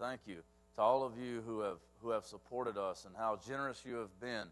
thank 0.00 0.22
you 0.26 0.36
to 0.76 0.80
all 0.80 1.04
of 1.04 1.12
you 1.18 1.42
who 1.46 1.60
have, 1.60 1.76
who 2.02 2.10
have 2.10 2.24
supported 2.24 2.78
us 2.78 3.04
and 3.04 3.14
how 3.16 3.38
generous 3.46 3.82
you 3.86 3.96
have 3.96 4.20
been. 4.20 4.46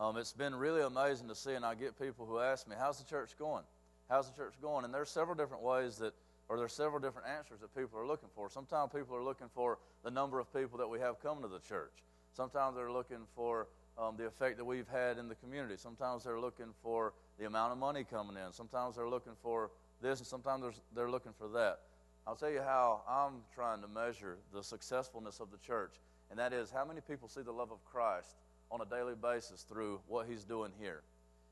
Um, 0.00 0.16
it's 0.16 0.32
been 0.32 0.54
really 0.54 0.82
amazing 0.82 1.28
to 1.28 1.34
see, 1.34 1.52
and 1.52 1.64
I 1.64 1.74
get 1.74 2.00
people 2.00 2.26
who 2.26 2.38
ask 2.40 2.66
me, 2.66 2.74
How's 2.78 2.98
the 2.98 3.04
church 3.04 3.38
going? 3.38 3.62
How's 4.08 4.30
the 4.30 4.36
church 4.36 4.54
going? 4.60 4.84
And 4.84 4.92
there's 4.92 5.10
several 5.10 5.36
different 5.36 5.62
ways 5.62 5.96
that, 5.98 6.14
or 6.48 6.56
there's 6.56 6.72
several 6.72 7.00
different 7.00 7.28
answers 7.28 7.60
that 7.60 7.74
people 7.76 7.98
are 7.98 8.06
looking 8.06 8.28
for. 8.34 8.48
Sometimes 8.48 8.92
people 8.92 9.14
are 9.14 9.22
looking 9.22 9.48
for 9.54 9.78
the 10.02 10.10
number 10.10 10.40
of 10.40 10.52
people 10.52 10.78
that 10.78 10.88
we 10.88 10.98
have 10.98 11.20
coming 11.20 11.42
to 11.42 11.48
the 11.48 11.60
church. 11.60 11.92
Sometimes 12.32 12.74
they're 12.74 12.90
looking 12.92 13.26
for 13.36 13.68
um, 13.96 14.16
the 14.16 14.26
effect 14.26 14.56
that 14.56 14.64
we've 14.64 14.88
had 14.88 15.18
in 15.18 15.28
the 15.28 15.36
community. 15.36 15.74
Sometimes 15.76 16.24
they're 16.24 16.40
looking 16.40 16.74
for 16.82 17.12
the 17.38 17.46
amount 17.46 17.72
of 17.72 17.78
money 17.78 18.04
coming 18.04 18.36
in. 18.36 18.52
Sometimes 18.52 18.96
they're 18.96 19.08
looking 19.08 19.34
for 19.42 19.70
this, 20.02 20.18
and 20.18 20.26
sometimes 20.26 20.80
they're 20.94 21.10
looking 21.10 21.32
for 21.38 21.48
that. 21.48 21.80
I'll 22.26 22.36
tell 22.36 22.50
you 22.50 22.62
how 22.62 23.02
I'm 23.08 23.42
trying 23.54 23.82
to 23.82 23.88
measure 23.88 24.38
the 24.52 24.62
successfulness 24.62 25.40
of 25.40 25.50
the 25.50 25.58
church, 25.58 25.96
and 26.30 26.38
that 26.38 26.54
is 26.54 26.70
how 26.70 26.84
many 26.84 27.00
people 27.00 27.28
see 27.28 27.42
the 27.42 27.52
love 27.52 27.70
of 27.70 27.84
Christ 27.84 28.36
on 28.70 28.80
a 28.80 28.86
daily 28.86 29.14
basis 29.14 29.62
through 29.62 30.00
what 30.06 30.26
He's 30.26 30.44
doing 30.44 30.72
here. 30.80 31.02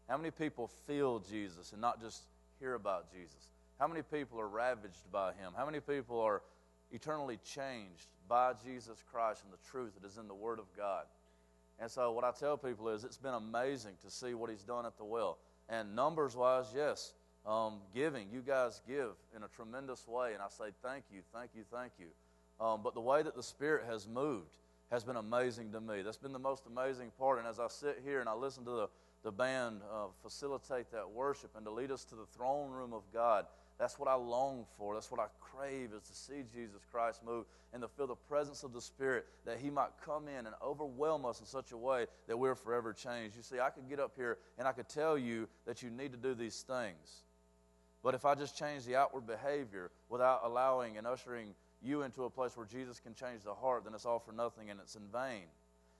How 0.08 0.16
many 0.16 0.30
people 0.30 0.68
feel 0.86 1.18
Jesus 1.18 1.72
and 1.72 1.80
not 1.80 2.00
just 2.00 2.22
hear 2.58 2.74
about 2.74 3.12
Jesus? 3.12 3.50
How 3.78 3.86
many 3.86 4.02
people 4.02 4.40
are 4.40 4.48
ravaged 4.48 5.10
by 5.12 5.32
Him? 5.32 5.52
How 5.56 5.66
many 5.66 5.80
people 5.80 6.18
are 6.20 6.42
eternally 6.90 7.38
changed 7.44 8.08
by 8.26 8.54
Jesus 8.64 9.02
Christ 9.10 9.44
and 9.44 9.52
the 9.52 9.70
truth 9.70 9.92
that 10.00 10.06
is 10.06 10.16
in 10.16 10.26
the 10.26 10.34
Word 10.34 10.58
of 10.58 10.66
God? 10.74 11.04
And 11.78 11.90
so, 11.90 12.12
what 12.12 12.24
I 12.24 12.30
tell 12.30 12.56
people 12.56 12.88
is 12.88 13.04
it's 13.04 13.18
been 13.18 13.34
amazing 13.34 13.94
to 14.04 14.10
see 14.10 14.32
what 14.32 14.50
He's 14.50 14.64
done 14.64 14.86
at 14.86 14.96
the 14.96 15.04
well. 15.04 15.38
And 15.68 15.94
numbers 15.94 16.34
wise, 16.34 16.66
yes, 16.74 17.12
um, 17.46 17.80
giving, 17.94 18.28
you 18.32 18.40
guys 18.40 18.80
give 18.86 19.14
in 19.36 19.42
a 19.42 19.48
tremendous 19.48 20.06
way. 20.06 20.32
And 20.34 20.42
I 20.42 20.48
say 20.48 20.72
thank 20.82 21.04
you, 21.12 21.20
thank 21.32 21.50
you, 21.54 21.62
thank 21.72 21.92
you. 21.98 22.06
Um, 22.64 22.80
but 22.82 22.94
the 22.94 23.00
way 23.00 23.22
that 23.22 23.34
the 23.34 23.42
Spirit 23.42 23.84
has 23.88 24.06
moved 24.06 24.56
has 24.90 25.04
been 25.04 25.16
amazing 25.16 25.72
to 25.72 25.80
me. 25.80 26.02
That's 26.02 26.18
been 26.18 26.32
the 26.32 26.38
most 26.38 26.66
amazing 26.66 27.10
part. 27.18 27.38
And 27.38 27.48
as 27.48 27.58
I 27.58 27.68
sit 27.68 28.02
here 28.04 28.20
and 28.20 28.28
I 28.28 28.34
listen 28.34 28.64
to 28.64 28.70
the, 28.70 28.88
the 29.24 29.32
band 29.32 29.80
uh, 29.92 30.06
facilitate 30.22 30.92
that 30.92 31.10
worship 31.10 31.50
and 31.56 31.64
to 31.64 31.70
lead 31.70 31.90
us 31.90 32.04
to 32.04 32.14
the 32.14 32.26
throne 32.26 32.70
room 32.70 32.92
of 32.92 33.02
God, 33.12 33.46
that's 33.78 33.98
what 33.98 34.08
I 34.08 34.14
long 34.14 34.66
for. 34.76 34.94
That's 34.94 35.10
what 35.10 35.18
I 35.18 35.26
crave 35.40 35.90
is 35.96 36.02
to 36.02 36.14
see 36.14 36.44
Jesus 36.54 36.82
Christ 36.92 37.24
move 37.24 37.46
and 37.72 37.82
to 37.82 37.88
feel 37.88 38.06
the 38.06 38.14
presence 38.14 38.62
of 38.62 38.72
the 38.72 38.80
Spirit 38.80 39.26
that 39.44 39.58
He 39.58 39.70
might 39.70 39.90
come 40.04 40.28
in 40.28 40.46
and 40.46 40.54
overwhelm 40.62 41.24
us 41.24 41.40
in 41.40 41.46
such 41.46 41.72
a 41.72 41.76
way 41.76 42.06
that 42.28 42.38
we're 42.38 42.54
forever 42.54 42.92
changed. 42.92 43.34
You 43.34 43.42
see, 43.42 43.58
I 43.58 43.70
could 43.70 43.88
get 43.88 43.98
up 43.98 44.12
here 44.14 44.38
and 44.58 44.68
I 44.68 44.72
could 44.72 44.88
tell 44.88 45.18
you 45.18 45.48
that 45.66 45.82
you 45.82 45.90
need 45.90 46.12
to 46.12 46.18
do 46.18 46.34
these 46.34 46.62
things. 46.62 47.24
But 48.02 48.14
if 48.14 48.24
I 48.24 48.34
just 48.34 48.58
change 48.58 48.84
the 48.84 48.96
outward 48.96 49.26
behavior 49.26 49.90
without 50.08 50.40
allowing 50.44 50.98
and 50.98 51.06
ushering 51.06 51.54
you 51.80 52.02
into 52.02 52.24
a 52.24 52.30
place 52.30 52.56
where 52.56 52.66
Jesus 52.66 53.00
can 53.00 53.14
change 53.14 53.42
the 53.44 53.54
heart, 53.54 53.84
then 53.84 53.94
it's 53.94 54.06
all 54.06 54.18
for 54.18 54.32
nothing 54.32 54.70
and 54.70 54.80
it's 54.80 54.96
in 54.96 55.06
vain. 55.12 55.44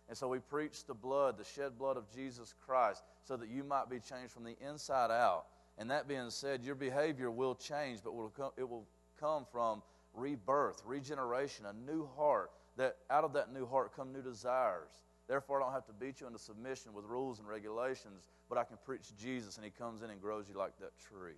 And 0.08 0.18
so 0.18 0.28
we 0.28 0.40
preach 0.40 0.84
the 0.84 0.94
blood, 0.94 1.38
the 1.38 1.44
shed 1.44 1.78
blood 1.78 1.96
of 1.96 2.12
Jesus 2.14 2.54
Christ, 2.66 3.02
so 3.24 3.36
that 3.36 3.48
you 3.48 3.62
might 3.62 3.88
be 3.88 3.98
changed 3.98 4.32
from 4.32 4.44
the 4.44 4.56
inside 4.60 5.10
out 5.10 5.46
and 5.78 5.90
that 5.90 6.08
being 6.08 6.30
said, 6.30 6.64
your 6.64 6.74
behavior 6.74 7.30
will 7.30 7.54
change, 7.54 8.00
but 8.02 8.10
it 8.56 8.68
will 8.68 8.86
come 9.18 9.44
from 9.50 9.82
rebirth, 10.14 10.82
regeneration, 10.84 11.66
a 11.66 11.72
new 11.72 12.08
heart. 12.16 12.50
That 12.76 12.96
out 13.10 13.24
of 13.24 13.32
that 13.34 13.52
new 13.52 13.66
heart 13.66 13.94
come 13.94 14.12
new 14.12 14.22
desires. 14.22 14.90
Therefore, 15.28 15.60
I 15.60 15.64
don't 15.64 15.72
have 15.72 15.86
to 15.86 15.92
beat 15.92 16.20
you 16.20 16.26
into 16.26 16.38
submission 16.38 16.92
with 16.92 17.04
rules 17.04 17.38
and 17.38 17.48
regulations, 17.48 18.28
but 18.48 18.58
I 18.58 18.64
can 18.64 18.76
preach 18.84 19.14
Jesus, 19.16 19.56
and 19.56 19.64
He 19.64 19.70
comes 19.70 20.02
in 20.02 20.10
and 20.10 20.20
grows 20.20 20.48
you 20.48 20.56
like 20.56 20.78
that 20.78 20.92
tree. 20.98 21.34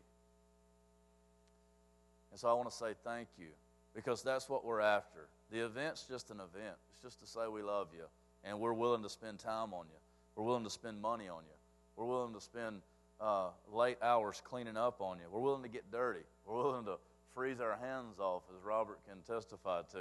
And 2.34 2.40
so 2.40 2.48
I 2.48 2.52
want 2.54 2.68
to 2.68 2.74
say 2.74 2.94
thank 3.04 3.28
you 3.38 3.46
because 3.94 4.24
that's 4.24 4.48
what 4.48 4.64
we're 4.64 4.80
after. 4.80 5.28
The 5.52 5.64
event's 5.64 6.02
just 6.02 6.32
an 6.32 6.38
event. 6.38 6.74
It's 6.90 7.00
just 7.00 7.20
to 7.20 7.26
say 7.28 7.46
we 7.46 7.62
love 7.62 7.90
you, 7.94 8.06
and 8.42 8.58
we're 8.58 8.72
willing 8.72 9.04
to 9.04 9.08
spend 9.08 9.38
time 9.38 9.72
on 9.72 9.86
you. 9.86 10.00
We're 10.34 10.42
willing 10.42 10.64
to 10.64 10.70
spend 10.70 11.00
money 11.00 11.28
on 11.28 11.44
you. 11.44 11.54
We're 11.94 12.06
willing 12.06 12.34
to 12.34 12.40
spend 12.40 12.80
uh, 13.20 13.50
late 13.72 13.98
hours 14.02 14.42
cleaning 14.44 14.76
up 14.76 15.00
on 15.00 15.18
you. 15.18 15.26
We're 15.30 15.42
willing 15.42 15.62
to 15.62 15.68
get 15.68 15.92
dirty. 15.92 16.24
We're 16.44 16.56
willing 16.56 16.86
to 16.86 16.96
freeze 17.36 17.60
our 17.60 17.78
hands 17.80 18.18
off, 18.18 18.42
as 18.50 18.60
Robert 18.64 18.98
can 19.08 19.18
testify 19.32 19.82
to, 19.92 20.00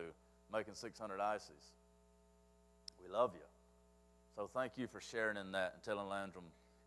making 0.51 0.73
600 0.73 1.19
ices. 1.19 1.51
We 2.99 3.13
love 3.13 3.33
you. 3.35 3.45
So 4.35 4.49
thank 4.51 4.75
you 4.75 4.87
for 4.87 5.01
sharing 5.01 5.37
in 5.37 5.51
that 5.51 5.73
and 5.75 5.83
telling 5.83 6.09
Landrum 6.09 6.45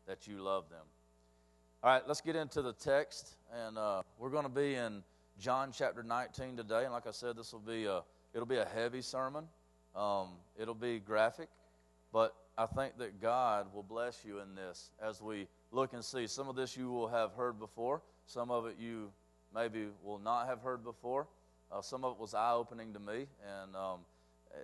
that 0.08 0.26
you 0.26 0.42
love 0.42 0.68
them. 0.70 0.86
All 1.84 1.92
right, 1.92 2.02
let's 2.08 2.20
get 2.20 2.34
into 2.34 2.62
the 2.62 2.72
text, 2.72 3.36
and 3.54 3.78
uh, 3.78 4.02
we're 4.18 4.30
going 4.30 4.42
to 4.42 4.48
be 4.48 4.74
in 4.74 5.04
John 5.38 5.70
chapter 5.72 6.02
19 6.02 6.56
today. 6.56 6.84
And 6.84 6.92
like 6.92 7.06
I 7.06 7.10
said, 7.10 7.36
this 7.36 7.52
will 7.52 7.60
be 7.60 7.84
a 7.84 8.02
it'll 8.32 8.46
be 8.46 8.56
a 8.56 8.64
heavy 8.64 9.02
sermon. 9.02 9.44
Um, 9.94 10.28
it'll 10.58 10.74
be 10.74 10.98
graphic, 10.98 11.48
but 12.12 12.34
I 12.58 12.66
think 12.66 12.98
that 12.98 13.20
God 13.20 13.72
will 13.74 13.82
bless 13.82 14.24
you 14.26 14.40
in 14.40 14.54
this 14.54 14.90
as 15.02 15.22
we 15.22 15.46
look 15.72 15.92
and 15.94 16.04
see. 16.04 16.26
Some 16.26 16.48
of 16.48 16.56
this 16.56 16.76
you 16.76 16.90
will 16.90 17.08
have 17.08 17.32
heard 17.32 17.58
before, 17.58 18.02
some 18.26 18.50
of 18.50 18.66
it 18.66 18.76
you 18.78 19.10
maybe 19.54 19.86
will 20.02 20.18
not 20.18 20.46
have 20.46 20.60
heard 20.60 20.84
before. 20.84 21.26
Uh, 21.72 21.80
some 21.80 22.04
of 22.04 22.12
it 22.12 22.20
was 22.20 22.34
eye 22.34 22.52
opening 22.52 22.92
to 22.92 23.00
me, 23.00 23.26
and 23.62 23.74
um, 23.74 24.00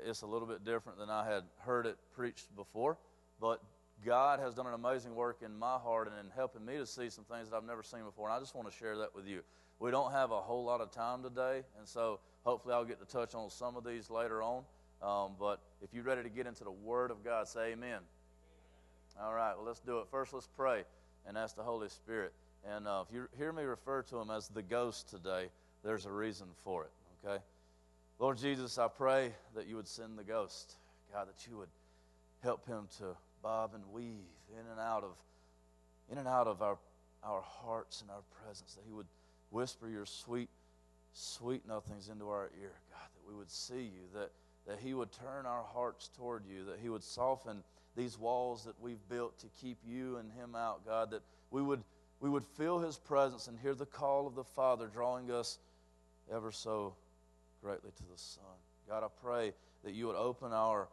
it's 0.07 0.23
a 0.23 0.27
little 0.27 0.47
bit 0.47 0.65
different 0.65 0.99
than 0.99 1.11
I 1.11 1.27
had 1.27 1.45
heard 1.59 1.87
it 1.87 1.97
preached 2.15 2.55
before. 2.55 2.99
But 3.41 3.63
God 4.05 4.39
has 4.41 4.55
done 4.55 4.67
an 4.67 4.75
amazing 4.75 5.15
work 5.15 5.39
in 5.45 5.59
my 5.59 5.79
heart 5.79 6.09
and 6.09 6.17
in 6.19 6.31
helping 6.35 6.65
me 6.65 6.77
to 6.77 6.87
see 6.87 7.09
some 7.11 7.25
things 7.25 7.51
that 7.51 7.57
I've 7.57 7.65
never 7.65 7.83
seen 7.83 8.05
before, 8.05 8.29
and 8.29 8.37
I 8.37 8.41
just 8.41 8.55
want 8.55 8.71
to 8.71 8.77
share 8.77 8.99
that 8.99 9.15
with 9.15 9.27
you. 9.27 9.43
We 9.83 9.91
don't 9.91 10.13
have 10.13 10.31
a 10.31 10.41
whole 10.41 10.63
lot 10.63 10.81
of 10.81 10.93
time 10.93 11.25
today, 11.25 11.65
and 11.77 11.89
so 11.89 12.21
hopefully 12.45 12.73
I'll 12.73 12.85
get 12.85 13.01
to 13.01 13.05
touch 13.05 13.35
on 13.35 13.51
some 13.51 13.75
of 13.75 13.83
these 13.83 14.11
later 14.11 14.41
on. 14.41 14.63
Um, 15.03 15.33
but 15.41 15.59
if 15.83 15.93
you're 15.93 16.05
ready 16.05 16.23
to 16.23 16.29
get 16.29 16.47
into 16.47 16.63
the 16.63 16.71
Word 16.71 17.11
of 17.11 17.25
God, 17.25 17.49
say 17.49 17.73
amen. 17.73 17.99
All 19.21 19.35
right, 19.35 19.55
well, 19.57 19.67
let's 19.67 19.81
do 19.81 19.99
it. 19.99 20.07
First, 20.09 20.35
let's 20.35 20.47
pray 20.57 20.85
and 21.27 21.37
ask 21.37 21.57
the 21.57 21.65
Holy 21.65 21.89
Spirit. 21.89 22.33
And 22.65 22.87
uh, 22.87 23.03
if 23.09 23.13
you 23.13 23.27
hear 23.37 23.53
me 23.53 23.65
refer 23.65 24.03
to 24.03 24.19
him 24.19 24.31
as 24.31 24.47
the 24.47 24.63
ghost 24.63 25.11
today, 25.11 25.49
there's 25.83 26.07
a 26.07 26.13
reason 26.13 26.47
for 26.63 26.85
it, 26.85 26.93
okay? 27.27 27.43
Lord 28.21 28.39
Jesus, 28.39 28.79
I 28.79 28.87
pray 28.87 29.33
that 29.57 29.67
you 29.67 29.75
would 29.75 29.89
send 29.89 30.17
the 30.17 30.23
ghost. 30.23 30.77
God, 31.13 31.27
that 31.27 31.45
you 31.51 31.57
would 31.57 31.71
help 32.45 32.69
him 32.69 32.87
to 32.99 33.17
bob 33.43 33.73
and 33.75 33.83
weave 33.93 34.31
in 34.53 34.71
and 34.71 34.79
out 34.79 35.03
of 35.03 35.11
in 36.09 36.19
and 36.19 36.29
out 36.29 36.47
of 36.47 36.63
our 36.63 36.79
our 37.25 37.43
hearts 37.43 38.01
and 38.01 38.11
our 38.11 38.23
presence, 38.45 38.75
that 38.75 38.85
he 38.87 38.93
would 38.93 39.07
whisper 39.53 39.89
your 39.89 40.07
sweet, 40.07 40.49
sweet 41.13 41.67
nothings 41.69 42.09
into 42.09 42.29
our 42.29 42.51
ear, 42.61 42.73
God, 42.91 43.09
that 43.15 43.31
we 43.31 43.37
would 43.37 43.51
see 43.51 43.83
you, 43.83 44.03
that, 44.15 44.31
that 44.67 44.79
he 44.79 44.95
would 44.95 45.13
turn 45.13 45.47
our 45.47 45.63
hearts 45.63 46.11
toward 46.17 46.45
you, 46.47 46.65
that 46.65 46.79
he 46.81 46.89
would 46.89 47.05
soften 47.05 47.63
these 47.97 48.19
walls 48.19 48.65
that 48.65 48.75
we've 48.81 49.07
built 49.09 49.39
to 49.39 49.47
keep 49.61 49.79
you 49.87 50.17
and 50.17 50.33
him 50.33 50.55
out, 50.55 50.85
God, 50.87 51.11
that 51.11 51.23
we 51.51 51.61
would, 51.63 51.83
we 52.21 52.31
would 52.31 52.45
feel 52.57 52.79
his 52.79 52.97
presence 52.97 53.47
and 53.47 53.59
hear 53.59 53.75
the 53.75 53.87
call 53.87 54.27
of 54.27 54.35
the 54.35 54.45
Father 54.45 54.89
drawing 54.93 55.31
us 55.31 55.59
ever 56.33 56.51
so 56.51 56.95
greatly 57.63 57.91
to 57.91 58.03
the 58.05 58.17
Son. 58.19 58.45
God, 58.89 59.05
I 59.05 59.09
pray 59.23 59.53
that 59.85 59.93
you 59.93 60.07
would 60.07 60.17
open 60.17 60.53
our 60.53 60.89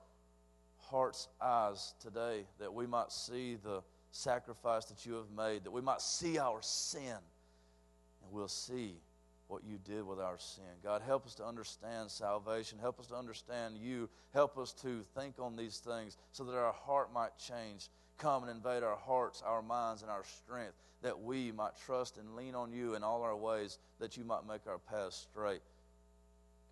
heart's 0.78 1.28
eyes 1.42 1.94
today, 2.02 2.46
that 2.60 2.74
we 2.74 2.86
might 2.86 3.12
see 3.12 3.56
the 3.56 3.82
sacrifice 4.12 4.86
that 4.86 5.06
you 5.06 5.14
have 5.14 5.30
made, 5.36 5.64
that 5.64 5.72
we 5.72 5.82
might 5.82 6.02
see 6.02 6.38
our 6.38 6.60
sin, 6.62 7.18
and 8.30 8.38
we'll 8.38 8.48
see 8.48 8.96
what 9.48 9.64
you 9.64 9.80
did 9.84 10.06
with 10.06 10.20
our 10.20 10.38
sin. 10.38 10.64
God, 10.84 11.02
help 11.02 11.26
us 11.26 11.34
to 11.36 11.46
understand 11.46 12.12
salvation. 12.12 12.78
Help 12.80 13.00
us 13.00 13.08
to 13.08 13.16
understand 13.16 13.78
you. 13.78 14.08
Help 14.32 14.58
us 14.58 14.74
to 14.74 15.02
think 15.16 15.36
on 15.40 15.56
these 15.56 15.80
things 15.80 16.18
so 16.32 16.44
that 16.44 16.56
our 16.56 16.74
heart 16.74 17.12
might 17.12 17.38
change. 17.38 17.90
Come 18.20 18.44
and 18.44 18.52
invade 18.52 18.84
our 18.84 18.98
hearts, 18.98 19.42
our 19.44 19.64
minds, 19.64 20.04
and 20.04 20.12
our 20.12 20.24
strength, 20.24 20.74
that 21.02 21.20
we 21.20 21.52
might 21.52 21.76
trust 21.84 22.18
and 22.18 22.36
lean 22.36 22.54
on 22.54 22.72
you 22.72 22.94
in 22.94 23.04
all 23.04 23.24
our 23.24 23.36
ways, 23.36 23.80
that 24.00 24.18
you 24.18 24.24
might 24.24 24.46
make 24.48 24.68
our 24.68 24.78
paths 24.78 25.26
straight. 25.32 25.62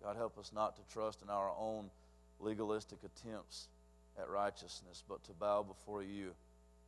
God, 0.02 0.16
help 0.16 0.38
us 0.38 0.52
not 0.54 0.76
to 0.76 0.82
trust 0.92 1.22
in 1.22 1.30
our 1.30 1.50
own 1.58 1.90
legalistic 2.38 2.98
attempts 3.02 3.68
at 4.20 4.28
righteousness, 4.28 5.02
but 5.08 5.24
to 5.24 5.32
bow 5.32 5.64
before 5.64 6.04
you 6.04 6.30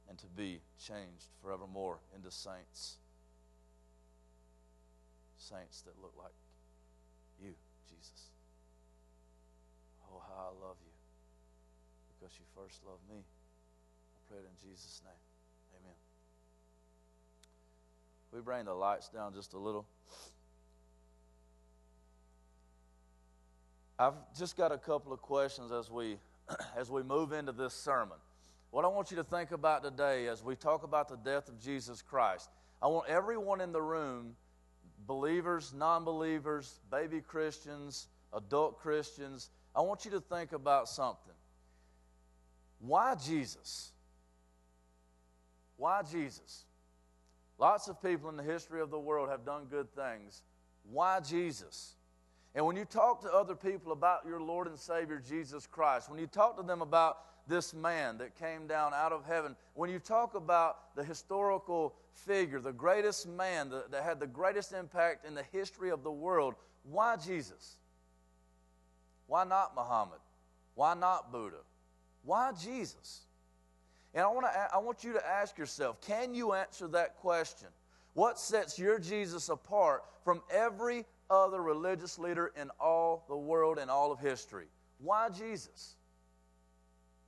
and 0.08 0.16
to 0.19 0.26
be 0.37 0.61
changed 0.78 1.26
forevermore 1.43 1.99
into 2.14 2.31
saints 2.31 2.99
saints 5.40 5.82
that 5.82 5.94
look 6.00 6.12
like 6.20 6.37
you, 7.42 7.54
Jesus. 7.88 8.31
Oh, 10.04 10.20
how 10.28 10.52
I 10.52 10.66
love 10.66 10.76
you 10.84 10.92
because 12.20 12.37
you 12.38 12.44
first 12.54 12.81
loved 12.87 13.02
me. 13.08 13.16
I 13.16 14.19
pray 14.28 14.38
it 14.38 14.44
in 14.44 14.69
Jesus' 14.69 15.00
name. 15.04 15.22
Amen. 15.81 15.94
We 18.32 18.40
bring 18.40 18.66
the 18.66 18.75
lights 18.75 19.08
down 19.08 19.32
just 19.32 19.54
a 19.54 19.58
little. 19.58 19.87
I've 23.98 24.14
just 24.38 24.56
got 24.56 24.72
a 24.72 24.78
couple 24.78 25.12
of 25.12 25.20
questions 25.20 25.72
as 25.72 25.90
we 25.90 26.19
as 26.76 26.90
we 26.90 27.02
move 27.02 27.32
into 27.32 27.52
this 27.52 27.75
sermon. 27.75 28.19
What 28.70 28.84
I 28.84 28.88
want 28.88 29.10
you 29.10 29.16
to 29.16 29.25
think 29.25 29.50
about 29.50 29.82
today 29.82 30.28
as 30.28 30.44
we 30.44 30.54
talk 30.54 30.84
about 30.84 31.08
the 31.08 31.16
death 31.16 31.48
of 31.48 31.60
Jesus 31.60 32.02
Christ, 32.02 32.50
I 32.81 32.87
want 32.87 33.08
everyone 33.08 33.60
in 33.60 33.72
the 33.72 33.82
room 33.82 34.37
believers, 35.06 35.73
non 35.76 36.05
believers, 36.05 36.81
baby 36.91 37.20
Christians, 37.20 38.08
adult 38.32 38.79
Christians, 38.79 39.50
I 39.75 39.81
want 39.81 40.05
you 40.05 40.11
to 40.12 40.20
think 40.20 40.52
about 40.52 40.88
something. 40.88 41.35
Why 42.81 43.14
Jesus? 43.14 43.93
Why 45.76 46.02
Jesus? 46.02 46.64
Lots 47.58 47.88
of 47.88 48.02
people 48.02 48.31
in 48.31 48.37
the 48.37 48.43
history 48.43 48.81
of 48.81 48.91
the 48.91 48.99
world 48.99 49.29
have 49.29 49.44
done 49.44 49.67
good 49.70 49.94
things. 49.94 50.43
Why 50.91 51.20
Jesus? 51.20 51.94
And 52.55 52.64
when 52.67 52.76
you 52.76 52.85
talk 52.85 53.20
to 53.23 53.32
other 53.32 53.55
people 53.55 53.93
about 53.93 54.26
your 54.26 54.41
Lord 54.41 54.67
and 54.67 54.79
Savior 54.79 55.23
Jesus 55.26 55.67
Christ, 55.67 56.11
when 56.11 56.19
you 56.19 56.26
talk 56.26 56.56
to 56.56 56.62
them 56.62 56.82
about 56.82 57.19
this 57.49 57.75
man 57.75 58.19
that 58.19 58.35
came 58.37 58.67
down 58.67 58.93
out 58.94 59.12
of 59.12 59.25
heaven, 59.25 59.56
when 59.75 59.91
you 59.91 59.99
talk 59.99 60.35
about 60.35 60.97
the 60.97 61.05
historical 61.05 61.94
figure, 62.12 62.60
the 62.60 62.72
greatest 62.72 63.28
man 63.28 63.70
that, 63.70 63.90
that 63.90 64.02
had 64.02 64.20
the 64.20 64.26
greatest 64.26 64.72
impact 64.72 65.26
in 65.26 65.34
the 65.34 65.44
history 65.52 65.90
of 65.90 66.02
the 66.02 66.10
world, 66.10 66.54
why 66.82 67.16
Jesus? 67.16 67.76
Why 69.26 69.44
not 69.44 69.74
Muhammad? 69.74 70.18
Why 70.74 70.94
not 70.94 71.30
Buddha? 71.30 71.58
Why 72.22 72.52
Jesus? 72.52 73.22
And 74.14 74.24
I 74.24 74.28
want, 74.28 74.46
to, 74.46 74.74
I 74.74 74.78
want 74.78 75.04
you 75.04 75.12
to 75.12 75.26
ask 75.26 75.56
yourself 75.56 76.00
can 76.00 76.34
you 76.34 76.52
answer 76.52 76.88
that 76.88 77.16
question? 77.16 77.68
What 78.14 78.38
sets 78.38 78.78
your 78.78 78.98
Jesus 78.98 79.48
apart 79.48 80.04
from 80.24 80.42
every 80.50 81.06
other 81.30 81.62
religious 81.62 82.18
leader 82.18 82.52
in 82.60 82.70
all 82.80 83.24
the 83.28 83.36
world 83.36 83.78
and 83.78 83.90
all 83.90 84.10
of 84.10 84.18
history? 84.18 84.66
Why 84.98 85.28
Jesus? 85.28 85.94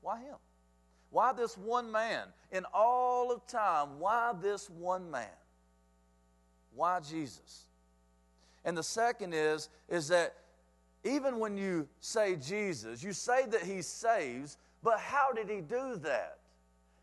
Why 0.01 0.21
him? 0.21 0.37
Why 1.13 1.35
this 1.35 1.57
one 1.59 1.93
man? 1.93 2.25
In 2.51 2.65
all 2.73 3.31
of 3.31 3.47
time, 3.47 4.01
why 4.01 4.33
this 4.41 4.69
one 4.69 5.11
man? 5.11 5.29
Why 6.75 7.01
Jesus? 7.01 7.67
And 8.65 8.77
the 8.77 8.83
second 8.83 9.35
is, 9.35 9.69
is 9.89 10.09
that 10.09 10.35
even 11.05 11.39
when 11.39 11.59
you 11.59 11.87
say 12.01 12.37
Jesus, 12.37 13.03
you 13.03 13.13
say 13.13 13.45
that 13.47 13.63
he 13.63 13.83
saves, 13.83 14.57
but 14.83 14.99
how 14.99 15.33
did 15.33 15.51
he 15.51 15.61
do 15.61 15.97
that? 15.97 16.39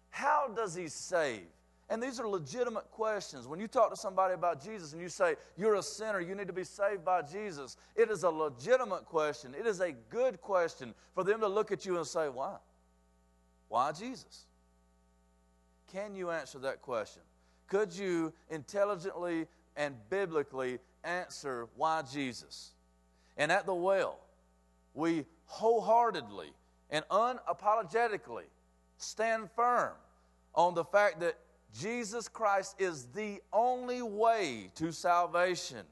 How 0.09 0.49
does 0.55 0.73
he 0.73 0.87
save? 0.87 1.45
And 1.87 2.01
these 2.01 2.19
are 2.19 2.27
legitimate 2.27 2.89
questions. 2.91 3.47
When 3.47 3.59
you 3.59 3.67
talk 3.67 3.91
to 3.91 3.95
somebody 3.95 4.33
about 4.33 4.63
Jesus 4.63 4.93
and 4.93 5.01
you 5.01 5.09
say, 5.09 5.35
You're 5.57 5.75
a 5.75 5.83
sinner, 5.83 6.19
you 6.19 6.35
need 6.35 6.47
to 6.47 6.53
be 6.53 6.63
saved 6.63 7.03
by 7.03 7.21
Jesus, 7.23 7.77
it 7.95 8.09
is 8.09 8.23
a 8.23 8.29
legitimate 8.29 9.05
question. 9.05 9.55
It 9.59 9.65
is 9.65 9.81
a 9.81 9.91
good 10.09 10.39
question 10.41 10.93
for 11.13 11.23
them 11.23 11.39
to 11.41 11.47
look 11.47 11.71
at 11.71 11.85
you 11.85 11.97
and 11.97 12.05
say, 12.05 12.29
Why? 12.29 12.57
Why 13.69 13.91
Jesus? 13.91 14.45
Can 15.91 16.15
you 16.15 16.29
answer 16.29 16.59
that 16.59 16.81
question? 16.81 17.21
Could 17.67 17.93
you 17.93 18.33
intelligently 18.49 19.47
and 19.75 19.95
biblically 20.09 20.79
answer 21.03 21.67
why 21.75 22.01
Jesus? 22.01 22.71
And 23.37 23.51
at 23.51 23.65
the 23.65 23.73
well, 23.73 24.19
we 24.93 25.25
wholeheartedly 25.45 26.51
and 26.89 27.05
unapologetically 27.09 28.45
stand 28.97 29.49
firm 29.55 29.93
on 30.53 30.73
the 30.73 30.83
fact 30.83 31.19
that 31.21 31.37
Jesus 31.79 32.27
Christ 32.27 32.75
is 32.79 33.05
the 33.13 33.39
only 33.53 34.01
way 34.01 34.71
to 34.75 34.91
salvation. 34.91 35.85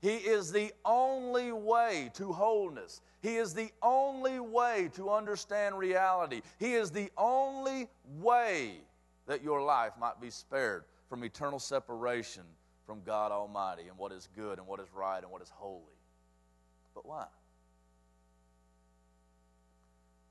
He 0.00 0.16
is 0.16 0.50
the 0.50 0.72
only 0.84 1.52
way 1.52 2.10
to 2.14 2.32
wholeness. 2.32 3.02
He 3.20 3.36
is 3.36 3.52
the 3.52 3.70
only 3.82 4.40
way 4.40 4.90
to 4.94 5.10
understand 5.10 5.76
reality. 5.76 6.40
He 6.58 6.74
is 6.74 6.90
the 6.90 7.10
only 7.18 7.88
way 8.18 8.76
that 9.26 9.42
your 9.42 9.62
life 9.62 9.92
might 10.00 10.20
be 10.20 10.30
spared 10.30 10.84
from 11.08 11.22
eternal 11.24 11.58
separation 11.58 12.44
from 12.86 13.02
God 13.04 13.30
Almighty 13.30 13.88
and 13.88 13.96
what 13.98 14.10
is 14.10 14.28
good 14.34 14.58
and 14.58 14.66
what 14.66 14.80
is 14.80 14.88
right 14.94 15.22
and 15.22 15.30
what 15.30 15.42
is 15.42 15.50
holy. 15.50 15.82
But 16.94 17.06
why? 17.06 17.26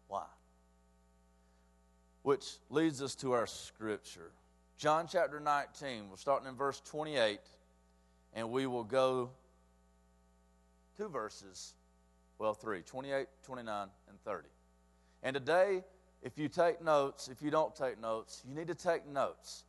Why? 0.08 0.26
Which 2.24 2.46
leads 2.70 3.02
us 3.02 3.16
to 3.16 3.32
our 3.32 3.48
scripture. 3.48 4.32
John 4.78 5.08
chapter 5.10 5.40
19, 5.40 6.10
we're 6.10 6.18
starting 6.18 6.48
in 6.48 6.56
verse 6.56 6.82
28, 6.86 7.40
and 8.34 8.50
we 8.50 8.66
will 8.66 8.84
go 8.84 9.30
two 10.98 11.08
verses, 11.08 11.76
well, 12.40 12.54
three 12.54 12.82
28, 12.82 13.28
29, 13.44 13.88
and 14.08 14.20
30. 14.24 14.48
And 15.22 15.34
today, 15.36 15.84
if 16.24 16.38
you 16.38 16.48
take 16.48 16.82
notes, 16.82 17.28
if 17.28 17.42
you 17.42 17.52
don't 17.52 17.76
take 17.76 18.02
notes, 18.02 18.44
you 18.48 18.56
need 18.56 18.68
to 18.68 18.76
take 18.76 19.08
notes 19.08 19.66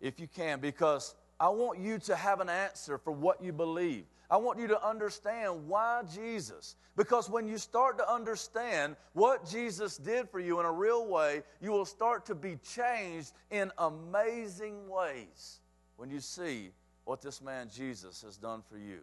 if 0.00 0.18
you 0.20 0.28
can, 0.28 0.60
because 0.60 1.14
I 1.40 1.48
want 1.48 1.80
you 1.80 1.98
to 1.98 2.16
have 2.16 2.40
an 2.40 2.48
answer 2.48 2.98
for 2.98 3.12
what 3.12 3.42
you 3.42 3.52
believe. 3.52 4.04
I 4.30 4.36
want 4.36 4.58
you 4.58 4.68
to 4.68 4.86
understand 4.86 5.66
why 5.66 6.02
Jesus. 6.14 6.76
Because 6.96 7.30
when 7.30 7.48
you 7.48 7.58
start 7.58 7.96
to 7.98 8.12
understand 8.12 8.96
what 9.14 9.48
Jesus 9.48 9.96
did 9.96 10.28
for 10.28 10.38
you 10.38 10.60
in 10.60 10.66
a 10.66 10.72
real 10.72 11.06
way, 11.06 11.42
you 11.60 11.70
will 11.70 11.84
start 11.84 12.26
to 12.26 12.34
be 12.34 12.56
changed 12.56 13.32
in 13.50 13.72
amazing 13.78 14.88
ways 14.88 15.60
when 15.96 16.10
you 16.10 16.20
see 16.20 16.70
what 17.04 17.22
this 17.22 17.40
man 17.40 17.70
Jesus 17.74 18.22
has 18.22 18.36
done 18.36 18.62
for 18.68 18.76
you. 18.76 18.98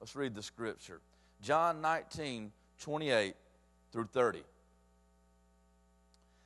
Let's 0.00 0.16
read 0.16 0.34
the 0.34 0.42
scripture 0.42 1.00
John 1.40 1.80
19, 1.80 2.52
28 2.80 3.34
through 3.92 4.08
30. 4.12 4.42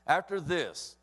After 0.06 0.40
this, 0.40 0.96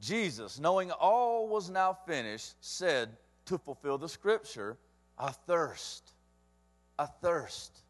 Jesus, 0.00 0.58
knowing 0.58 0.90
all 0.90 1.48
was 1.48 1.70
now 1.70 1.96
finished, 2.06 2.54
said 2.60 3.16
to 3.46 3.58
fulfill 3.58 3.98
the 3.98 4.08
scripture, 4.08 4.76
a 5.18 5.32
thirst, 5.32 6.12
a 6.98 7.06
thirst. 7.06 7.82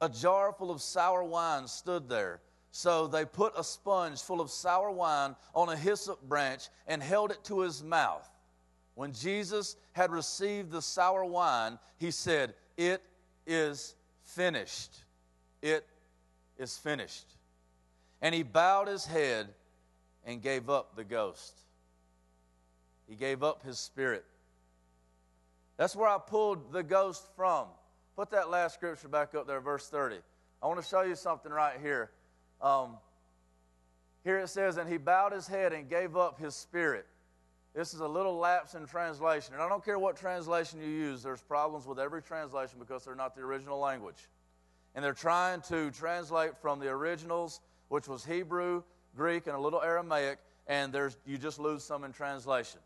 A 0.00 0.08
jar 0.08 0.52
full 0.52 0.70
of 0.70 0.80
sour 0.80 1.22
wine 1.22 1.68
stood 1.68 2.08
there. 2.08 2.40
So 2.70 3.06
they 3.06 3.24
put 3.24 3.52
a 3.58 3.64
sponge 3.64 4.22
full 4.22 4.40
of 4.40 4.50
sour 4.50 4.90
wine 4.90 5.36
on 5.54 5.68
a 5.68 5.76
hyssop 5.76 6.22
branch 6.22 6.68
and 6.86 7.02
held 7.02 7.30
it 7.30 7.44
to 7.44 7.60
his 7.60 7.82
mouth. 7.82 8.28
When 8.94 9.12
Jesus 9.12 9.76
had 9.92 10.10
received 10.10 10.70
the 10.70 10.82
sour 10.82 11.24
wine, 11.24 11.78
he 11.98 12.10
said, 12.10 12.54
It 12.76 13.02
is 13.46 13.94
finished. 14.22 15.04
It 15.62 15.86
is 16.58 16.76
finished. 16.76 17.26
And 18.22 18.34
he 18.34 18.42
bowed 18.42 18.88
his 18.88 19.06
head 19.06 19.48
and 20.24 20.42
gave 20.42 20.68
up 20.68 20.96
the 20.96 21.04
ghost. 21.04 21.58
He 23.08 23.16
gave 23.16 23.42
up 23.42 23.64
his 23.64 23.78
spirit. 23.78 24.24
That's 25.76 25.96
where 25.96 26.08
I 26.08 26.18
pulled 26.18 26.72
the 26.72 26.82
ghost 26.82 27.26
from. 27.34 27.66
Put 28.14 28.30
that 28.30 28.50
last 28.50 28.74
scripture 28.74 29.08
back 29.08 29.34
up 29.34 29.46
there, 29.46 29.60
verse 29.60 29.88
30. 29.88 30.16
I 30.62 30.66
want 30.66 30.80
to 30.80 30.86
show 30.86 31.02
you 31.02 31.14
something 31.14 31.50
right 31.50 31.78
here. 31.80 32.10
Um, 32.60 32.98
here 34.22 34.38
it 34.38 34.48
says, 34.48 34.76
And 34.76 34.88
he 34.88 34.98
bowed 34.98 35.32
his 35.32 35.46
head 35.46 35.72
and 35.72 35.88
gave 35.88 36.16
up 36.16 36.38
his 36.38 36.54
spirit. 36.54 37.06
This 37.74 37.94
is 37.94 38.00
a 38.00 38.08
little 38.08 38.36
lapse 38.36 38.74
in 38.74 38.86
translation. 38.86 39.54
And 39.54 39.62
I 39.62 39.68
don't 39.68 39.84
care 39.84 39.98
what 39.98 40.16
translation 40.16 40.80
you 40.80 40.88
use, 40.88 41.22
there's 41.22 41.42
problems 41.42 41.86
with 41.86 41.98
every 41.98 42.22
translation 42.22 42.78
because 42.78 43.04
they're 43.04 43.14
not 43.14 43.34
the 43.36 43.42
original 43.42 43.78
language. 43.78 44.28
And 44.94 45.04
they're 45.04 45.12
trying 45.12 45.60
to 45.62 45.90
translate 45.92 46.58
from 46.60 46.80
the 46.80 46.88
originals, 46.88 47.60
which 47.88 48.08
was 48.08 48.24
Hebrew, 48.24 48.82
Greek, 49.16 49.46
and 49.46 49.54
a 49.54 49.60
little 49.60 49.80
Aramaic, 49.80 50.38
and 50.66 50.92
there's, 50.92 51.16
you 51.24 51.38
just 51.38 51.60
lose 51.60 51.84
some 51.84 52.02
in 52.02 52.12
translation. 52.12 52.80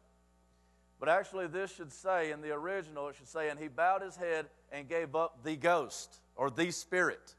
But 1.00 1.08
actually, 1.08 1.46
this 1.46 1.74
should 1.74 1.92
say, 1.92 2.30
in 2.30 2.40
the 2.40 2.52
original, 2.52 3.08
it 3.08 3.16
should 3.16 3.28
say, 3.28 3.48
and 3.48 3.58
he 3.58 3.68
bowed 3.68 4.02
his 4.02 4.16
head 4.16 4.46
and 4.70 4.88
gave 4.88 5.14
up 5.14 5.42
the 5.44 5.56
ghost 5.56 6.20
or 6.36 6.50
the 6.50 6.70
spirit. 6.70 7.34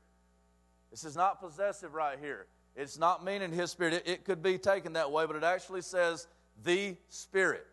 This 0.92 1.04
is 1.04 1.16
not 1.16 1.40
possessive 1.40 1.94
right 1.94 2.18
here. 2.20 2.48
It's 2.76 2.98
not 2.98 3.24
meaning 3.24 3.52
his 3.52 3.72
spirit. 3.72 3.94
It, 3.94 4.08
it 4.08 4.26
could 4.26 4.44
be 4.44 4.58
taken 4.58 4.94
that 4.94 5.12
way, 5.12 5.26
but 5.26 5.36
it 5.36 5.44
actually 5.44 5.82
says 5.82 6.28
the 6.64 6.96
spirit. 7.10 7.66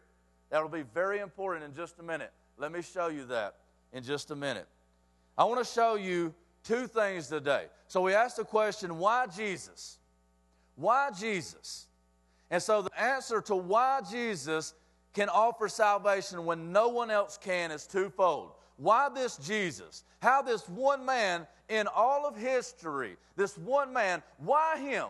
That'll 0.50 0.68
be 0.68 0.84
very 0.94 1.20
important 1.20 1.64
in 1.64 1.74
just 1.74 1.98
a 1.98 2.02
minute. 2.02 2.32
Let 2.58 2.72
me 2.72 2.82
show 2.82 3.08
you 3.08 3.24
that 3.26 3.56
in 3.92 4.02
just 4.02 4.30
a 4.30 4.36
minute. 4.36 4.66
I 5.36 5.44
want 5.44 5.64
to 5.64 5.72
show 5.72 5.94
you 5.94 6.34
two 6.64 6.86
things 6.86 7.28
today. 7.28 7.66
So 7.88 8.02
we 8.02 8.14
asked 8.14 8.36
the 8.36 8.44
question, 8.44 8.98
why 8.98 9.26
Jesus? 9.26 9.98
Why 10.76 11.10
Jesus? 11.10 11.86
And 12.50 12.62
so 12.62 12.82
the 12.82 13.00
answer 13.00 13.40
to 13.42 13.56
why 13.56 14.00
Jesus 14.10 14.74
can 15.14 15.28
offer 15.28 15.68
salvation 15.68 16.44
when 16.44 16.72
no 16.72 16.88
one 16.88 17.10
else 17.10 17.38
can 17.38 17.70
is 17.70 17.86
twofold. 17.86 18.52
Why 18.76 19.08
this 19.08 19.36
Jesus? 19.36 20.04
How 20.20 20.42
this 20.42 20.68
one 20.68 21.04
man 21.04 21.46
in 21.68 21.86
all 21.86 22.26
of 22.26 22.36
history, 22.36 23.16
this 23.36 23.56
one 23.56 23.92
man, 23.92 24.22
why 24.38 24.78
him? 24.78 25.08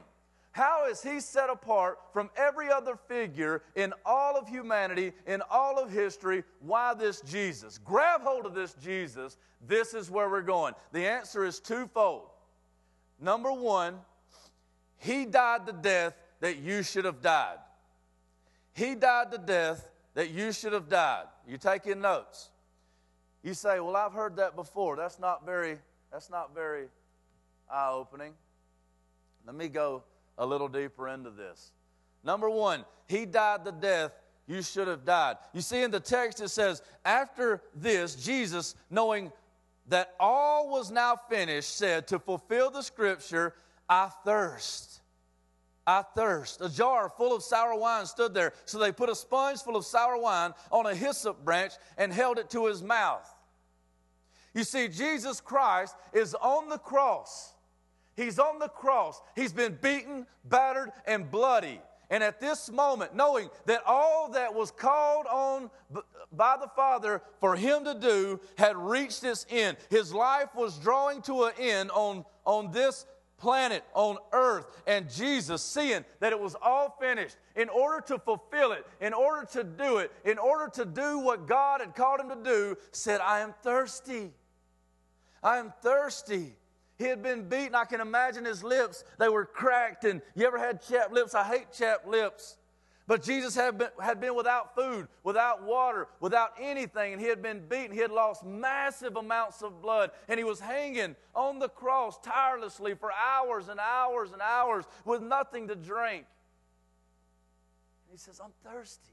How 0.52 0.86
is 0.86 1.02
he 1.02 1.20
set 1.20 1.48
apart 1.48 1.98
from 2.12 2.30
every 2.36 2.70
other 2.70 2.94
figure 2.94 3.62
in 3.74 3.94
all 4.04 4.36
of 4.36 4.48
humanity, 4.48 5.12
in 5.26 5.42
all 5.50 5.82
of 5.82 5.90
history? 5.90 6.44
Why 6.60 6.92
this 6.92 7.22
Jesus? 7.22 7.78
Grab 7.78 8.20
hold 8.20 8.44
of 8.44 8.54
this 8.54 8.74
Jesus. 8.74 9.38
This 9.66 9.94
is 9.94 10.10
where 10.10 10.28
we're 10.28 10.42
going. 10.42 10.74
The 10.92 11.06
answer 11.06 11.44
is 11.46 11.58
twofold. 11.58 12.28
Number 13.18 13.50
one, 13.50 13.96
he 14.98 15.24
died 15.24 15.64
the 15.64 15.72
death 15.72 16.14
that 16.40 16.58
you 16.58 16.82
should 16.82 17.06
have 17.06 17.22
died. 17.22 17.58
He 18.74 18.94
died 18.94 19.30
the 19.30 19.38
death 19.38 19.88
that 20.14 20.30
you 20.30 20.52
should 20.52 20.74
have 20.74 20.88
died. 20.88 21.24
You 21.48 21.56
taking 21.56 22.02
notes. 22.02 22.50
You 23.42 23.54
say, 23.54 23.80
Well, 23.80 23.96
I've 23.96 24.12
heard 24.12 24.36
that 24.36 24.54
before. 24.54 24.96
That's 24.96 25.18
not 25.18 25.46
very, 25.46 25.78
that's 26.10 26.28
not 26.28 26.54
very, 26.54 26.88
eye 27.70 27.90
opening. 27.90 28.34
Let 29.46 29.56
me 29.56 29.68
go 29.68 30.04
a 30.38 30.46
little 30.46 30.68
deeper 30.68 31.08
into 31.08 31.30
this. 31.30 31.72
Number 32.24 32.48
one, 32.48 32.84
he 33.06 33.26
died 33.26 33.64
the 33.64 33.72
death 33.72 34.12
you 34.46 34.62
should 34.62 34.88
have 34.88 35.04
died. 35.04 35.36
You 35.52 35.60
see, 35.60 35.82
in 35.82 35.90
the 35.90 36.00
text 36.00 36.40
it 36.40 36.48
says, 36.48 36.82
After 37.04 37.62
this, 37.74 38.14
Jesus, 38.16 38.74
knowing 38.90 39.32
that 39.88 40.14
all 40.18 40.68
was 40.68 40.90
now 40.90 41.18
finished, 41.28 41.76
said, 41.76 42.08
To 42.08 42.18
fulfill 42.18 42.70
the 42.70 42.82
scripture, 42.82 43.54
I 43.88 44.10
thirst. 44.24 45.00
I 45.86 46.02
thirst. 46.14 46.60
A 46.60 46.68
jar 46.68 47.12
full 47.16 47.34
of 47.34 47.42
sour 47.42 47.74
wine 47.76 48.06
stood 48.06 48.34
there. 48.34 48.52
So 48.64 48.78
they 48.78 48.92
put 48.92 49.10
a 49.10 49.14
sponge 49.14 49.60
full 49.60 49.76
of 49.76 49.84
sour 49.84 50.16
wine 50.16 50.54
on 50.70 50.86
a 50.86 50.94
hyssop 50.94 51.44
branch 51.44 51.72
and 51.96 52.12
held 52.12 52.38
it 52.38 52.50
to 52.50 52.66
his 52.66 52.82
mouth. 52.82 53.28
You 54.54 54.64
see, 54.64 54.88
Jesus 54.88 55.40
Christ 55.40 55.96
is 56.12 56.34
on 56.34 56.68
the 56.68 56.78
cross. 56.78 57.54
He's 58.16 58.38
on 58.38 58.58
the 58.58 58.68
cross. 58.68 59.20
He's 59.34 59.52
been 59.52 59.78
beaten, 59.80 60.26
battered, 60.44 60.92
and 61.06 61.30
bloody. 61.30 61.80
And 62.10 62.22
at 62.22 62.40
this 62.40 62.70
moment, 62.70 63.14
knowing 63.14 63.48
that 63.64 63.82
all 63.86 64.32
that 64.32 64.54
was 64.54 64.70
called 64.70 65.26
on 65.26 65.70
by 66.30 66.58
the 66.60 66.68
Father 66.76 67.22
for 67.40 67.56
him 67.56 67.84
to 67.84 67.94
do 67.94 68.38
had 68.58 68.76
reached 68.76 69.24
its 69.24 69.46
end, 69.48 69.78
his 69.88 70.12
life 70.12 70.54
was 70.54 70.78
drawing 70.78 71.22
to 71.22 71.44
an 71.44 71.52
end 71.58 71.90
on, 71.90 72.26
on 72.44 72.70
this 72.70 73.06
planet, 73.38 73.82
on 73.94 74.18
earth. 74.32 74.66
And 74.86 75.10
Jesus, 75.10 75.62
seeing 75.62 76.04
that 76.20 76.32
it 76.32 76.38
was 76.38 76.54
all 76.60 76.96
finished, 77.00 77.36
in 77.56 77.70
order 77.70 78.00
to 78.08 78.18
fulfill 78.18 78.72
it, 78.72 78.86
in 79.00 79.14
order 79.14 79.46
to 79.52 79.64
do 79.64 79.96
it, 79.96 80.12
in 80.24 80.36
order 80.38 80.70
to 80.74 80.84
do 80.84 81.18
what 81.18 81.48
God 81.48 81.80
had 81.80 81.94
called 81.94 82.20
him 82.20 82.28
to 82.28 82.36
do, 82.36 82.76
said, 82.92 83.22
I 83.22 83.40
am 83.40 83.54
thirsty. 83.62 84.32
I 85.42 85.56
am 85.56 85.72
thirsty. 85.82 86.52
He 87.02 87.08
had 87.08 87.20
been 87.20 87.48
beaten. 87.48 87.74
I 87.74 87.84
can 87.84 88.00
imagine 88.00 88.44
his 88.44 88.62
lips. 88.62 89.02
They 89.18 89.28
were 89.28 89.44
cracked. 89.44 90.04
And 90.04 90.22
you 90.36 90.46
ever 90.46 90.56
had 90.56 90.80
chapped 90.80 91.12
lips? 91.12 91.34
I 91.34 91.42
hate 91.42 91.72
chapped 91.72 92.06
lips. 92.06 92.58
But 93.08 93.24
Jesus 93.24 93.56
had 93.56 93.76
been, 93.76 93.88
had 94.00 94.20
been 94.20 94.36
without 94.36 94.76
food, 94.76 95.08
without 95.24 95.64
water, 95.64 96.06
without 96.20 96.52
anything, 96.60 97.12
and 97.12 97.20
he 97.20 97.26
had 97.26 97.42
been 97.42 97.66
beaten. 97.68 97.90
He 97.90 97.98
had 97.98 98.12
lost 98.12 98.44
massive 98.44 99.16
amounts 99.16 99.62
of 99.62 99.82
blood, 99.82 100.12
and 100.28 100.38
he 100.38 100.44
was 100.44 100.60
hanging 100.60 101.16
on 101.34 101.58
the 101.58 101.68
cross 101.68 102.16
tirelessly 102.22 102.94
for 102.94 103.10
hours 103.12 103.68
and 103.68 103.80
hours 103.80 104.30
and 104.32 104.40
hours 104.40 104.84
with 105.04 105.20
nothing 105.20 105.66
to 105.68 105.74
drink. 105.74 106.24
And 108.06 108.12
he 108.12 108.16
says, 108.16 108.40
I'm 108.42 108.52
thirsty. 108.64 109.12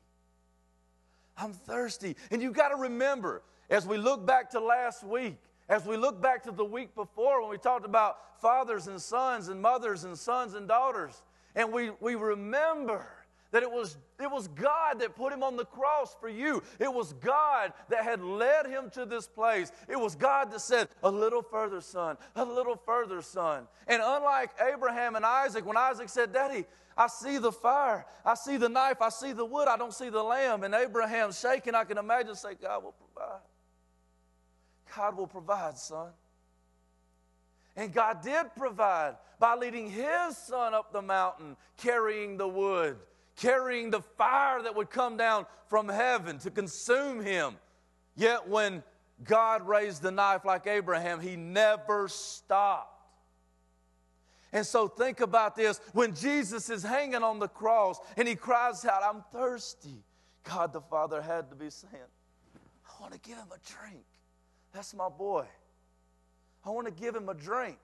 I'm 1.36 1.54
thirsty. 1.54 2.16
And 2.30 2.44
you've 2.44 2.54
got 2.54 2.70
to 2.70 2.76
remember, 2.76 3.42
as 3.72 3.88
we 3.88 3.98
look 3.98 4.28
back 4.28 4.52
to 4.52 4.60
last 4.60 5.04
week, 5.04 5.40
as 5.70 5.86
we 5.86 5.96
look 5.96 6.22
back 6.22 6.44
to 6.44 6.52
the 6.52 6.66
week 6.66 6.96
before 6.96 7.42
when 7.42 7.50
we 7.50 7.58
talked 7.58 7.86
about 7.86 8.42
fathers 8.42 8.88
and 8.88 9.00
sons 9.00 9.48
and 9.48 9.62
mothers 9.62 10.04
and 10.04 10.18
sons 10.18 10.56
and 10.56 10.68
daughters, 10.68 11.22
and 11.56 11.72
we, 11.72 11.92
we 12.02 12.16
remember 12.16 13.08
that 13.52 13.64
it 13.64 13.72
was, 13.72 13.98
it 14.20 14.30
was 14.30 14.48
God 14.50 15.00
that 15.00 15.16
put 15.16 15.34
him 15.34 15.42
on 15.42 15.56
the 15.56 15.66
cross 15.66 16.16
for 16.20 16.30
you. 16.30 16.62
It 16.80 16.92
was 16.94 17.14
God 17.14 17.74
that 17.90 18.04
had 18.04 18.22
led 18.22 18.68
him 18.68 18.90
to 18.92 19.06
this 19.06 19.28
place. 19.28 19.72
It 19.88 20.00
was 20.00 20.16
God 20.16 20.52
that 20.52 20.62
said, 20.62 20.88
A 21.02 21.10
little 21.10 21.42
further, 21.42 21.82
son, 21.82 22.18
a 22.36 22.46
little 22.46 22.76
further, 22.86 23.22
son. 23.22 23.68
And 23.88 24.02
unlike 24.04 24.52
Abraham 24.62 25.16
and 25.16 25.26
Isaac, 25.26 25.66
when 25.66 25.78
Isaac 25.78 26.10
said, 26.10 26.32
Daddy, 26.32 26.66
I 26.96 27.08
see 27.08 27.38
the 27.38 27.52
fire, 27.52 28.06
I 28.26 28.36
see 28.36 28.58
the 28.58 28.70
knife, 28.70 29.02
I 29.02 29.10
see 29.10 29.32
the 29.32 29.46
wood, 29.46 29.68
I 29.68 29.78
don't 29.78 29.94
see 29.94 30.10
the 30.10 30.22
lamb. 30.22 30.64
And 30.64 30.76
Abraham 30.76 31.32
shaking, 31.32 31.74
I 31.74 31.86
can 31.86 31.98
imagine, 31.98 32.36
say, 32.36 32.56
God 32.62 32.84
will. 32.84 32.94
God 34.96 35.18
will 35.18 35.28
provide, 35.28 35.78
son. 35.78 36.10
And 37.76 37.94
God 37.94 38.22
did 38.22 38.56
provide 38.56 39.16
by 39.40 39.56
leading 39.56 39.90
his 39.90 40.38
son 40.38 40.74
up 40.74 40.92
the 40.92 41.02
mountain, 41.02 41.56
carrying 41.78 42.38
the 42.38 42.48
wood, 42.48 42.98
carrying 43.36 43.90
the 43.90 44.02
fire 44.02 44.62
that 44.62 44.76
would 44.76 44.90
come 44.90 45.16
down 45.16 45.46
from 45.68 45.88
heaven 45.88 46.40
to 46.40 46.52
consume 46.52 47.22
him. 47.22 47.56
Yet 48.16 48.50
when 48.50 48.84
God 49.24 49.68
raised 49.68 50.02
the 50.02 50.12
knife 50.12 50.44
like 50.44 50.68
Abraham, 50.68 51.20
he 51.22 51.36
never 51.36 52.08
stopped. 52.08 52.96
And 54.52 54.66
so 54.66 54.88
think 54.88 55.22
about 55.22 55.56
this 55.56 55.80
when 55.94 56.16
Jesus 56.16 56.70
is 56.70 56.84
hanging 56.84 57.24
on 57.24 57.40
the 57.40 57.48
cross 57.48 58.00
and 58.18 58.28
he 58.28 58.36
cries 58.36 58.84
out, 58.84 59.04
I'm 59.04 59.24
thirsty, 59.32 60.04
God 60.44 60.74
the 60.74 60.82
Father 60.82 61.22
had 61.22 61.50
to 61.52 61.56
be 61.56 61.70
saying, 61.70 61.94
I 62.88 63.02
want 63.02 63.14
to 63.14 63.20
give 63.20 63.38
him 63.38 63.48
a 63.54 63.88
drink. 63.90 64.04
That's 64.74 64.94
my 64.94 65.10
boy. 65.10 65.46
I 66.66 66.70
want 66.70 66.88
to 66.88 66.94
give 66.94 67.16
him 67.16 67.30
a 67.30 67.34
drink. 67.34 67.78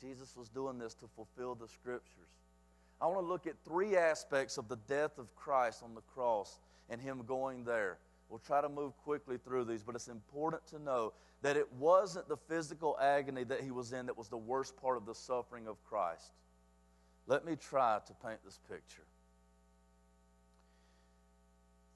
Jesus 0.00 0.36
was 0.36 0.48
doing 0.48 0.78
this 0.78 0.94
to 0.94 1.06
fulfill 1.14 1.54
the 1.54 1.68
scriptures. 1.68 2.28
I 3.00 3.06
want 3.06 3.18
to 3.18 3.26
look 3.26 3.46
at 3.46 3.54
three 3.64 3.96
aspects 3.96 4.58
of 4.58 4.68
the 4.68 4.76
death 4.88 5.18
of 5.18 5.34
Christ 5.36 5.82
on 5.84 5.94
the 5.94 6.00
cross 6.00 6.58
and 6.90 7.00
him 7.00 7.22
going 7.26 7.64
there. 7.64 7.98
We'll 8.28 8.40
try 8.40 8.60
to 8.60 8.68
move 8.68 8.96
quickly 8.98 9.36
through 9.36 9.66
these, 9.66 9.82
but 9.82 9.94
it's 9.94 10.08
important 10.08 10.66
to 10.68 10.78
know 10.80 11.12
that 11.42 11.56
it 11.56 11.70
wasn't 11.74 12.28
the 12.28 12.36
physical 12.36 12.96
agony 13.00 13.44
that 13.44 13.60
he 13.60 13.70
was 13.70 13.92
in 13.92 14.06
that 14.06 14.16
was 14.16 14.28
the 14.28 14.36
worst 14.36 14.76
part 14.76 14.96
of 14.96 15.06
the 15.06 15.14
suffering 15.14 15.66
of 15.66 15.82
Christ. 15.84 16.32
Let 17.26 17.44
me 17.44 17.56
try 17.56 17.98
to 18.06 18.14
paint 18.26 18.38
this 18.44 18.58
picture. 18.68 19.02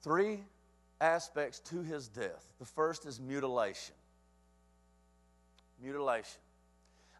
Three 0.07 0.39
aspects 1.01 1.59
to 1.59 1.81
his 1.81 2.07
death. 2.07 2.47
The 2.59 2.65
first 2.65 3.05
is 3.05 3.19
mutilation. 3.19 3.93
Mutilation. 5.83 6.39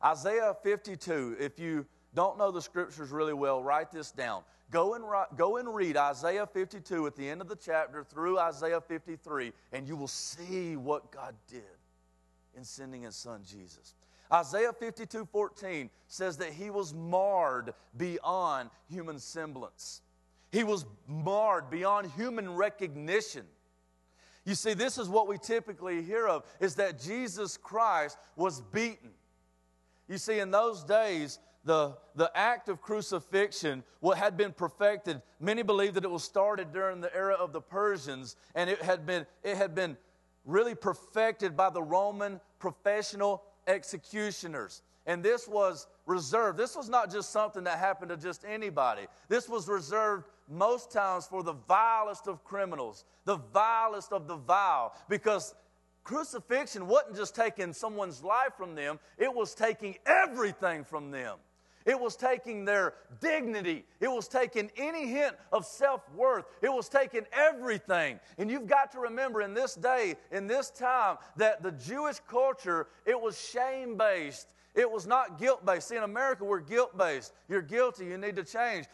Isaiah 0.01 0.55
52, 0.63 1.35
if 1.37 1.59
you 1.59 1.85
don't 2.15 2.37
know 2.37 2.49
the 2.49 2.61
scriptures 2.61 3.11
really 3.11 3.33
well, 3.33 3.61
write 3.61 3.91
this 3.91 4.11
down. 4.11 4.43
Go 4.71 4.93
and, 4.93 5.03
go 5.35 5.57
and 5.57 5.75
read 5.75 5.97
Isaiah 5.97 6.47
52 6.47 7.05
at 7.07 7.17
the 7.17 7.29
end 7.29 7.41
of 7.41 7.49
the 7.49 7.57
chapter 7.57 8.05
through 8.05 8.39
Isaiah 8.39 8.79
53, 8.79 9.51
and 9.73 9.85
you 9.85 9.97
will 9.97 10.07
see 10.07 10.77
what 10.77 11.11
God 11.11 11.35
did 11.49 11.63
in 12.55 12.63
sending 12.63 13.01
his 13.01 13.17
son 13.17 13.41
Jesus. 13.45 13.95
Isaiah 14.31 14.71
52 14.71 15.25
14 15.25 15.89
says 16.07 16.37
that 16.37 16.53
he 16.53 16.69
was 16.69 16.93
marred 16.93 17.73
beyond 17.97 18.69
human 18.89 19.19
semblance. 19.19 20.03
He 20.51 20.63
was 20.63 20.85
marred 21.07 21.69
beyond 21.69 22.11
human 22.11 22.55
recognition. 22.55 23.45
You 24.45 24.55
see, 24.55 24.73
this 24.73 24.97
is 24.97 25.09
what 25.09 25.27
we 25.27 25.37
typically 25.37 26.01
hear 26.03 26.25
of 26.27 26.43
is 26.59 26.75
that 26.75 27.01
Jesus 27.01 27.57
Christ 27.57 28.17
was 28.35 28.61
beaten. 28.61 29.09
You 30.07 30.17
see, 30.17 30.39
in 30.39 30.51
those 30.51 30.85
days, 30.85 31.39
the, 31.67 31.97
the 32.15 32.31
act 32.33 32.69
of 32.69 32.81
crucifixion 32.81 33.83
what 33.99 34.17
had 34.17 34.37
been 34.37 34.53
perfected 34.53 35.21
many 35.39 35.61
believe 35.61 35.93
that 35.93 36.05
it 36.05 36.09
was 36.09 36.23
started 36.23 36.71
during 36.71 37.01
the 37.01 37.13
era 37.13 37.35
of 37.35 37.51
the 37.51 37.61
persians 37.61 38.37
and 38.55 38.69
it 38.69 38.81
had 38.81 39.05
been 39.05 39.25
it 39.43 39.57
had 39.57 39.75
been 39.75 39.97
really 40.45 40.73
perfected 40.73 41.57
by 41.57 41.69
the 41.69 41.83
roman 41.83 42.39
professional 42.57 43.43
executioners 43.67 44.81
and 45.05 45.21
this 45.21 45.45
was 45.45 45.87
reserved 46.05 46.57
this 46.57 46.75
was 46.75 46.87
not 46.87 47.11
just 47.11 47.31
something 47.31 47.65
that 47.65 47.77
happened 47.77 48.09
to 48.09 48.17
just 48.17 48.45
anybody 48.47 49.05
this 49.27 49.49
was 49.49 49.67
reserved 49.67 50.23
most 50.49 50.91
times 50.91 51.25
for 51.27 51.43
the 51.43 51.53
vilest 51.67 52.27
of 52.27 52.43
criminals, 52.43 53.05
the 53.25 53.37
vilest 53.53 54.11
of 54.11 54.27
the 54.27 54.35
vile, 54.35 54.93
because 55.09 55.55
crucifixion 56.03 56.87
wasn't 56.87 57.15
just 57.15 57.35
taking 57.35 57.73
someone's 57.73 58.23
life 58.23 58.53
from 58.57 58.75
them, 58.75 58.99
it 59.17 59.33
was 59.33 59.53
taking 59.53 59.95
everything 60.05 60.83
from 60.83 61.11
them. 61.11 61.37
It 61.87 61.97
was 61.97 62.17
taking 62.17 62.65
their 62.65 62.95
dignity. 63.21 63.85
It 64.01 64.09
was 64.09 64.27
taking 64.27 64.69
any 64.75 65.07
hint 65.07 65.37
of 65.53 65.65
self 65.65 66.01
worth. 66.13 66.43
It 66.61 66.67
was 66.67 66.89
taking 66.89 67.25
everything. 67.31 68.19
And 68.37 68.51
you've 68.51 68.67
got 68.67 68.91
to 68.91 68.99
remember 68.99 69.41
in 69.41 69.53
this 69.53 69.73
day, 69.73 70.15
in 70.29 70.47
this 70.47 70.69
time, 70.69 71.15
that 71.37 71.63
the 71.63 71.71
Jewish 71.71 72.19
culture, 72.27 72.87
it 73.05 73.19
was 73.19 73.39
shame 73.39 73.95
based. 73.95 74.53
It 74.75 74.91
was 74.91 75.07
not 75.07 75.39
guilt 75.39 75.65
based. 75.65 75.87
See, 75.87 75.95
in 75.95 76.03
America, 76.03 76.43
we're 76.43 76.59
guilt 76.59 76.97
based. 76.97 77.31
You're 77.47 77.61
guilty. 77.61 78.05
You 78.05 78.17
need 78.17 78.35
to 78.35 78.43
change. 78.43 78.85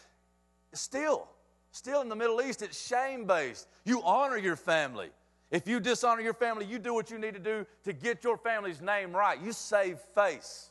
Still, 0.74 1.27
Still 1.73 2.01
in 2.01 2.07
the 2.07 2.15
Middle 2.15 2.39
East, 2.39 2.61
it's 2.61 2.87
shame 2.87 3.25
based. 3.25 3.67
You 3.83 4.03
honor 4.03 4.37
your 4.37 4.55
family. 4.55 5.09
If 5.49 5.67
you 5.67 5.79
dishonor 5.79 6.21
your 6.21 6.35
family, 6.35 6.65
you 6.65 6.77
do 6.77 6.93
what 6.93 7.09
you 7.09 7.17
need 7.17 7.33
to 7.33 7.39
do 7.39 7.65
to 7.83 7.93
get 7.93 8.23
your 8.23 8.37
family's 8.37 8.79
name 8.79 9.11
right. 9.11 9.41
You 9.41 9.51
save 9.51 9.97
face. 10.13 10.69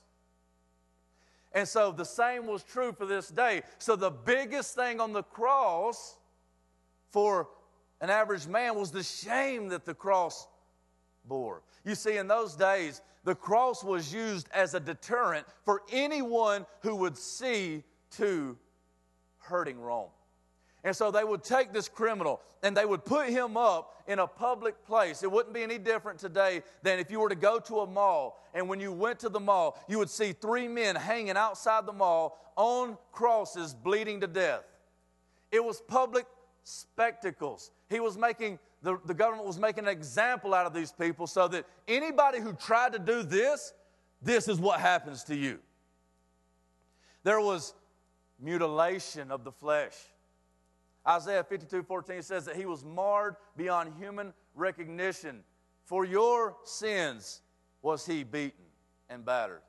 And 1.53 1.67
so 1.67 1.91
the 1.91 2.05
same 2.05 2.47
was 2.47 2.63
true 2.63 2.93
for 2.93 3.05
this 3.05 3.29
day. 3.29 3.63
So 3.79 3.97
the 3.97 4.13
biggest 4.13 4.77
thing 4.77 5.01
on 5.01 5.13
the 5.13 5.25
cross 5.25 6.19
for 7.11 7.49
an 8.01 8.09
average 8.09 8.47
man 8.47 8.77
was 8.77 8.93
the 8.93 9.03
shame 9.03 9.69
that 9.71 9.85
the 9.85 9.95
cross 9.95 10.47
bore. 11.25 11.63
You 11.85 11.97
see, 11.97 12.17
in 12.17 12.29
those 12.29 12.55
days, 12.55 13.03
the 13.25 13.35
cross 13.35 13.83
was 13.83 14.15
used 14.15 14.49
as 14.55 14.75
a 14.75 14.81
deterrent 14.81 15.47
for 15.65 15.83
anyone 15.91 16.65
who 16.81 16.95
would 16.95 17.19
see 17.19 17.83
to 18.13 18.57
hurting 19.39 19.81
Rome. 19.81 20.11
And 20.85 20.97
so 20.97 21.11
they 21.11 21.23
would 21.23 21.45
take 21.45 21.73
this 21.73 21.89
criminal 21.89 22.41
and 22.63 22.77
they 22.77 22.85
would 22.85 23.05
put 23.05 23.29
him 23.29 23.57
up 23.57 24.03
in 24.07 24.19
a 24.19 24.27
public 24.27 24.85
place. 24.85 25.23
It 25.23 25.31
wouldn't 25.31 25.55
be 25.55 25.63
any 25.63 25.79
different 25.79 26.19
today 26.19 26.63
than 26.83 26.99
if 26.99 27.11
you 27.11 27.21
were 27.21 27.29
to 27.29 27.37
go 27.37 27.61
to 27.61 27.81
a 27.81 27.87
mall 27.87 28.43
and 28.55 28.69
when 28.69 28.81
you 28.81 28.93
went 28.93 29.21
to 29.21 29.29
the 29.29 29.41
mall, 29.41 29.79
you 29.89 29.99
would 29.99 30.11
see 30.11 30.33
three 30.33 30.69
men 30.69 30.97
hanging 30.97 31.37
outside 31.37 31.87
the 31.87 31.93
mall 31.93 32.39
on 32.57 32.99
crosses 33.13 33.75
bleeding 33.75 34.21
to 34.21 34.27
death. 34.27 34.65
It 35.51 35.65
was 35.65 35.81
public 35.81 36.27
spectacles. 36.65 37.71
He 37.89 38.01
was 38.01 38.17
making, 38.17 38.59
the, 38.83 38.99
the 39.05 39.15
government 39.15 39.47
was 39.47 39.59
making 39.59 39.85
an 39.85 39.91
example 39.91 40.55
out 40.55 40.67
of 40.67 40.75
these 40.75 40.93
people 40.93 41.27
so 41.27 41.47
that 41.49 41.65
anybody 41.87 42.41
who 42.41 42.53
tried 42.55 42.93
to 42.95 42.99
do 42.99 43.23
this, 43.23 43.73
this 44.21 44.49
is 44.49 44.59
what 44.59 44.81
happens 44.81 45.25
to 45.25 45.37
you. 45.37 45.59
There 47.23 47.41
was 47.41 47.75
mutilation 48.41 49.31
of 49.31 49.45
the 49.45 49.53
flesh. 49.53 49.95
Isaiah 51.07 51.45
52 51.45 51.83
14 51.83 52.23
says 52.23 52.45
that 52.45 52.57
he 52.57 52.67
was 52.67 52.85
marred 52.85 53.37
beyond 53.57 53.93
human 53.99 54.33
recognition. 54.55 55.43
For 55.85 56.05
your 56.05 56.57
sins 56.65 57.43
was 57.83 58.07
he 58.07 58.23
beaten 58.23 58.65
and 59.11 59.25
battered. 59.25 59.63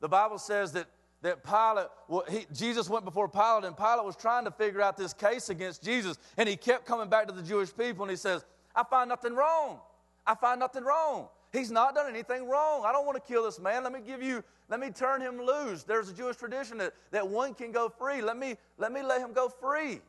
The 0.00 0.08
Bible 0.08 0.38
says 0.38 0.72
that, 0.72 0.86
that 1.22 1.44
Pilate, 1.44 1.86
well, 2.08 2.24
he, 2.28 2.46
Jesus 2.52 2.90
went 2.90 3.04
before 3.04 3.28
Pilate, 3.28 3.64
and 3.64 3.76
Pilate 3.76 4.04
was 4.04 4.16
trying 4.16 4.44
to 4.44 4.50
figure 4.50 4.82
out 4.82 4.96
this 4.96 5.12
case 5.12 5.48
against 5.48 5.82
Jesus, 5.82 6.18
and 6.36 6.48
he 6.48 6.56
kept 6.56 6.84
coming 6.84 7.08
back 7.08 7.26
to 7.28 7.32
the 7.32 7.42
Jewish 7.42 7.74
people, 7.74 8.02
and 8.02 8.10
he 8.10 8.16
says, 8.16 8.44
I 8.74 8.82
find 8.82 9.08
nothing 9.08 9.34
wrong. 9.34 9.78
I 10.26 10.34
find 10.34 10.58
nothing 10.58 10.84
wrong. 10.84 11.28
He's 11.54 11.70
not 11.70 11.94
done 11.94 12.08
anything 12.08 12.48
wrong. 12.48 12.82
I 12.84 12.90
don't 12.90 13.06
want 13.06 13.14
to 13.22 13.32
kill 13.32 13.44
this 13.44 13.60
man. 13.60 13.84
Let 13.84 13.92
me 13.92 14.00
give 14.04 14.20
you, 14.20 14.42
let 14.68 14.80
me 14.80 14.90
turn 14.90 15.20
him 15.20 15.40
loose. 15.40 15.84
There's 15.84 16.08
a 16.08 16.12
Jewish 16.12 16.36
tradition 16.36 16.78
that, 16.78 16.94
that 17.12 17.28
one 17.28 17.54
can 17.54 17.70
go 17.70 17.88
free. 17.88 18.20
Let 18.20 18.36
me, 18.36 18.56
let 18.76 18.92
me 18.92 19.02
let 19.02 19.20
him 19.20 19.32
go 19.32 19.48
free. 19.48 20.00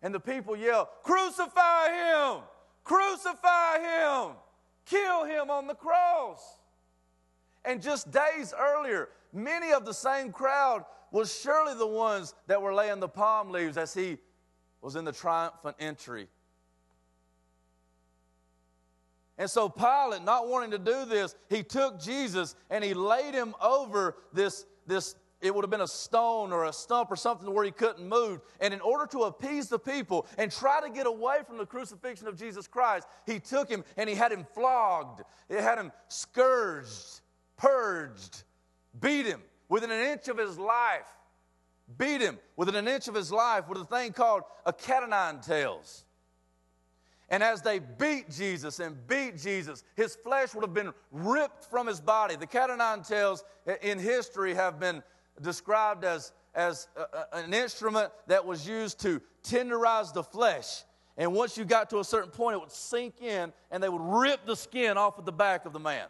And 0.00 0.14
the 0.14 0.20
people 0.20 0.56
yell, 0.56 0.88
Crucify 1.02 1.88
him! 1.90 2.42
Crucify 2.84 3.80
him! 3.80 4.32
Kill 4.86 5.26
him 5.26 5.50
on 5.50 5.66
the 5.66 5.74
cross. 5.74 6.40
And 7.66 7.82
just 7.82 8.10
days 8.10 8.54
earlier, 8.58 9.10
many 9.34 9.72
of 9.72 9.84
the 9.84 9.92
same 9.92 10.32
crowd 10.32 10.86
was 11.10 11.38
surely 11.38 11.74
the 11.74 11.86
ones 11.86 12.32
that 12.46 12.62
were 12.62 12.72
laying 12.72 12.98
the 12.98 13.08
palm 13.08 13.50
leaves 13.50 13.76
as 13.76 13.92
he 13.92 14.16
was 14.80 14.96
in 14.96 15.04
the 15.04 15.12
triumphant 15.12 15.76
entry 15.78 16.28
and 19.38 19.48
so 19.48 19.68
Pilate, 19.68 20.24
not 20.24 20.48
wanting 20.48 20.72
to 20.72 20.78
do 20.78 21.04
this, 21.04 21.36
he 21.48 21.62
took 21.62 22.00
Jesus 22.00 22.56
and 22.70 22.82
he 22.82 22.92
laid 22.92 23.34
him 23.34 23.54
over 23.60 24.16
this, 24.32 24.66
this 24.86 25.14
it 25.40 25.54
would 25.54 25.62
have 25.62 25.70
been 25.70 25.80
a 25.80 25.86
stone 25.86 26.52
or 26.52 26.64
a 26.64 26.72
stump 26.72 27.12
or 27.12 27.16
something 27.16 27.52
where 27.54 27.64
he 27.64 27.70
couldn't 27.70 28.06
move. 28.06 28.40
And 28.60 28.74
in 28.74 28.80
order 28.80 29.06
to 29.12 29.20
appease 29.20 29.68
the 29.68 29.78
people 29.78 30.26
and 30.36 30.50
try 30.50 30.80
to 30.80 30.90
get 30.90 31.06
away 31.06 31.38
from 31.46 31.58
the 31.58 31.66
crucifixion 31.66 32.26
of 32.26 32.36
Jesus 32.36 32.66
Christ, 32.66 33.06
he 33.24 33.38
took 33.38 33.70
him 33.70 33.84
and 33.96 34.08
he 34.08 34.16
had 34.16 34.32
him 34.32 34.44
flogged. 34.52 35.22
He 35.48 35.54
had 35.54 35.78
him 35.78 35.92
scourged, 36.08 37.20
purged, 37.56 38.42
beat 39.00 39.26
him 39.26 39.40
within 39.68 39.92
an 39.92 40.04
inch 40.04 40.26
of 40.26 40.38
his 40.38 40.58
life. 40.58 41.06
Beat 41.96 42.20
him 42.20 42.38
within 42.56 42.74
an 42.74 42.88
inch 42.88 43.06
of 43.06 43.14
his 43.14 43.32
life 43.32 43.68
with 43.68 43.78
a 43.78 43.84
thing 43.84 44.12
called 44.12 44.42
a 44.66 44.72
cat 44.72 45.04
o' 45.04 45.06
nine 45.06 45.40
tails. 45.40 46.04
And 47.30 47.42
as 47.42 47.60
they 47.60 47.78
beat 47.78 48.30
Jesus 48.30 48.80
and 48.80 48.96
beat 49.06 49.36
Jesus, 49.36 49.84
his 49.96 50.16
flesh 50.16 50.54
would 50.54 50.62
have 50.62 50.72
been 50.72 50.92
ripped 51.12 51.64
from 51.64 51.86
his 51.86 52.00
body. 52.00 52.36
The 52.36 52.46
cat 52.46 52.70
nine 52.76 53.02
tails 53.02 53.44
in 53.82 53.98
history 53.98 54.54
have 54.54 54.80
been 54.80 55.02
described 55.42 56.04
as, 56.04 56.32
as 56.54 56.88
a, 56.96 57.36
an 57.36 57.52
instrument 57.52 58.10
that 58.28 58.46
was 58.46 58.66
used 58.66 59.00
to 59.00 59.20
tenderize 59.42 60.12
the 60.12 60.22
flesh. 60.22 60.84
And 61.18 61.34
once 61.34 61.58
you 61.58 61.64
got 61.64 61.90
to 61.90 61.98
a 61.98 62.04
certain 62.04 62.30
point, 62.30 62.54
it 62.54 62.60
would 62.60 62.72
sink 62.72 63.20
in 63.20 63.52
and 63.70 63.82
they 63.82 63.88
would 63.88 64.02
rip 64.02 64.46
the 64.46 64.56
skin 64.56 64.96
off 64.96 65.18
of 65.18 65.26
the 65.26 65.32
back 65.32 65.66
of 65.66 65.72
the 65.72 65.80
man. 65.80 66.06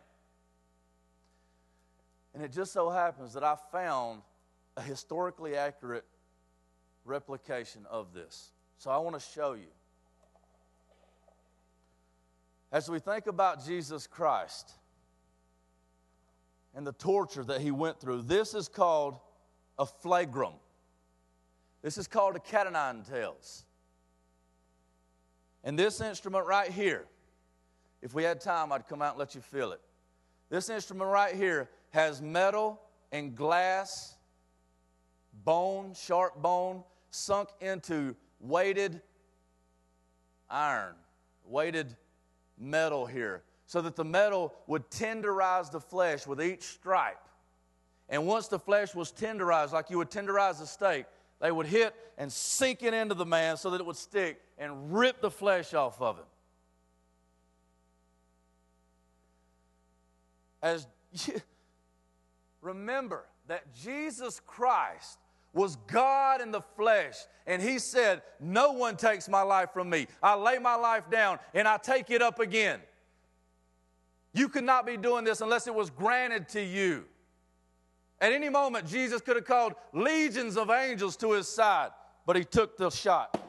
And 2.34 2.44
it 2.44 2.52
just 2.52 2.72
so 2.72 2.90
happens 2.90 3.32
that 3.34 3.42
I 3.42 3.56
found 3.72 4.22
a 4.76 4.82
historically 4.82 5.56
accurate 5.56 6.04
replication 7.04 7.84
of 7.90 8.14
this. 8.14 8.52
So 8.76 8.90
I 8.90 8.98
want 8.98 9.18
to 9.18 9.26
show 9.34 9.54
you. 9.54 9.66
As 12.70 12.90
we 12.90 12.98
think 12.98 13.26
about 13.26 13.64
Jesus 13.64 14.06
Christ 14.06 14.72
and 16.74 16.86
the 16.86 16.92
torture 16.92 17.44
that 17.44 17.60
he 17.60 17.70
went 17.70 17.98
through, 17.98 18.22
this 18.22 18.54
is 18.54 18.68
called 18.68 19.18
a 19.78 19.86
flagrum. 19.86 20.52
This 21.82 21.96
is 21.96 22.06
called 22.06 22.36
a 22.36 22.40
cat 22.40 22.66
o' 22.66 22.70
nine 22.70 23.02
tails. 23.02 23.64
And 25.64 25.78
this 25.78 26.00
instrument 26.00 26.46
right 26.46 26.70
here, 26.70 27.06
if 28.02 28.14
we 28.14 28.22
had 28.22 28.40
time, 28.40 28.72
I'd 28.72 28.86
come 28.86 29.00
out 29.00 29.12
and 29.12 29.18
let 29.18 29.34
you 29.34 29.40
feel 29.40 29.72
it. 29.72 29.80
This 30.50 30.68
instrument 30.68 31.10
right 31.10 31.34
here 31.34 31.68
has 31.90 32.20
metal 32.20 32.80
and 33.12 33.34
glass, 33.34 34.16
bone, 35.44 35.94
sharp 35.94 36.40
bone, 36.40 36.84
sunk 37.10 37.48
into 37.60 38.14
weighted 38.40 39.00
iron, 40.50 40.94
weighted 41.46 41.96
metal 42.60 43.06
here 43.06 43.42
so 43.66 43.80
that 43.82 43.96
the 43.96 44.04
metal 44.04 44.54
would 44.66 44.90
tenderize 44.90 45.70
the 45.70 45.80
flesh 45.80 46.26
with 46.26 46.42
each 46.42 46.62
stripe. 46.62 47.20
And 48.08 48.26
once 48.26 48.48
the 48.48 48.58
flesh 48.58 48.94
was 48.94 49.12
tenderized, 49.12 49.72
like 49.72 49.90
you 49.90 49.98
would 49.98 50.10
tenderize 50.10 50.62
a 50.62 50.66
steak, 50.66 51.04
they 51.40 51.52
would 51.52 51.66
hit 51.66 51.94
and 52.16 52.32
sink 52.32 52.82
it 52.82 52.94
into 52.94 53.14
the 53.14 53.26
man 53.26 53.56
so 53.56 53.70
that 53.70 53.80
it 53.80 53.86
would 53.86 53.96
stick 53.96 54.40
and 54.56 54.92
rip 54.92 55.20
the 55.20 55.30
flesh 55.30 55.74
off 55.74 56.00
of 56.00 56.16
him. 56.16 56.24
As 60.62 60.86
remember 62.62 63.24
that 63.46 63.74
Jesus 63.74 64.40
Christ 64.40 65.18
was 65.52 65.76
God 65.86 66.40
in 66.40 66.50
the 66.50 66.60
flesh. 66.76 67.16
And 67.46 67.62
he 67.62 67.78
said, 67.78 68.22
No 68.40 68.72
one 68.72 68.96
takes 68.96 69.28
my 69.28 69.42
life 69.42 69.70
from 69.72 69.90
me. 69.90 70.06
I 70.22 70.34
lay 70.34 70.58
my 70.58 70.74
life 70.74 71.10
down 71.10 71.38
and 71.54 71.66
I 71.66 71.78
take 71.78 72.10
it 72.10 72.22
up 72.22 72.38
again. 72.38 72.80
You 74.34 74.48
could 74.48 74.64
not 74.64 74.86
be 74.86 74.96
doing 74.96 75.24
this 75.24 75.40
unless 75.40 75.66
it 75.66 75.74
was 75.74 75.90
granted 75.90 76.48
to 76.50 76.62
you. 76.62 77.04
At 78.20 78.32
any 78.32 78.48
moment, 78.48 78.86
Jesus 78.86 79.20
could 79.20 79.36
have 79.36 79.44
called 79.44 79.74
legions 79.92 80.56
of 80.56 80.70
angels 80.70 81.16
to 81.18 81.32
his 81.32 81.48
side, 81.48 81.90
but 82.26 82.36
he 82.36 82.44
took 82.44 82.76
the 82.76 82.90
shot 82.90 83.40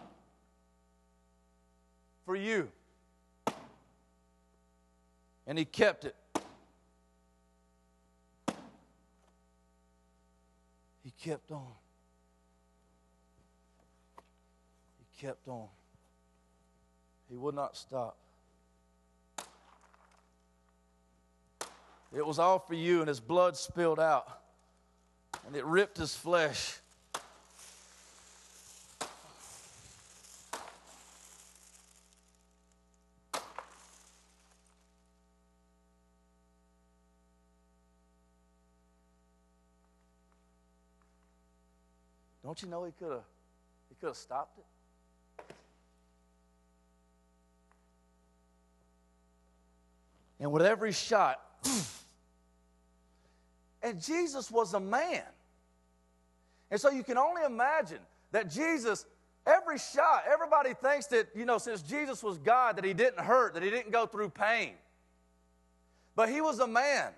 for 2.26 2.36
you. 2.36 2.70
And 5.48 5.58
he 5.58 5.66
kept 5.66 6.06
it. 6.06 6.16
He 11.04 11.12
kept 11.20 11.52
on. 11.52 11.66
Kept 15.20 15.48
on. 15.48 15.68
He 17.30 17.36
would 17.36 17.54
not 17.54 17.76
stop. 17.76 18.18
It 22.16 22.26
was 22.26 22.40
all 22.40 22.58
for 22.58 22.74
you, 22.74 23.02
and 23.02 23.08
his 23.08 23.20
blood 23.20 23.56
spilled 23.56 24.00
out, 24.00 24.42
and 25.46 25.56
it 25.56 25.64
ripped 25.66 25.98
his 25.98 26.16
flesh. 26.16 26.80
Don't 42.44 42.60
you 42.64 42.68
know 42.68 42.84
he 42.84 42.92
could 42.94 43.12
have 43.12 43.22
he 43.90 43.96
could 44.00 44.08
have 44.08 44.18
stopped 44.18 44.58
it? 44.58 44.66
And 50.40 50.52
with 50.52 50.62
every 50.62 50.92
shot, 50.92 51.40
and 53.84 54.02
Jesus 54.02 54.50
was 54.50 54.74
a 54.74 54.80
man. 54.80 55.24
And 56.72 56.80
so 56.80 56.90
you 56.90 57.04
can 57.04 57.18
only 57.18 57.44
imagine 57.44 58.00
that 58.32 58.50
Jesus, 58.50 59.06
every 59.46 59.78
shot, 59.78 60.24
everybody 60.32 60.74
thinks 60.74 61.08
that, 61.08 61.28
you 61.36 61.46
know, 61.46 61.58
since 61.58 61.82
Jesus 61.82 62.24
was 62.24 62.38
God, 62.38 62.78
that 62.78 62.86
he 62.86 62.94
didn't 62.94 63.24
hurt, 63.24 63.56
that 63.56 63.64
he 63.64 63.70
didn't 63.70 63.92
go 63.92 64.06
through 64.06 64.30
pain. 64.30 64.74
But 66.16 66.30
he 66.30 66.42
was 66.42 66.60
a 66.60 66.68
man. 66.68 67.12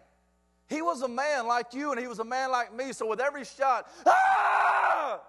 He 0.68 0.82
was 0.82 1.02
a 1.02 1.08
man 1.08 1.48
like 1.48 1.74
you, 1.74 1.92
and 1.92 2.00
he 2.00 2.08
was 2.08 2.20
a 2.20 2.24
man 2.24 2.50
like 2.50 2.74
me. 2.74 2.94
So 2.94 3.08
with 3.08 3.20
every 3.20 3.44
shot, 3.44 3.92
ah! 4.06 5.20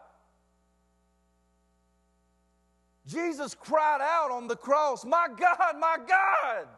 Jesus 3.06 3.54
cried 3.54 4.00
out 4.00 4.30
on 4.30 4.46
the 4.46 4.54
cross, 4.54 5.04
My 5.04 5.26
God, 5.36 5.76
my 5.80 5.96
God. 6.06 6.68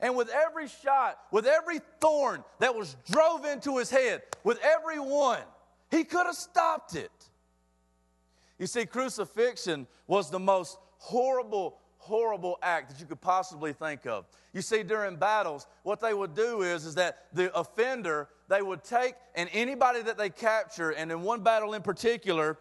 And 0.00 0.16
with 0.16 0.30
every 0.30 0.68
shot, 0.68 1.18
with 1.32 1.46
every 1.46 1.80
thorn 2.00 2.44
that 2.60 2.74
was 2.74 2.96
drove 3.10 3.44
into 3.44 3.78
his 3.78 3.90
head, 3.90 4.22
with 4.44 4.58
every 4.62 5.00
one, 5.00 5.42
He 5.90 6.04
could 6.04 6.26
have 6.26 6.36
stopped 6.36 6.94
it. 6.94 7.10
You 8.58 8.66
see, 8.66 8.86
crucifixion 8.86 9.86
was 10.06 10.30
the 10.30 10.38
most 10.38 10.78
horrible, 10.98 11.78
horrible 11.96 12.58
act 12.62 12.90
that 12.90 13.00
you 13.00 13.06
could 13.06 13.20
possibly 13.20 13.72
think 13.72 14.06
of. 14.06 14.26
You 14.52 14.62
see, 14.62 14.82
during 14.82 15.16
battles, 15.16 15.66
what 15.82 16.00
they 16.00 16.12
would 16.12 16.34
do 16.34 16.62
is, 16.62 16.84
is 16.84 16.94
that 16.96 17.26
the 17.32 17.56
offender, 17.56 18.28
they 18.48 18.62
would 18.62 18.82
take, 18.82 19.14
and 19.34 19.48
anybody 19.52 20.02
that 20.02 20.18
they 20.18 20.30
capture, 20.30 20.90
and 20.90 21.10
in 21.12 21.22
one 21.22 21.42
battle 21.42 21.74
in 21.74 21.82
particular, 21.82 22.58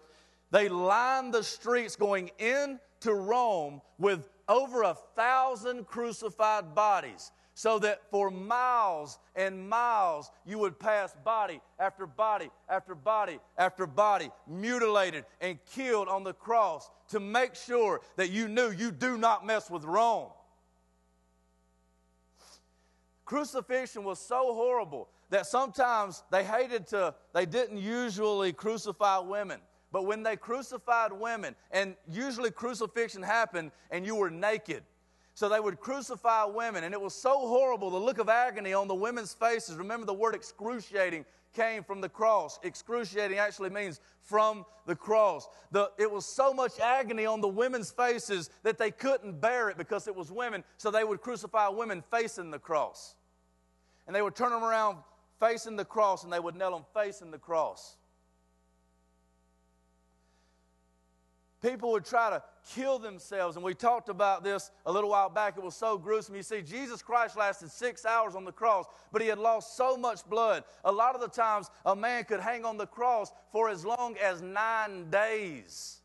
they 0.52 0.70
lined 0.70 1.34
the 1.34 1.44
streets 1.44 1.96
going 1.96 2.32
into 2.38 3.14
Rome 3.14 3.82
with 3.98 4.30
over 4.48 4.84
a 4.84 4.96
thousand 5.16 5.88
crucified 5.88 6.74
bodies 6.74 7.32
so 7.54 7.80
that 7.80 8.02
for 8.12 8.30
miles 8.30 9.18
and 9.36 9.68
miles 9.68 10.30
you 10.46 10.60
would 10.60 10.78
pass 10.80 11.16
body 11.26 11.60
after 11.80 12.06
body 12.06 12.52
after 12.70 12.94
body 12.94 13.40
after 13.58 13.88
body, 13.88 14.30
mutilated 14.46 15.26
and 15.42 15.58
killed 15.66 16.08
on 16.08 16.24
the 16.24 16.34
cross 16.34 16.90
to 17.10 17.20
make 17.20 17.56
sure 17.56 18.02
that 18.16 18.30
you 18.30 18.48
knew 18.48 18.70
you 18.70 18.92
do 18.92 19.18
not 19.18 19.44
mess 19.44 19.72
with 19.72 19.84
Rome. 19.84 20.30
Crucifixion 23.26 24.04
was 24.04 24.20
so 24.20 24.54
horrible 24.54 25.10
that 25.32 25.48
sometimes 25.48 26.24
they 26.32 26.44
hated 26.44 26.86
to, 26.88 27.14
they 27.34 27.46
didn't 27.46 27.78
usually 27.78 28.54
crucify 28.54 29.18
women. 29.18 29.60
But 29.92 30.06
when 30.06 30.24
they 30.24 30.36
crucified 30.36 31.14
women, 31.14 31.56
and 31.72 31.96
usually 32.12 32.52
crucifixion 32.52 33.24
happened 33.24 33.72
and 33.90 34.06
you 34.06 34.16
were 34.16 34.30
naked, 34.30 34.84
so 35.34 35.48
they 35.48 35.60
would 35.60 35.80
crucify 35.80 36.46
women, 36.46 36.84
and 36.84 36.94
it 36.94 37.00
was 37.00 37.14
so 37.14 37.48
horrible 37.48 37.92
the 37.92 37.98
look 37.98 38.18
of 38.18 38.28
agony 38.28 38.74
on 38.74 38.88
the 38.88 38.96
women's 38.96 39.34
faces. 39.34 39.76
Remember, 39.76 40.06
the 40.06 40.14
word 40.14 40.34
excruciating 40.34 41.26
came 41.54 41.84
from 41.84 42.02
the 42.02 42.10
cross. 42.10 42.60
Excruciating 42.64 43.38
actually 43.38 43.70
means 43.70 44.00
from 44.22 44.66
the 44.86 44.96
cross. 44.96 45.48
The, 45.72 45.92
it 45.98 46.12
was 46.12 46.26
so 46.26 46.54
much 46.54 46.80
agony 46.80 47.26
on 47.26 47.42
the 47.42 47.48
women's 47.48 47.92
faces 47.92 48.50
that 48.64 48.78
they 48.78 48.92
couldn't 48.92 49.40
bear 49.40 49.70
it 49.70 49.78
because 49.78 50.08
it 50.08 50.16
was 50.16 50.32
women, 50.32 50.64
so 50.78 50.90
they 50.90 51.04
would 51.04 51.22
crucify 51.22 51.68
women 51.68 52.04
facing 52.10 52.50
the 52.50 52.60
cross. 52.60 53.16
And 54.08 54.16
they 54.16 54.22
would 54.22 54.36
turn 54.36 54.50
them 54.50 54.64
around 54.64 54.98
facing 55.40 55.76
the 55.76 55.86
cross, 55.86 56.24
and 56.24 56.34
they 56.34 56.40
would 56.40 56.56
nail 56.56 56.72
them 56.72 56.86
facing 56.94 57.30
the 57.30 57.38
cross. 57.38 57.97
People 61.68 61.92
would 61.92 62.06
try 62.06 62.30
to 62.30 62.42
kill 62.74 63.00
themselves. 63.00 63.56
And 63.56 63.66
we 63.66 63.74
talked 63.74 64.10
about 64.10 64.44
this 64.44 64.72
a 64.86 64.92
little 64.92 65.10
while 65.10 65.30
back. 65.30 65.58
It 65.58 65.64
was 65.64 65.76
so 65.76 65.98
gruesome. 65.98 66.36
You 66.36 66.44
see, 66.44 66.62
Jesus 66.62 67.02
Christ 67.02 67.38
lasted 67.38 67.72
six 67.72 68.06
hours 68.06 68.36
on 68.36 68.46
the 68.46 68.52
cross, 68.52 68.86
but 69.12 69.22
he 69.22 69.28
had 69.28 69.40
lost 69.40 69.76
so 69.76 69.98
much 69.98 70.26
blood. 70.26 70.64
A 70.86 70.92
lot 70.92 71.16
of 71.16 71.22
the 71.22 71.28
times, 71.28 71.70
a 71.86 71.96
man 71.96 72.24
could 72.24 72.40
hang 72.40 72.66
on 72.66 72.78
the 72.78 72.88
cross 72.88 73.32
for 73.52 73.70
as 73.70 73.86
long 73.86 74.16
as 74.18 74.42
nine 74.42 75.10
days 75.10 76.02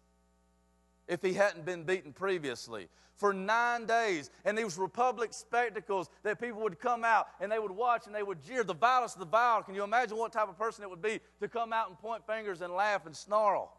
if 1.09 1.23
he 1.23 1.33
hadn't 1.33 1.65
been 1.65 1.85
beaten 1.85 2.13
previously. 2.13 2.89
For 3.17 3.33
nine 3.33 3.87
days. 3.87 4.31
And 4.45 4.59
these 4.59 4.77
were 4.77 4.89
public 4.89 5.33
spectacles 5.33 6.11
that 6.25 6.41
people 6.41 6.61
would 6.63 6.81
come 6.81 7.05
out 7.05 7.29
and 7.41 7.53
they 7.53 7.59
would 7.61 7.71
watch 7.71 8.07
and 8.07 8.15
they 8.15 8.25
would 8.25 8.43
jeer. 8.43 8.65
The 8.65 8.75
vilest 8.75 9.17
of 9.17 9.21
the 9.21 9.27
vile. 9.27 9.63
Can 9.63 9.75
you 9.75 9.85
imagine 9.85 10.17
what 10.17 10.33
type 10.33 10.49
of 10.49 10.59
person 10.59 10.83
it 10.83 10.91
would 10.91 11.03
be 11.03 11.21
to 11.41 11.47
come 11.47 11.73
out 11.73 11.89
and 11.89 11.99
point 11.99 12.27
fingers 12.27 12.63
and 12.63 12.73
laugh 12.73 13.07
and 13.07 13.15
snarl? 13.15 13.77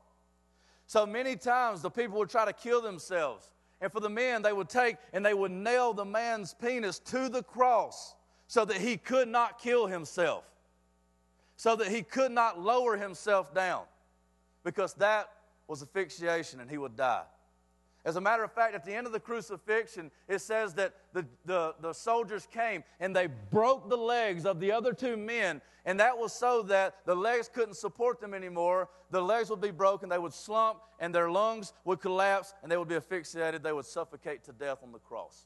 So 0.86 1.06
many 1.06 1.36
times 1.36 1.82
the 1.82 1.90
people 1.90 2.20
would 2.20 2.30
try 2.30 2.46
to 2.46 2.54
kill 2.54 2.82
themselves. 2.82 3.52
And 3.82 3.92
for 3.92 4.00
the 4.00 4.10
men, 4.10 4.42
they 4.42 4.54
would 4.54 4.70
take 4.70 4.98
and 5.12 5.26
they 5.26 5.34
would 5.34 5.52
nail 5.52 5.94
the 5.94 6.06
man's 6.06 6.54
penis 6.54 7.00
to 7.00 7.30
the 7.30 7.44
cross 7.44 8.16
so 8.48 8.66
that 8.66 8.78
he 8.78 8.98
could 8.98 9.28
not 9.28 9.60
kill 9.60 9.88
himself, 9.88 10.44
so 11.56 11.76
that 11.76 11.88
he 11.88 12.02
could 12.02 12.32
not 12.32 12.60
lower 12.60 12.98
himself 12.98 13.54
down, 13.54 13.84
because 14.64 14.94
that 14.96 15.30
was 15.68 15.82
asphyxiation 15.82 16.60
and 16.60 16.70
he 16.70 16.78
would 16.78 16.96
die. 16.96 17.24
As 18.06 18.18
a 18.18 18.22
matter 18.22 18.44
of 18.44 18.52
fact, 18.52 18.76
at 18.76 18.84
the 18.84 18.94
end 18.94 19.08
of 19.08 19.14
the 19.14 19.20
crucifixion, 19.20 20.12
it 20.28 20.40
says 20.40 20.74
that 20.74 20.94
the, 21.14 21.26
the, 21.46 21.74
the, 21.80 21.94
soldiers 21.94 22.46
came 22.52 22.84
and 23.00 23.16
they 23.16 23.28
broke 23.28 23.90
the 23.90 23.98
legs 23.98 24.46
of 24.46 24.60
the 24.60 24.74
other 24.74 24.92
two 24.92 25.16
men, 25.16 25.62
and 25.86 26.00
that 26.02 26.18
was 26.18 26.34
so 26.34 26.64
that 26.64 26.96
the 27.06 27.16
legs 27.16 27.50
couldn't 27.54 27.76
support 27.76 28.20
them 28.20 28.34
anymore. 28.34 28.90
The 29.12 29.22
legs 29.22 29.50
would 29.50 29.62
be 29.62 29.72
broken, 29.72 30.10
they 30.10 30.18
would 30.18 30.34
slump, 30.34 30.80
and 31.00 31.16
their 31.16 31.32
lungs 31.32 31.72
would 31.86 32.02
collapse, 32.02 32.54
and 32.62 32.70
they 32.70 32.76
would 32.76 32.90
be 32.90 32.96
asphyxiated. 32.96 33.64
They 33.64 33.74
would 33.74 33.86
suffocate 33.86 34.44
to 34.46 34.52
death 34.52 34.80
on 34.84 34.92
the 34.92 35.00
cross. 35.00 35.46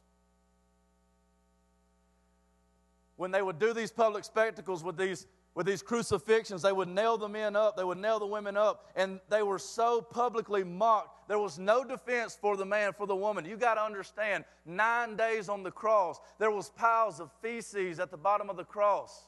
When 3.18 3.30
they 3.30 3.44
would 3.44 3.60
do 3.60 3.72
these 3.74 3.92
public 3.92 4.24
spectacles 4.24 4.84
with 4.84 4.98
these 4.98 5.28
with 5.58 5.66
these 5.66 5.82
crucifixions. 5.82 6.62
They 6.62 6.72
would 6.72 6.88
nail 6.88 7.18
the 7.18 7.28
men 7.28 7.56
up, 7.56 7.76
they 7.76 7.84
would 7.84 7.98
nail 7.98 8.20
the 8.20 8.28
women 8.28 8.56
up, 8.56 8.92
and 8.96 9.20
they 9.28 9.42
were 9.42 9.58
so 9.58 10.02
publicly 10.02 10.64
mocked. 10.64 11.28
There 11.28 11.40
was 11.40 11.58
no 11.58 11.84
defense 11.84 12.38
for 12.40 12.56
the 12.56 12.64
man, 12.66 12.94
for 12.94 13.08
the 13.08 13.16
woman. 13.16 13.44
You 13.44 13.58
got 13.58 13.74
to 13.74 13.82
understand, 13.82 14.46
nine 14.68 15.16
days 15.16 15.50
on 15.50 15.64
the 15.64 15.72
cross, 15.72 16.20
there 16.38 16.52
was 16.52 16.70
piles 16.70 17.20
of 17.20 17.32
feces 17.42 18.00
at 18.00 18.12
the 18.12 18.18
bottom 18.18 18.52
of 18.52 18.56
the 18.56 18.66
cross. 18.66 19.26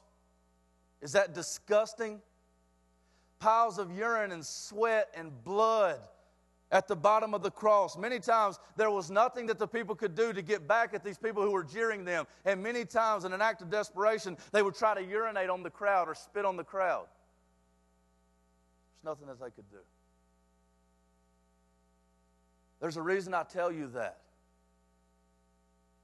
Is 1.01 1.13
that 1.13 1.33
disgusting? 1.33 2.21
Piles 3.39 3.79
of 3.79 3.91
urine 3.91 4.31
and 4.31 4.45
sweat 4.45 5.09
and 5.15 5.31
blood 5.43 5.99
at 6.71 6.87
the 6.87 6.95
bottom 6.95 7.33
of 7.33 7.41
the 7.41 7.51
cross. 7.51 7.97
Many 7.97 8.19
times 8.19 8.59
there 8.75 8.91
was 8.91 9.09
nothing 9.09 9.47
that 9.47 9.57
the 9.57 9.67
people 9.67 9.95
could 9.95 10.15
do 10.15 10.33
to 10.33 10.41
get 10.41 10.67
back 10.67 10.93
at 10.93 11.03
these 11.03 11.17
people 11.17 11.43
who 11.43 11.51
were 11.51 11.63
jeering 11.63 12.05
them. 12.05 12.25
And 12.45 12.61
many 12.61 12.85
times, 12.85 13.25
in 13.25 13.33
an 13.33 13.41
act 13.41 13.61
of 13.61 13.69
desperation, 13.69 14.37
they 14.51 14.61
would 14.61 14.75
try 14.75 14.93
to 14.93 15.03
urinate 15.03 15.49
on 15.49 15.63
the 15.63 15.69
crowd 15.69 16.07
or 16.07 16.15
spit 16.15 16.45
on 16.45 16.57
the 16.57 16.63
crowd. 16.63 17.07
There's 19.03 19.15
nothing 19.15 19.27
that 19.27 19.39
they 19.39 19.51
could 19.51 19.69
do. 19.69 19.77
There's 22.79 22.97
a 22.97 23.01
reason 23.01 23.33
I 23.33 23.43
tell 23.43 23.71
you 23.71 23.87
that. 23.89 24.19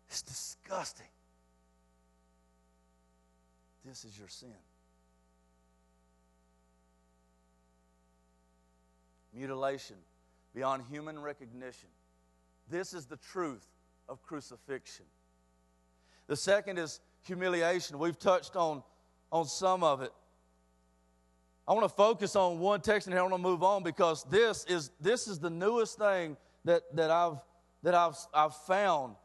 It's 0.10 0.22
disgusting. 0.22 1.08
This 3.86 4.04
is 4.04 4.18
your 4.18 4.28
sin. 4.28 4.50
Mutilation 9.34 9.98
beyond 10.56 10.84
human 10.90 11.20
recognition. 11.20 11.90
This 12.70 12.94
is 12.94 13.06
the 13.06 13.18
truth 13.18 13.68
of 14.08 14.24
crucifixion. 14.24 15.06
The 16.28 16.36
second 16.36 16.80
is 16.80 17.02
humiliation. 17.24 18.00
We've 18.00 18.18
touched 18.18 18.56
on, 18.56 18.82
on 19.32 19.46
some 19.46 19.84
of 19.84 20.02
it. 20.02 20.12
I 21.68 21.74
want 21.74 21.84
to 21.84 21.94
focus 21.94 22.36
on 22.36 22.60
one 22.60 22.80
text 22.82 23.08
and 23.08 23.14
here 23.14 23.20
I 23.20 23.24
want 23.24 23.34
to 23.34 23.38
move 23.38 23.64
on 23.64 23.84
because 23.84 24.24
this 24.26 24.66
is, 24.66 24.92
this 25.02 25.28
is 25.28 25.40
the 25.40 25.50
newest 25.50 25.98
thing 25.98 26.38
that, 26.64 26.84
that, 26.96 27.12
I've, 27.12 27.38
that 27.84 27.94
I've, 27.94 28.16
I've 28.34 28.56
found 28.56 29.16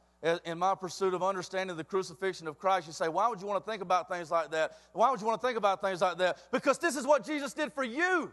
in 0.44 0.58
my 0.58 0.74
pursuit 0.74 1.14
of 1.14 1.22
understanding 1.22 1.76
the 1.76 1.84
crucifixion 1.84 2.46
of 2.46 2.58
Christ. 2.58 2.86
You 2.86 2.92
say, 2.92 3.08
why 3.08 3.28
would 3.28 3.40
you 3.40 3.46
want 3.46 3.64
to 3.64 3.70
think 3.70 3.82
about 3.82 4.08
things 4.10 4.30
like 4.30 4.50
that? 4.50 4.72
Why 4.92 5.10
would 5.10 5.20
you 5.20 5.26
want 5.26 5.40
to 5.40 5.46
think 5.46 5.56
about 5.56 5.80
things 5.80 6.00
like 6.00 6.18
that? 6.18 6.38
Because 6.50 6.78
this 6.78 6.96
is 6.96 7.06
what 7.06 7.24
Jesus 7.24 7.54
did 7.54 7.72
for 7.72 7.84
you. 7.84 8.30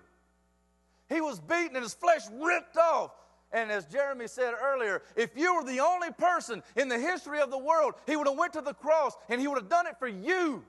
He 1.09 1.21
was 1.21 1.39
beaten 1.39 1.75
and 1.75 1.83
his 1.83 1.93
flesh 1.93 2.23
ripped 2.41 2.77
off. 2.77 3.11
And 3.51 3.71
as 3.71 3.85
Jeremy 3.85 4.27
said 4.27 4.53
earlier, 4.61 5.01
if 5.15 5.37
you 5.37 5.55
were 5.55 5.63
the 5.63 5.79
only 5.79 6.11
person 6.11 6.61
in 6.75 6.89
the 6.89 6.99
history 6.99 7.39
of 7.39 7.49
the 7.49 7.57
world, 7.57 7.93
he 8.05 8.15
would 8.15 8.27
have 8.27 8.37
went 8.37 8.53
to 8.53 8.61
the 8.61 8.73
cross 8.73 9.15
and 9.29 9.39
he 9.39 9.47
would 9.47 9.57
have 9.57 9.69
done 9.69 9.87
it 9.87 9.97
for 9.97 10.07
you. 10.07 10.63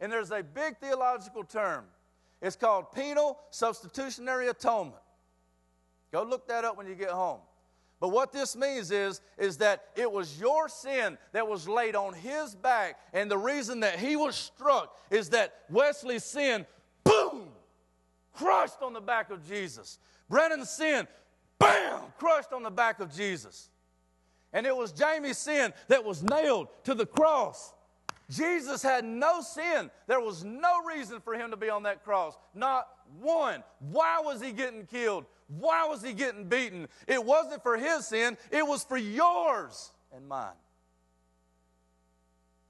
And 0.00 0.12
there's 0.12 0.30
a 0.30 0.42
big 0.42 0.78
theological 0.78 1.44
term. 1.44 1.84
It's 2.40 2.56
called 2.56 2.92
penal 2.92 3.38
substitutionary 3.50 4.48
atonement. 4.48 5.02
Go 6.12 6.22
look 6.22 6.46
that 6.48 6.64
up 6.64 6.76
when 6.76 6.86
you 6.86 6.94
get 6.94 7.10
home. 7.10 7.40
But 8.00 8.10
what 8.10 8.32
this 8.32 8.54
means 8.54 8.92
is, 8.92 9.20
is 9.36 9.56
that 9.56 9.86
it 9.96 10.10
was 10.10 10.38
your 10.38 10.68
sin 10.68 11.18
that 11.32 11.48
was 11.48 11.68
laid 11.68 11.96
on 11.96 12.14
his 12.14 12.54
back. 12.54 12.96
And 13.12 13.28
the 13.28 13.38
reason 13.38 13.80
that 13.80 13.98
he 13.98 14.14
was 14.14 14.36
struck 14.36 14.96
is 15.10 15.30
that 15.30 15.54
Wesley's 15.68 16.24
sin, 16.24 16.64
crushed 18.38 18.82
on 18.82 18.92
the 18.92 19.00
back 19.00 19.30
of 19.30 19.46
Jesus. 19.48 19.98
Brennan's 20.30 20.70
sin, 20.70 21.08
bam, 21.58 22.00
crushed 22.18 22.52
on 22.52 22.62
the 22.62 22.70
back 22.70 23.00
of 23.00 23.14
Jesus. 23.14 23.68
And 24.52 24.66
it 24.66 24.74
was 24.74 24.92
Jamie's 24.92 25.38
sin 25.38 25.72
that 25.88 26.04
was 26.04 26.22
nailed 26.22 26.68
to 26.84 26.94
the 26.94 27.04
cross. 27.04 27.74
Jesus 28.30 28.82
had 28.82 29.04
no 29.04 29.40
sin. 29.40 29.90
There 30.06 30.20
was 30.20 30.44
no 30.44 30.84
reason 30.84 31.20
for 31.20 31.34
him 31.34 31.50
to 31.50 31.56
be 31.56 31.68
on 31.68 31.82
that 31.82 32.04
cross. 32.04 32.36
Not 32.54 32.86
one. 33.20 33.62
Why 33.80 34.20
was 34.22 34.40
he 34.40 34.52
getting 34.52 34.86
killed? 34.86 35.24
Why 35.48 35.86
was 35.88 36.02
he 36.02 36.12
getting 36.12 36.44
beaten? 36.44 36.88
It 37.06 37.24
wasn't 37.24 37.62
for 37.62 37.76
his 37.76 38.06
sin, 38.06 38.36
it 38.50 38.66
was 38.66 38.84
for 38.84 38.98
yours 38.98 39.92
and 40.14 40.28
mine. 40.28 40.52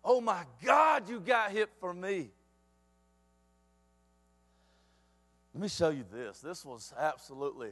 Oh 0.05 0.21
my 0.21 0.45
God, 0.65 1.09
you 1.09 1.21
got 1.21 1.51
hit 1.51 1.71
for 1.81 1.93
me. 1.93 2.31
Let 5.59 5.63
me 5.63 5.69
show 5.71 5.89
you 5.89 6.05
this. 6.13 6.39
This 6.39 6.65
was 6.65 6.95
absolutely. 6.97 7.71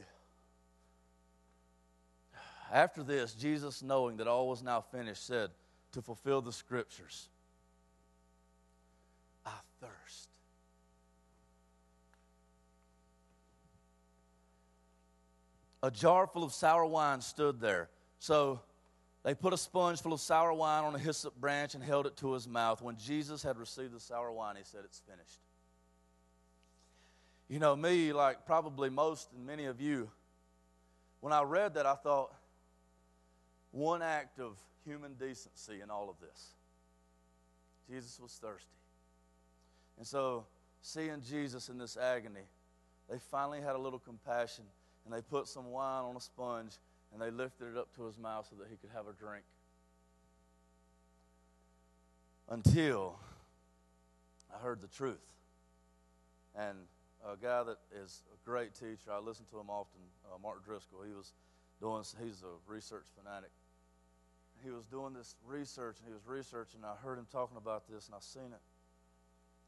After 2.69 3.01
this, 3.01 3.33
Jesus, 3.33 3.81
knowing 3.81 4.17
that 4.17 4.27
all 4.27 4.49
was 4.49 4.61
now 4.61 4.81
finished, 4.81 5.25
said, 5.25 5.51
To 5.93 6.01
fulfill 6.01 6.41
the 6.41 6.51
scriptures, 6.51 7.29
I 9.45 9.51
thirst. 9.79 10.27
A 15.81 15.89
jar 15.89 16.27
full 16.27 16.43
of 16.43 16.51
sour 16.51 16.85
wine 16.85 17.21
stood 17.21 17.61
there. 17.61 17.87
So 18.19 18.59
they 19.23 19.33
put 19.33 19.53
a 19.53 19.57
sponge 19.57 20.01
full 20.01 20.11
of 20.11 20.19
sour 20.19 20.51
wine 20.51 20.83
on 20.83 20.93
a 20.93 20.99
hyssop 20.99 21.39
branch 21.39 21.73
and 21.73 21.81
held 21.81 22.05
it 22.05 22.17
to 22.17 22.33
his 22.33 22.49
mouth. 22.49 22.81
When 22.81 22.97
Jesus 22.97 23.41
had 23.41 23.57
received 23.57 23.93
the 23.93 24.01
sour 24.01 24.33
wine, 24.33 24.57
he 24.57 24.63
said, 24.65 24.81
It's 24.83 24.99
finished. 25.09 25.39
You 27.49 27.59
know, 27.59 27.75
me, 27.75 28.11
like 28.13 28.45
probably 28.45 28.89
most 28.89 29.31
and 29.33 29.45
many 29.45 29.65
of 29.65 29.79
you, 29.79 30.09
when 31.21 31.33
I 31.33 31.43
read 31.43 31.75
that, 31.75 31.85
I 31.85 31.95
thought, 31.95 32.33
one 33.71 34.01
act 34.01 34.39
of 34.39 34.57
human 34.85 35.13
decency 35.13 35.81
in 35.81 35.89
all 35.89 36.09
of 36.09 36.15
this. 36.19 36.53
Jesus 37.89 38.19
was 38.19 38.33
thirsty. 38.33 38.69
And 39.97 40.05
so, 40.05 40.45
seeing 40.81 41.21
Jesus 41.21 41.69
in 41.69 41.77
this 41.77 41.97
agony, 41.97 42.47
they 43.09 43.17
finally 43.31 43.61
had 43.61 43.75
a 43.75 43.79
little 43.79 43.99
compassion 43.99 44.65
and 45.05 45.13
they 45.13 45.21
put 45.21 45.47
some 45.47 45.71
wine 45.71 46.03
on 46.03 46.15
a 46.15 46.21
sponge 46.21 46.73
and 47.13 47.21
they 47.21 47.31
lifted 47.31 47.69
it 47.71 47.77
up 47.77 47.95
to 47.95 48.05
his 48.05 48.17
mouth 48.17 48.47
so 48.49 48.57
that 48.57 48.67
he 48.69 48.75
could 48.75 48.89
have 48.93 49.07
a 49.07 49.13
drink. 49.13 49.43
Until 52.49 53.17
I 54.53 54.61
heard 54.61 54.81
the 54.81 54.87
truth. 54.87 55.33
And 56.55 56.77
a 57.25 57.35
guy 57.35 57.63
that 57.63 57.77
is 58.03 58.23
a 58.33 58.37
great 58.45 58.73
teacher, 58.73 59.11
I 59.11 59.19
listen 59.19 59.45
to 59.51 59.59
him 59.59 59.69
often, 59.69 59.99
uh, 60.25 60.37
Mark 60.41 60.63
Driscoll, 60.65 61.03
he 61.05 61.13
was 61.13 61.33
doing, 61.79 62.03
he's 62.23 62.43
a 62.43 62.71
research 62.71 63.05
fanatic. 63.17 63.51
He 64.63 64.71
was 64.71 64.85
doing 64.85 65.13
this 65.13 65.35
research 65.45 65.97
and 65.99 66.07
he 66.07 66.13
was 66.13 66.25
researching. 66.25 66.81
I 66.83 66.95
heard 67.03 67.17
him 67.17 67.27
talking 67.31 67.57
about 67.57 67.87
this 67.87 68.07
and 68.07 68.15
I 68.15 68.19
seen 68.19 68.51
it. 68.53 68.61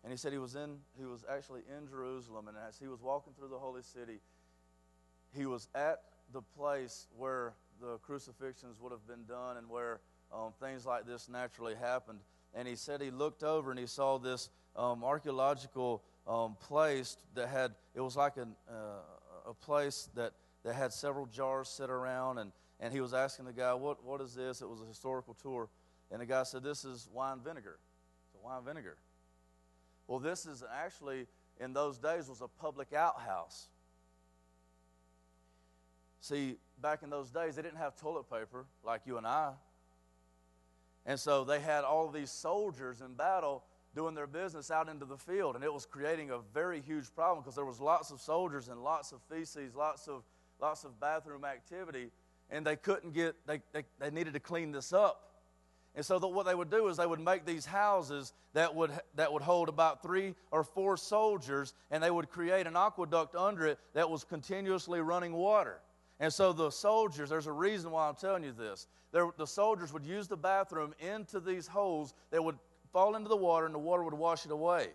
And 0.04 0.12
he 0.12 0.18
said 0.18 0.32
he 0.32 0.40
was 0.40 0.56
in, 0.56 0.78
he 0.98 1.06
was 1.06 1.26
actually 1.30 1.62
in 1.78 1.88
Jerusalem, 1.88 2.48
and 2.48 2.56
as 2.68 2.80
he 2.80 2.88
was 2.88 3.02
walking 3.02 3.34
through 3.34 3.50
the 3.50 3.58
holy 3.58 3.82
city, 3.82 4.20
he 5.36 5.46
was 5.46 5.68
at 5.76 6.02
the 6.32 6.42
place 6.42 7.08
where 7.18 7.54
the 7.82 7.98
crucifixions 7.98 8.80
would 8.80 8.92
have 8.92 9.06
been 9.08 9.26
done 9.26 9.58
and 9.58 9.70
where 9.70 10.00
um, 10.34 10.54
things 10.60 10.86
like 10.86 11.06
this 11.06 11.28
naturally 11.28 11.76
happened. 11.76 12.20
And 12.54 12.68
he 12.68 12.76
said 12.76 13.02
he 13.02 13.12
looked 13.12 13.44
over 13.44 13.72
and 13.72 13.80
he 13.80 13.88
saw 13.88 14.18
this 14.18 14.50
um, 14.76 15.04
archaeological 15.04 16.04
um, 16.30 16.56
place 16.62 17.18
that 17.34 17.50
had, 17.50 17.74
it 17.96 18.02
was 18.02 18.16
like 18.16 18.38
an, 18.38 18.56
uh, 18.70 19.50
a 19.50 19.54
place 19.54 20.10
that, 20.16 20.34
that 20.64 20.76
had 20.76 20.94
several 20.94 21.26
jars 21.26 21.68
set 21.68 21.90
around. 21.90 22.38
And, 22.38 22.52
and 22.80 22.94
he 22.94 23.02
was 23.02 23.14
asking 23.14 23.46
the 23.46 23.54
guy, 23.54 23.74
what, 23.74 24.06
what 24.06 24.22
is 24.22 24.36
this? 24.36 24.62
It 24.62 24.70
was 24.70 24.82
a 24.82 24.86
historical 24.86 25.34
tour. 25.42 25.70
And 26.12 26.22
the 26.22 26.26
guy 26.26 26.44
said, 26.44 26.64
This 26.64 26.86
is 26.86 27.10
wine 27.12 27.40
vinegar. 27.44 27.78
It's 28.34 28.44
wine 28.44 28.64
vinegar. 28.64 28.98
Well, 30.08 30.20
this 30.20 30.46
is 30.46 30.64
actually, 30.76 31.28
in 31.60 31.74
those 31.74 31.98
days, 31.98 32.30
was 32.30 32.42
a 32.42 32.48
public 32.48 32.94
outhouse. 32.94 33.68
See, 36.22 36.56
back 36.82 37.04
in 37.04 37.10
those 37.10 37.30
days, 37.30 37.56
they 37.56 37.62
didn't 37.62 37.78
have 37.78 37.96
toilet 37.96 38.30
paper 38.30 38.66
like 38.84 39.02
you 39.06 39.18
and 39.18 39.26
I. 39.26 39.52
And 41.06 41.20
so 41.20 41.44
they 41.44 41.60
had 41.60 41.84
all 41.84 42.10
these 42.10 42.32
soldiers 42.32 43.02
in 43.02 43.14
battle 43.14 43.64
doing 43.96 44.16
their 44.16 44.28
business 44.28 44.72
out 44.72 44.90
into 44.90 45.06
the 45.06 45.18
field. 45.18 45.56
And 45.56 45.64
it 45.64 45.74
was 45.74 45.86
creating 45.86 46.32
a 46.32 46.40
very 46.54 46.82
huge 46.82 47.14
problem 47.16 47.44
because 47.44 47.56
there 47.56 47.66
was 47.66 47.80
lots 47.80 48.12
of 48.12 48.20
soldiers 48.22 48.68
and 48.68 48.84
lots 48.84 49.12
of 49.12 49.20
feces, 49.30 49.76
lots 49.76 50.08
of, 50.08 50.24
lots 50.62 50.84
of 50.84 51.00
bathroom 51.00 51.46
activity. 51.46 52.12
And 52.50 52.66
they 52.66 52.76
couldn't 52.76 53.14
get, 53.14 53.36
they, 53.46 53.62
they, 53.74 53.84
they 54.00 54.12
needed 54.12 54.34
to 54.34 54.40
clean 54.40 54.72
this 54.72 54.94
up. 54.94 55.26
And 55.96 56.06
so 56.06 56.20
what 56.20 56.46
they 56.46 56.56
would 56.56 56.70
do 56.70 56.88
is 56.88 56.98
they 56.98 57.06
would 57.06 57.20
make 57.20 57.46
these 57.46 57.66
houses 57.66 58.34
that 58.54 58.74
would, 58.76 58.92
that 59.16 59.34
would 59.34 59.42
hold 59.42 59.70
about 59.70 60.04
three 60.04 60.36
or 60.52 60.64
four 60.64 60.96
soldiers, 60.98 61.74
and 61.92 62.02
they 62.02 62.12
would 62.12 62.30
create 62.30 62.68
an 62.68 62.76
aqueduct 62.76 63.36
under 63.36 63.66
it 63.66 63.80
that 63.94 64.10
was 64.10 64.24
continuously 64.24 65.02
running 65.02 65.34
water. 65.34 65.80
And 66.20 66.32
so 66.32 66.54
the 66.54 66.70
soldiers, 66.70 67.30
there's 67.30 67.48
a 67.48 67.52
reason 67.52 67.92
why 67.92 68.08
I'm 68.08 68.16
telling 68.16 68.44
you 68.44 68.52
this. 68.52 68.88
There, 69.12 69.30
the 69.38 69.48
soldiers 69.48 69.92
would 69.92 70.06
use 70.06 70.28
the 70.28 70.38
bathroom 70.38 70.94
into 71.00 71.40
these 71.40 71.66
holes 71.66 72.14
that 72.32 72.44
would 72.44 72.58
fall 72.92 73.16
into 73.16 73.30
the 73.30 73.38
water, 73.38 73.66
and 73.66 73.76
the 73.76 73.80
water 73.80 74.04
would 74.04 74.14
wash 74.14 74.46
it 74.46 74.52
away. 74.52 74.88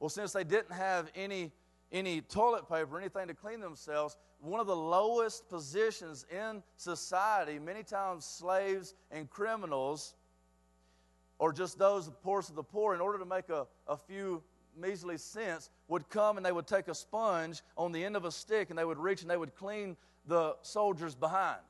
Well, 0.00 0.08
since 0.08 0.32
they 0.32 0.44
didn't 0.44 0.72
have 0.72 1.10
any, 1.14 1.52
any 1.92 2.20
toilet 2.20 2.68
paper, 2.68 2.98
anything 2.98 3.28
to 3.28 3.34
clean 3.34 3.60
themselves, 3.60 4.16
one 4.40 4.60
of 4.60 4.66
the 4.66 4.76
lowest 4.76 5.48
positions 5.48 6.26
in 6.30 6.62
society, 6.76 7.58
many 7.58 7.82
times 7.82 8.24
slaves 8.24 8.94
and 9.10 9.30
criminals, 9.30 10.14
or 11.38 11.52
just 11.52 11.78
those 11.78 12.06
the 12.06 12.12
poorest 12.12 12.50
of 12.50 12.56
the 12.56 12.62
poor, 12.62 12.94
in 12.94 13.00
order 13.00 13.18
to 13.18 13.24
make 13.24 13.48
a, 13.48 13.66
a 13.86 13.96
few 13.96 14.42
measly 14.76 15.16
cents, 15.16 15.70
would 15.88 16.08
come 16.08 16.36
and 16.36 16.44
they 16.44 16.52
would 16.52 16.66
take 16.66 16.88
a 16.88 16.94
sponge 16.94 17.62
on 17.76 17.92
the 17.92 18.04
end 18.04 18.16
of 18.16 18.24
a 18.24 18.32
stick 18.32 18.70
and 18.70 18.78
they 18.78 18.84
would 18.84 18.98
reach 18.98 19.22
and 19.22 19.30
they 19.30 19.36
would 19.36 19.54
clean 19.54 19.96
the 20.26 20.56
soldiers 20.62 21.14
behind. 21.14 21.60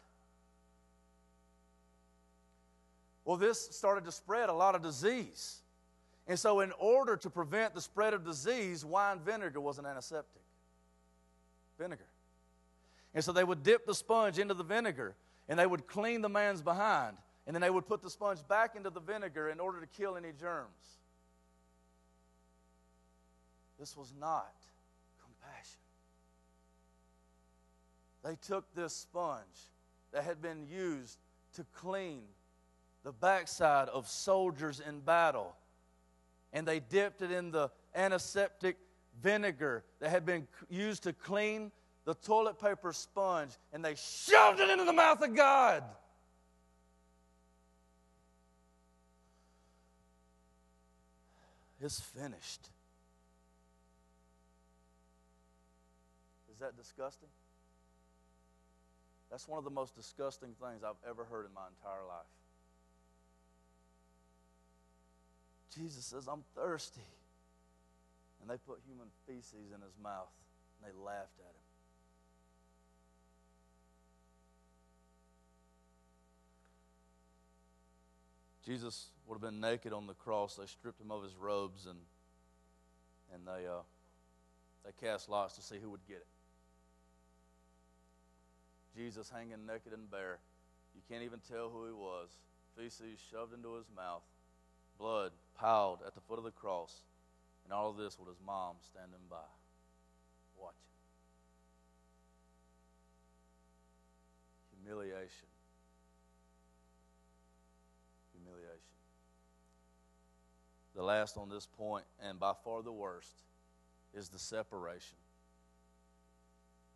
Well, 3.25 3.37
this 3.37 3.69
started 3.71 4.05
to 4.05 4.13
spread 4.13 4.49
a 4.49 4.53
lot 4.53 4.75
of 4.75 4.83
disease. 4.83 5.61
And 6.27 6.39
so, 6.39 6.61
in 6.61 6.73
order 6.79 7.17
to 7.17 7.31
prevent 7.31 7.75
the 7.75 7.81
spread 7.81 8.15
of 8.15 8.25
disease, 8.25 8.85
wine 8.85 9.21
vinegar 9.21 9.61
was 9.61 9.79
an 9.79 9.87
antiseptic. 9.87 10.43
Vinegar. 11.79 12.07
And 13.15 13.23
so 13.23 13.33
they 13.33 13.45
would 13.45 13.63
dip 13.63 13.87
the 13.87 13.95
sponge 13.95 14.39
into 14.39 14.55
the 14.55 14.65
vinegar 14.65 15.15
and 15.49 15.59
they 15.59 15.67
would 15.67 15.87
clean 15.87 16.23
the 16.23 16.29
man's 16.29 16.63
behind. 16.63 17.17
And 17.47 17.55
then 17.55 17.61
they 17.61 17.71
would 17.71 17.87
put 17.87 18.03
the 18.03 18.11
sponge 18.11 18.39
back 18.49 18.77
into 18.77 18.91
the 18.91 19.01
vinegar 19.01 19.51
in 19.51 19.61
order 19.61 19.81
to 19.81 19.87
kill 19.87 20.17
any 20.17 20.31
germs. 20.39 21.01
This 23.79 23.97
was 23.97 24.13
not 24.19 24.55
compassion. 25.21 25.81
They 28.25 28.37
took 28.47 28.73
this 28.75 28.95
sponge 28.95 29.43
that 30.13 30.23
had 30.23 30.41
been 30.41 30.67
used 30.69 31.19
to 31.55 31.67
clean 31.75 32.23
the 33.05 33.13
backside 33.13 33.89
of 33.89 34.09
soldiers 34.09 34.81
in 34.81 35.01
battle 35.01 35.55
and 36.53 36.67
they 36.67 36.81
dipped 36.81 37.23
it 37.23 37.31
in 37.31 37.51
the 37.51 37.71
antiseptic 37.95 38.77
vinegar 39.23 39.85
that 40.01 40.11
had 40.11 40.25
been 40.25 40.47
used 40.69 41.03
to 41.05 41.13
clean 41.13 41.71
the 42.05 42.15
toilet 42.15 42.61
paper 42.61 42.93
sponge 42.93 43.53
and 43.73 43.85
they 43.85 43.95
shoved 43.95 44.61
it 44.61 44.69
into 44.69 44.85
the 44.85 44.93
mouth 44.93 45.23
of 45.23 45.35
God. 45.35 45.85
It's 51.81 52.01
finished. 52.01 52.69
Is 56.53 56.59
that 56.61 56.77
disgusting? 56.77 57.29
That's 59.31 59.49
one 59.49 59.59
of 59.59 59.65
the 59.65 59.71
most 59.71 59.97
disgusting 59.97 60.51
things 60.61 60.83
I've 60.85 60.95
ever 61.09 61.25
heard 61.25 61.47
in 61.47 61.55
my 61.55 61.67
entire 61.67 62.07
life. 62.07 62.27
Jesus 65.75 66.05
says, 66.05 66.27
I'm 66.29 66.45
thirsty. 66.55 67.01
And 68.41 68.51
they 68.51 68.57
put 68.67 68.81
human 68.87 69.07
feces 69.27 69.73
in 69.75 69.81
his 69.81 69.97
mouth 70.03 70.33
and 70.77 70.91
they 70.93 70.99
laughed 70.99 71.39
at 71.39 71.47
him. 71.47 71.63
Jesus 78.67 79.07
would 79.27 79.35
have 79.35 79.43
been 79.43 79.61
naked 79.61 79.93
on 79.93 80.07
the 80.07 80.15
cross. 80.15 80.57
They 80.57 80.67
stripped 80.67 81.01
him 81.01 81.11
of 81.11 81.23
his 81.23 81.37
robes 81.37 81.87
and 81.87 81.99
and 83.33 83.47
they 83.47 83.67
uh, 83.67 83.83
they 84.85 84.93
cast 85.01 85.29
lots 85.29 85.55
to 85.55 85.63
see 85.63 85.79
who 85.81 85.91
would 85.91 86.07
get 86.07 86.19
it. 86.19 86.27
Jesus 88.97 89.31
hanging 89.31 89.67
naked 89.67 89.93
and 89.93 90.11
bare. 90.11 90.39
You 90.95 91.01
can't 91.09 91.23
even 91.23 91.41
tell 91.49 91.71
who 91.71 91.87
he 91.87 91.93
was. 91.93 92.29
Feces 92.77 93.19
shoved 93.31 93.55
into 93.55 93.75
his 93.75 93.87
mouth, 93.97 94.23
blood 94.99 95.33
piled 95.59 96.01
at 96.07 96.15
the 96.15 96.21
foot 96.21 96.39
of 96.39 96.45
the 96.45 96.51
cross, 96.51 97.03
and 97.65 97.73
all 97.73 97.91
of 97.91 97.97
this 97.97 98.19
with 98.19 98.29
his 98.29 98.39
mom 98.45 98.77
standing 98.81 99.21
by, 99.31 99.37
watching. 100.59 100.79
Humiliation. 104.83 105.49
Humiliation. 108.33 108.79
The 110.95 111.03
last 111.03 111.37
on 111.37 111.49
this 111.49 111.67
point, 111.67 112.05
and 112.23 112.39
by 112.39 112.53
far 112.65 112.83
the 112.83 112.93
worst, 112.93 113.43
is 114.15 114.29
the 114.29 114.39
separation. 114.39 115.17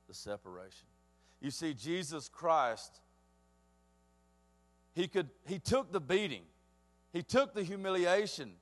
The 0.08 0.14
separation. 0.14 0.86
You 1.40 1.50
see, 1.50 1.74
Jesus 1.74 2.28
Christ, 2.28 3.00
he, 4.94 5.08
could, 5.08 5.28
he 5.46 5.58
took 5.58 5.92
the 5.92 6.00
beating, 6.00 6.42
he 7.16 7.22
took 7.22 7.54
the 7.54 7.62
humiliation 7.62 8.52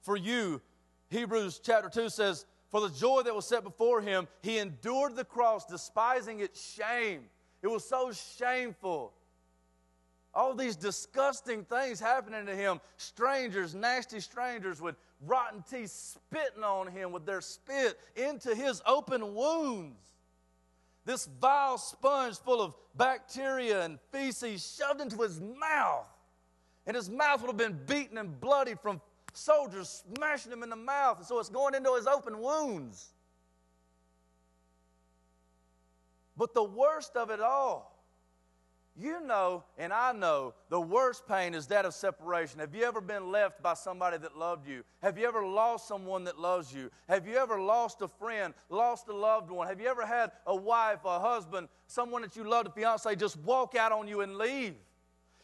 for 0.00 0.16
you. 0.16 0.62
Hebrews 1.10 1.60
chapter 1.62 1.88
2 1.88 2.08
says, 2.08 2.46
For 2.70 2.80
the 2.80 2.90
joy 2.90 3.22
that 3.22 3.34
was 3.34 3.46
set 3.46 3.64
before 3.64 4.00
him, 4.00 4.28
he 4.42 4.58
endured 4.58 5.16
the 5.16 5.24
cross, 5.24 5.66
despising 5.66 6.40
its 6.40 6.74
shame. 6.74 7.24
It 7.62 7.68
was 7.68 7.86
so 7.86 8.12
shameful 8.12 9.12
all 10.36 10.54
these 10.54 10.76
disgusting 10.76 11.64
things 11.64 11.98
happening 11.98 12.44
to 12.44 12.54
him. 12.54 12.78
Strangers, 12.98 13.74
nasty 13.74 14.20
strangers 14.20 14.80
with 14.80 14.94
rotten 15.22 15.64
teeth 15.68 15.90
spitting 15.90 16.62
on 16.62 16.86
him 16.86 17.10
with 17.10 17.24
their 17.24 17.40
spit 17.40 17.98
into 18.14 18.54
his 18.54 18.82
open 18.86 19.34
wounds. 19.34 19.96
this 21.06 21.28
vile 21.40 21.78
sponge 21.78 22.36
full 22.36 22.60
of 22.60 22.74
bacteria 22.96 23.84
and 23.84 23.98
feces 24.12 24.76
shoved 24.76 25.00
into 25.00 25.22
his 25.22 25.40
mouth. 25.40 26.06
And 26.86 26.94
his 26.94 27.10
mouth 27.10 27.40
would 27.40 27.48
have 27.48 27.56
been 27.56 27.78
beaten 27.86 28.18
and 28.18 28.40
bloody 28.40 28.74
from 28.74 29.00
soldiers 29.32 30.04
smashing 30.14 30.52
him 30.52 30.62
in 30.62 30.70
the 30.70 30.76
mouth. 30.76 31.18
And 31.18 31.26
so 31.26 31.38
it's 31.38 31.48
going 31.48 31.74
into 31.74 31.94
his 31.94 32.06
open 32.06 32.38
wounds. 32.40 33.12
But 36.36 36.54
the 36.54 36.64
worst 36.64 37.16
of 37.16 37.30
it 37.30 37.40
all, 37.40 37.92
you 38.98 39.20
know, 39.20 39.64
and 39.76 39.92
I 39.92 40.12
know, 40.12 40.54
the 40.70 40.80
worst 40.80 41.26
pain 41.26 41.54
is 41.54 41.66
that 41.66 41.84
of 41.84 41.92
separation. 41.92 42.60
Have 42.60 42.74
you 42.74 42.84
ever 42.84 43.00
been 43.00 43.30
left 43.30 43.62
by 43.62 43.74
somebody 43.74 44.16
that 44.18 44.38
loved 44.38 44.66
you? 44.66 44.84
Have 45.02 45.18
you 45.18 45.26
ever 45.26 45.44
lost 45.44 45.88
someone 45.88 46.24
that 46.24 46.38
loves 46.38 46.72
you? 46.72 46.90
Have 47.08 47.26
you 47.26 47.36
ever 47.36 47.60
lost 47.60 48.00
a 48.00 48.08
friend, 48.08 48.54
lost 48.70 49.08
a 49.08 49.14
loved 49.14 49.50
one? 49.50 49.66
Have 49.66 49.80
you 49.80 49.88
ever 49.88 50.06
had 50.06 50.32
a 50.46 50.56
wife, 50.56 51.00
a 51.04 51.18
husband, 51.18 51.68
someone 51.86 52.22
that 52.22 52.36
you 52.36 52.44
loved, 52.44 52.68
a 52.68 52.70
fiance, 52.70 53.14
just 53.16 53.38
walk 53.40 53.74
out 53.74 53.92
on 53.92 54.08
you 54.08 54.22
and 54.22 54.36
leave? 54.36 54.74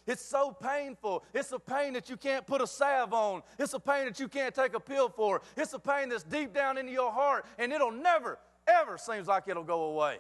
It's 0.06 0.24
so 0.24 0.50
painful. 0.50 1.24
It's 1.32 1.52
a 1.52 1.58
pain 1.58 1.92
that 1.92 2.10
you 2.10 2.16
can't 2.16 2.46
put 2.46 2.60
a 2.60 2.66
salve 2.66 3.12
on. 3.12 3.42
It's 3.58 3.72
a 3.72 3.80
pain 3.80 4.06
that 4.06 4.18
you 4.18 4.28
can't 4.28 4.54
take 4.54 4.74
a 4.74 4.80
pill 4.80 5.08
for. 5.08 5.42
It's 5.56 5.72
a 5.72 5.78
pain 5.78 6.08
that's 6.08 6.24
deep 6.24 6.52
down 6.52 6.78
into 6.78 6.92
your 6.92 7.12
heart, 7.12 7.46
and 7.58 7.72
it'll 7.72 7.92
never, 7.92 8.38
ever 8.66 8.98
seems 8.98 9.28
like 9.28 9.44
it'll 9.46 9.62
go 9.62 9.84
away. 9.84 10.18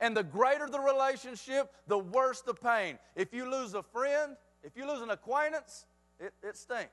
And 0.00 0.16
the 0.16 0.24
greater 0.24 0.68
the 0.68 0.80
relationship, 0.80 1.72
the 1.86 1.98
worse 1.98 2.40
the 2.40 2.54
pain. 2.54 2.98
If 3.14 3.32
you 3.32 3.48
lose 3.48 3.74
a 3.74 3.84
friend, 3.84 4.36
if 4.64 4.76
you 4.76 4.86
lose 4.86 5.00
an 5.00 5.10
acquaintance, 5.10 5.86
it, 6.18 6.32
it 6.42 6.56
stinks. 6.56 6.90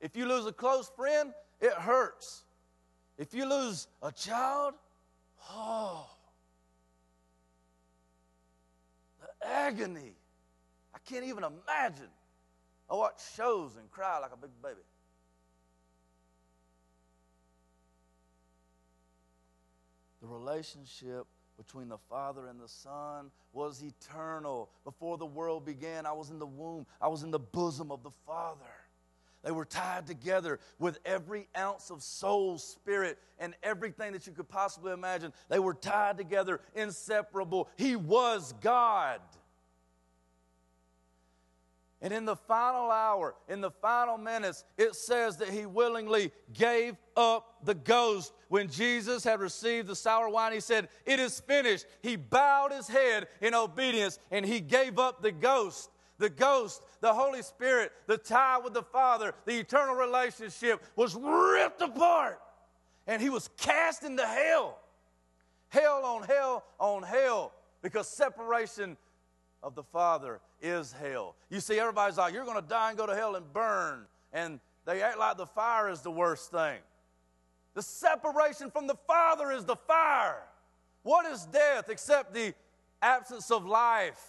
If 0.00 0.14
you 0.14 0.26
lose 0.26 0.44
a 0.46 0.52
close 0.52 0.90
friend, 0.94 1.32
it 1.60 1.72
hurts. 1.72 2.44
If 3.16 3.32
you 3.32 3.48
lose 3.48 3.88
a 4.02 4.12
child, 4.12 4.74
oh, 5.50 6.06
agony. 9.42 10.14
I 10.94 10.98
can't 11.08 11.24
even 11.24 11.44
imagine. 11.44 12.10
I 12.90 12.94
watch 12.94 13.20
shows 13.36 13.76
and 13.76 13.90
cry 13.90 14.18
like 14.18 14.32
a 14.32 14.36
big 14.36 14.50
baby. 14.62 14.80
The 20.20 20.26
relationship 20.26 21.26
between 21.56 21.88
the 21.88 21.98
Father 22.08 22.46
and 22.46 22.60
the 22.60 22.68
Son 22.68 23.30
was 23.52 23.82
eternal. 23.82 24.70
Before 24.84 25.18
the 25.18 25.26
world 25.26 25.64
began, 25.64 26.06
I 26.06 26.12
was 26.12 26.30
in 26.30 26.38
the 26.38 26.46
womb, 26.46 26.86
I 27.00 27.08
was 27.08 27.22
in 27.22 27.30
the 27.30 27.38
bosom 27.38 27.90
of 27.90 28.02
the 28.02 28.12
Father. 28.26 28.64
They 29.44 29.52
were 29.52 29.64
tied 29.64 30.06
together 30.06 30.58
with 30.78 30.98
every 31.04 31.48
ounce 31.56 31.90
of 31.90 32.02
soul, 32.02 32.58
spirit, 32.58 33.18
and 33.38 33.54
everything 33.62 34.12
that 34.12 34.26
you 34.26 34.32
could 34.32 34.48
possibly 34.48 34.92
imagine. 34.92 35.32
They 35.48 35.60
were 35.60 35.74
tied 35.74 36.18
together, 36.18 36.60
inseparable. 36.74 37.68
He 37.76 37.94
was 37.94 38.52
God. 38.60 39.20
And 42.00 42.12
in 42.12 42.24
the 42.24 42.36
final 42.36 42.90
hour, 42.90 43.34
in 43.48 43.60
the 43.60 43.72
final 43.72 44.18
minutes, 44.18 44.64
it 44.76 44.94
says 44.94 45.38
that 45.38 45.48
he 45.48 45.66
willingly 45.66 46.30
gave 46.52 46.96
up 47.16 47.56
the 47.64 47.74
ghost. 47.74 48.32
When 48.48 48.68
Jesus 48.68 49.24
had 49.24 49.40
received 49.40 49.88
the 49.88 49.96
sour 49.96 50.28
wine, 50.28 50.52
he 50.52 50.60
said, 50.60 50.88
It 51.04 51.18
is 51.18 51.40
finished. 51.40 51.86
He 52.00 52.14
bowed 52.14 52.70
his 52.70 52.86
head 52.86 53.26
in 53.40 53.52
obedience 53.52 54.20
and 54.30 54.46
he 54.46 54.60
gave 54.60 54.98
up 54.98 55.22
the 55.22 55.32
ghost. 55.32 55.90
The 56.18 56.28
ghost, 56.28 56.82
the 57.00 57.14
Holy 57.14 57.42
Spirit, 57.42 57.92
the 58.06 58.18
tie 58.18 58.58
with 58.58 58.74
the 58.74 58.82
Father, 58.82 59.34
the 59.44 59.58
eternal 59.58 59.94
relationship 59.94 60.82
was 60.96 61.14
ripped 61.14 61.80
apart 61.80 62.40
and 63.06 63.22
he 63.22 63.30
was 63.30 63.48
cast 63.56 64.02
into 64.02 64.26
hell. 64.26 64.78
Hell 65.68 66.04
on 66.04 66.22
hell 66.24 66.64
on 66.78 67.02
hell 67.02 67.52
because 67.82 68.08
separation 68.08 68.96
of 69.62 69.74
the 69.74 69.82
Father 69.82 70.40
is 70.60 70.92
hell. 70.92 71.34
You 71.50 71.60
see, 71.60 71.78
everybody's 71.78 72.18
like, 72.18 72.34
you're 72.34 72.44
going 72.44 72.60
to 72.60 72.68
die 72.68 72.90
and 72.90 72.98
go 72.98 73.06
to 73.06 73.14
hell 73.14 73.36
and 73.36 73.52
burn. 73.52 74.06
And 74.32 74.60
they 74.84 75.02
act 75.02 75.18
like 75.18 75.36
the 75.36 75.46
fire 75.46 75.88
is 75.88 76.00
the 76.00 76.10
worst 76.10 76.50
thing. 76.50 76.78
The 77.74 77.82
separation 77.82 78.70
from 78.70 78.86
the 78.86 78.96
Father 79.06 79.52
is 79.52 79.64
the 79.64 79.76
fire. 79.76 80.42
What 81.02 81.26
is 81.26 81.44
death 81.46 81.88
except 81.88 82.34
the 82.34 82.54
absence 83.00 83.50
of 83.50 83.64
life? 83.66 84.20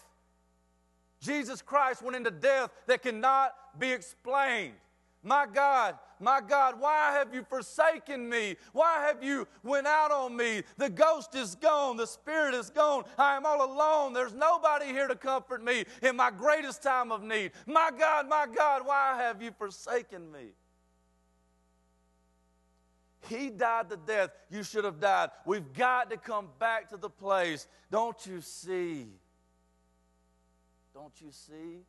Jesus 1.21 1.61
Christ 1.61 2.01
went 2.01 2.15
into 2.15 2.31
death 2.31 2.71
that 2.87 3.01
cannot 3.01 3.53
be 3.77 3.91
explained. 3.91 4.75
My 5.21 5.45
God, 5.51 5.97
my 6.21 6.39
God, 6.39 6.79
why 6.79 7.11
have 7.13 7.33
you 7.33 7.43
forsaken 7.43 8.29
me? 8.29 8.55
Why 8.71 9.05
have 9.05 9.21
you 9.21 9.47
went 9.63 9.85
out 9.85 10.11
on 10.11 10.35
me? 10.35 10.63
The 10.77 10.89
ghost 10.89 11.35
is 11.35 11.55
gone, 11.55 11.97
the 11.97 12.07
spirit 12.07 12.53
is 12.53 12.69
gone. 12.69 13.03
I 13.17 13.35
am 13.35 13.45
all 13.45 13.65
alone. 13.65 14.13
There's 14.13 14.33
nobody 14.33 14.87
here 14.87 15.07
to 15.07 15.15
comfort 15.15 15.63
me 15.63 15.83
in 16.01 16.15
my 16.15 16.31
greatest 16.31 16.81
time 16.81 17.11
of 17.11 17.21
need. 17.21 17.51
My 17.67 17.91
God, 17.97 18.29
my 18.29 18.47
God, 18.53 18.85
why 18.85 19.17
have 19.17 19.41
you 19.41 19.51
forsaken 19.57 20.31
me? 20.31 20.51
He 23.27 23.49
died 23.49 23.89
the 23.89 23.97
death 23.97 24.29
you 24.49 24.63
should 24.63 24.85
have 24.85 25.01
died. 25.01 25.31
We've 25.45 25.73
got 25.73 26.09
to 26.11 26.17
come 26.17 26.47
back 26.59 26.89
to 26.89 26.97
the 26.97 27.09
place. 27.09 27.67
Don't 27.91 28.25
you 28.25 28.39
see? 28.39 29.07
Don't 30.99 31.21
you 31.21 31.31
see? 31.31 31.85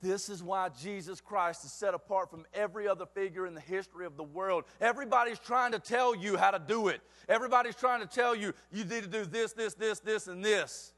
This 0.00 0.30
is 0.30 0.42
why 0.42 0.70
Jesus 0.70 1.20
Christ 1.20 1.62
is 1.62 1.72
set 1.72 1.92
apart 1.92 2.30
from 2.30 2.46
every 2.54 2.88
other 2.88 3.04
figure 3.04 3.46
in 3.46 3.54
the 3.54 3.60
history 3.60 4.06
of 4.06 4.16
the 4.16 4.22
world. 4.22 4.64
Everybody's 4.80 5.38
trying 5.38 5.72
to 5.72 5.78
tell 5.78 6.14
you 6.14 6.38
how 6.38 6.50
to 6.52 6.58
do 6.58 6.88
it. 6.88 7.02
Everybody's 7.28 7.76
trying 7.76 8.00
to 8.00 8.06
tell 8.06 8.34
you 8.34 8.54
you 8.72 8.84
need 8.84 9.02
to 9.02 9.08
do 9.08 9.26
this, 9.26 9.52
this, 9.52 9.74
this, 9.74 10.00
this, 10.00 10.26
and 10.26 10.42
this. 10.42 10.94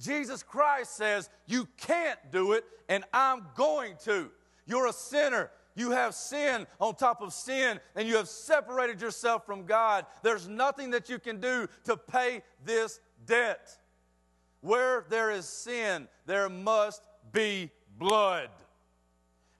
Jesus 0.00 0.42
Christ 0.42 0.96
says, 0.96 1.28
You 1.46 1.68
can't 1.76 2.18
do 2.32 2.52
it, 2.52 2.64
and 2.88 3.04
I'm 3.12 3.48
going 3.54 3.96
to. 4.04 4.30
You're 4.64 4.86
a 4.86 4.94
sinner. 4.94 5.50
You 5.74 5.90
have 5.90 6.14
sin 6.14 6.66
on 6.80 6.94
top 6.94 7.20
of 7.20 7.34
sin, 7.34 7.80
and 7.94 8.08
you 8.08 8.16
have 8.16 8.28
separated 8.28 9.02
yourself 9.02 9.44
from 9.44 9.66
God. 9.66 10.06
There's 10.22 10.48
nothing 10.48 10.92
that 10.92 11.10
you 11.10 11.18
can 11.18 11.38
do 11.38 11.68
to 11.84 11.98
pay 11.98 12.42
this 12.64 12.98
debt. 13.26 13.76
Where 14.60 15.04
there 15.08 15.30
is 15.30 15.46
sin, 15.46 16.08
there 16.26 16.48
must 16.48 17.02
be 17.32 17.70
blood. 17.98 18.50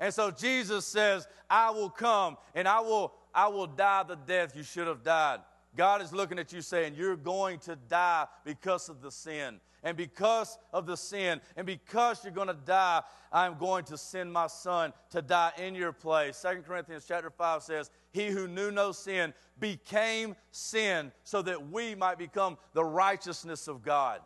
And 0.00 0.12
so 0.12 0.30
Jesus 0.30 0.86
says, 0.86 1.26
I 1.50 1.70
will 1.70 1.90
come 1.90 2.36
and 2.54 2.68
I 2.68 2.80
will, 2.80 3.12
I 3.34 3.48
will 3.48 3.66
die 3.66 4.04
the 4.04 4.16
death 4.16 4.56
you 4.56 4.62
should 4.62 4.86
have 4.86 5.02
died. 5.02 5.40
God 5.76 6.02
is 6.02 6.12
looking 6.12 6.38
at 6.38 6.52
you 6.52 6.60
saying, 6.60 6.94
You're 6.96 7.16
going 7.16 7.58
to 7.60 7.76
die 7.76 8.26
because 8.44 8.88
of 8.88 9.00
the 9.00 9.10
sin. 9.10 9.60
And 9.84 9.96
because 9.96 10.58
of 10.72 10.86
the 10.86 10.96
sin, 10.96 11.40
and 11.56 11.64
because 11.64 12.24
you're 12.24 12.32
going 12.32 12.48
to 12.48 12.54
die, 12.54 13.00
I'm 13.32 13.56
going 13.58 13.84
to 13.84 13.96
send 13.96 14.32
my 14.32 14.48
son 14.48 14.92
to 15.10 15.22
die 15.22 15.52
in 15.56 15.76
your 15.76 15.92
place. 15.92 16.42
2 16.42 16.62
Corinthians 16.62 17.04
chapter 17.06 17.30
5 17.30 17.62
says, 17.62 17.90
He 18.10 18.26
who 18.26 18.48
knew 18.48 18.72
no 18.72 18.90
sin 18.90 19.32
became 19.60 20.34
sin 20.50 21.12
so 21.22 21.42
that 21.42 21.70
we 21.70 21.94
might 21.94 22.18
become 22.18 22.58
the 22.72 22.84
righteousness 22.84 23.68
of 23.68 23.82
God. 23.82 24.20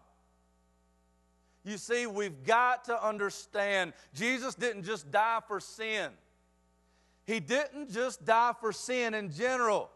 You 1.65 1.79
see, 1.79 2.07
we've 2.07 2.45
got 2.45 2.85
to 2.85 3.07
understand 3.07 3.93
Jesus 4.15 4.55
didn't 4.55 4.83
just 4.83 5.11
die 5.11 5.41
for 5.47 5.61
sin. 5.61 6.11
He 7.25 7.39
didn't 7.39 7.93
just 7.93 8.25
die 8.25 8.53
for 8.61 8.73
sin 8.73 9.15
in 9.15 9.31
general. 9.31 9.91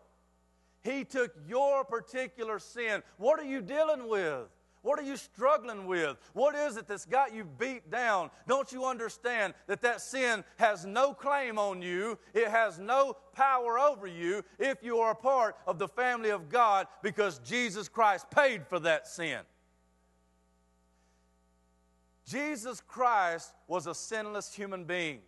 He 0.83 1.05
took 1.05 1.35
your 1.48 1.85
particular 1.85 2.61
sin. 2.61 3.02
What 3.16 3.40
are 3.40 3.44
you 3.44 3.61
dealing 3.61 4.09
with? 4.09 4.46
What 4.83 5.00
are 5.00 5.02
you 5.02 5.16
struggling 5.16 5.87
with? 5.87 6.16
What 6.33 6.55
is 6.55 6.76
it 6.76 6.87
that's 6.87 7.05
got 7.05 7.35
you 7.35 7.42
beat 7.42 7.90
down? 7.90 8.31
Don't 8.46 8.70
you 8.70 8.85
understand 8.85 9.55
that 9.66 9.83
that 9.83 10.00
sin 10.00 10.44
has 10.59 10.87
no 10.87 11.12
claim 11.12 11.59
on 11.59 11.83
you? 11.83 12.16
It 12.33 12.46
has 12.46 12.79
no 12.79 13.16
power 13.33 13.81
over 13.81 14.07
you 14.07 14.45
if 14.61 14.84
you 14.84 14.99
are 14.99 15.11
a 15.11 15.16
part 15.16 15.57
of 15.66 15.80
the 15.80 15.88
family 15.88 16.30
of 16.30 16.49
God 16.49 16.86
because 17.03 17.41
Jesus 17.41 17.88
Christ 17.88 18.30
paid 18.30 18.64
for 18.68 18.78
that 18.78 19.09
sin. 19.09 19.41
Jesus 22.27 22.83
Christ 22.87 23.53
was 23.68 23.87
a 23.87 23.95
sinless 23.95 24.53
human 24.53 24.85
being. 24.85 25.20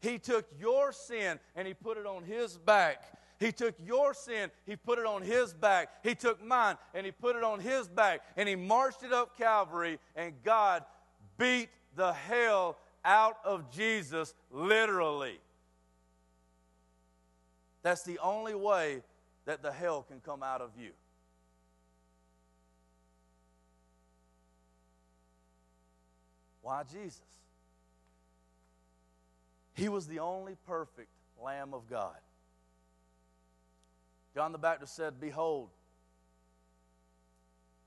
He 0.00 0.18
took 0.18 0.46
your 0.58 0.92
sin 0.92 1.38
and 1.54 1.66
he 1.66 1.74
put 1.74 1.96
it 1.96 2.06
on 2.06 2.24
his 2.24 2.58
back. 2.58 3.04
He 3.38 3.50
took 3.50 3.74
your 3.84 4.14
sin, 4.14 4.50
he 4.66 4.76
put 4.76 4.98
it 5.00 5.06
on 5.06 5.22
his 5.22 5.52
back. 5.52 5.88
He 6.04 6.14
took 6.14 6.44
mine 6.44 6.76
and 6.94 7.04
he 7.04 7.10
put 7.10 7.34
it 7.34 7.42
on 7.42 7.58
his 7.60 7.88
back. 7.88 8.20
And 8.36 8.48
he 8.48 8.54
marched 8.54 9.02
it 9.02 9.12
up 9.12 9.36
Calvary, 9.36 9.98
and 10.14 10.32
God 10.44 10.84
beat 11.38 11.68
the 11.96 12.12
hell 12.12 12.76
out 13.04 13.38
of 13.44 13.70
Jesus 13.70 14.34
literally. 14.50 15.40
That's 17.82 18.04
the 18.04 18.18
only 18.20 18.54
way 18.54 19.02
that 19.44 19.62
the 19.62 19.72
hell 19.72 20.02
can 20.02 20.20
come 20.20 20.42
out 20.42 20.60
of 20.60 20.70
you. 20.78 20.90
Why 26.62 26.84
Jesus? 26.84 27.20
He 29.74 29.88
was 29.88 30.06
the 30.06 30.20
only 30.20 30.56
perfect 30.66 31.10
Lamb 31.42 31.74
of 31.74 31.88
God. 31.88 32.16
John 34.34 34.52
the 34.52 34.58
Baptist 34.58 34.96
said, 34.96 35.20
Behold, 35.20 35.68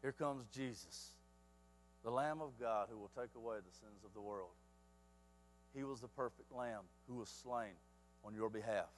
here 0.02 0.12
comes 0.12 0.46
Jesus, 0.54 1.12
the 2.04 2.12
Lamb 2.12 2.42
of 2.42 2.60
God 2.60 2.88
who 2.92 2.98
will 2.98 3.12
take 3.16 3.34
away 3.36 3.58
the 3.58 3.74
sins 3.74 4.04
of 4.06 4.14
the 4.14 4.22
world. 4.22 4.52
He 5.74 5.84
was 5.84 6.02
the 6.02 6.08
perfect 6.08 6.52
Lamb 6.52 6.84
who 7.08 7.16
was 7.16 7.30
slain 7.30 7.72
on 8.24 8.34
your 8.36 8.50
behalf. 8.50 8.90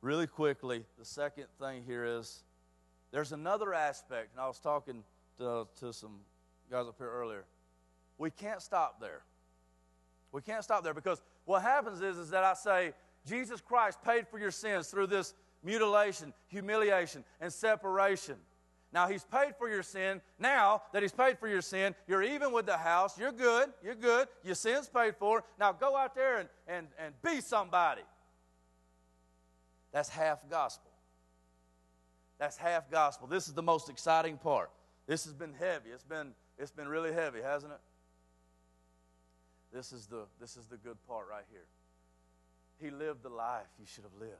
Really 0.00 0.26
quickly, 0.26 0.84
the 0.98 1.04
second 1.04 1.46
thing 1.60 1.84
here 1.84 2.04
is 2.04 2.42
there's 3.12 3.32
another 3.32 3.74
aspect, 3.74 4.32
and 4.32 4.40
I 4.40 4.46
was 4.46 4.58
talking 4.58 5.04
to, 5.38 5.66
to 5.80 5.92
some 5.92 6.20
guys 6.72 6.88
up 6.88 6.94
here 6.96 7.10
earlier. 7.10 7.44
We 8.16 8.30
can't 8.30 8.62
stop 8.62 8.98
there. 8.98 9.20
We 10.32 10.40
can't 10.40 10.64
stop 10.64 10.82
there 10.82 10.94
because 10.94 11.20
what 11.44 11.60
happens 11.60 12.00
is, 12.00 12.16
is 12.16 12.30
that 12.30 12.44
I 12.44 12.54
say, 12.54 12.94
Jesus 13.26 13.60
Christ 13.60 13.98
paid 14.02 14.26
for 14.26 14.38
your 14.38 14.50
sins 14.50 14.88
through 14.88 15.08
this 15.08 15.34
mutilation, 15.62 16.32
humiliation, 16.48 17.24
and 17.40 17.52
separation. 17.52 18.36
Now, 18.90 19.06
He's 19.06 19.24
paid 19.24 19.54
for 19.58 19.68
your 19.68 19.82
sin. 19.82 20.22
Now 20.38 20.82
that 20.92 21.02
He's 21.02 21.12
paid 21.12 21.38
for 21.38 21.46
your 21.46 21.60
sin, 21.60 21.94
you're 22.08 22.22
even 22.22 22.52
with 22.52 22.64
the 22.64 22.78
house. 22.78 23.18
You're 23.18 23.32
good. 23.32 23.68
You're 23.84 23.94
good. 23.94 24.28
Your 24.42 24.54
sin's 24.54 24.88
paid 24.88 25.16
for. 25.16 25.44
Now 25.60 25.72
go 25.72 25.94
out 25.94 26.14
there 26.14 26.38
and, 26.38 26.48
and, 26.66 26.86
and 26.98 27.14
be 27.22 27.42
somebody. 27.42 28.02
That's 29.92 30.08
half 30.08 30.38
gospel. 30.48 30.90
That's 32.38 32.56
half 32.56 32.90
gospel. 32.90 33.28
This 33.28 33.46
is 33.46 33.52
the 33.52 33.62
most 33.62 33.90
exciting 33.90 34.38
part. 34.38 34.70
This 35.06 35.24
has 35.24 35.34
been 35.34 35.52
heavy. 35.52 35.90
It's 35.92 36.04
been, 36.04 36.32
it's 36.62 36.70
been 36.70 36.86
really 36.86 37.12
heavy, 37.12 37.42
hasn't 37.42 37.72
it? 37.72 37.80
This 39.74 39.92
is 39.92 40.06
the, 40.06 40.26
this 40.40 40.56
is 40.56 40.66
the 40.66 40.76
good 40.76 40.96
part 41.08 41.26
right 41.28 41.44
here. 41.50 41.66
He 42.80 42.90
lived 42.90 43.24
the 43.24 43.30
life 43.30 43.66
you 43.80 43.86
should 43.86 44.04
have 44.04 44.14
lived. 44.20 44.32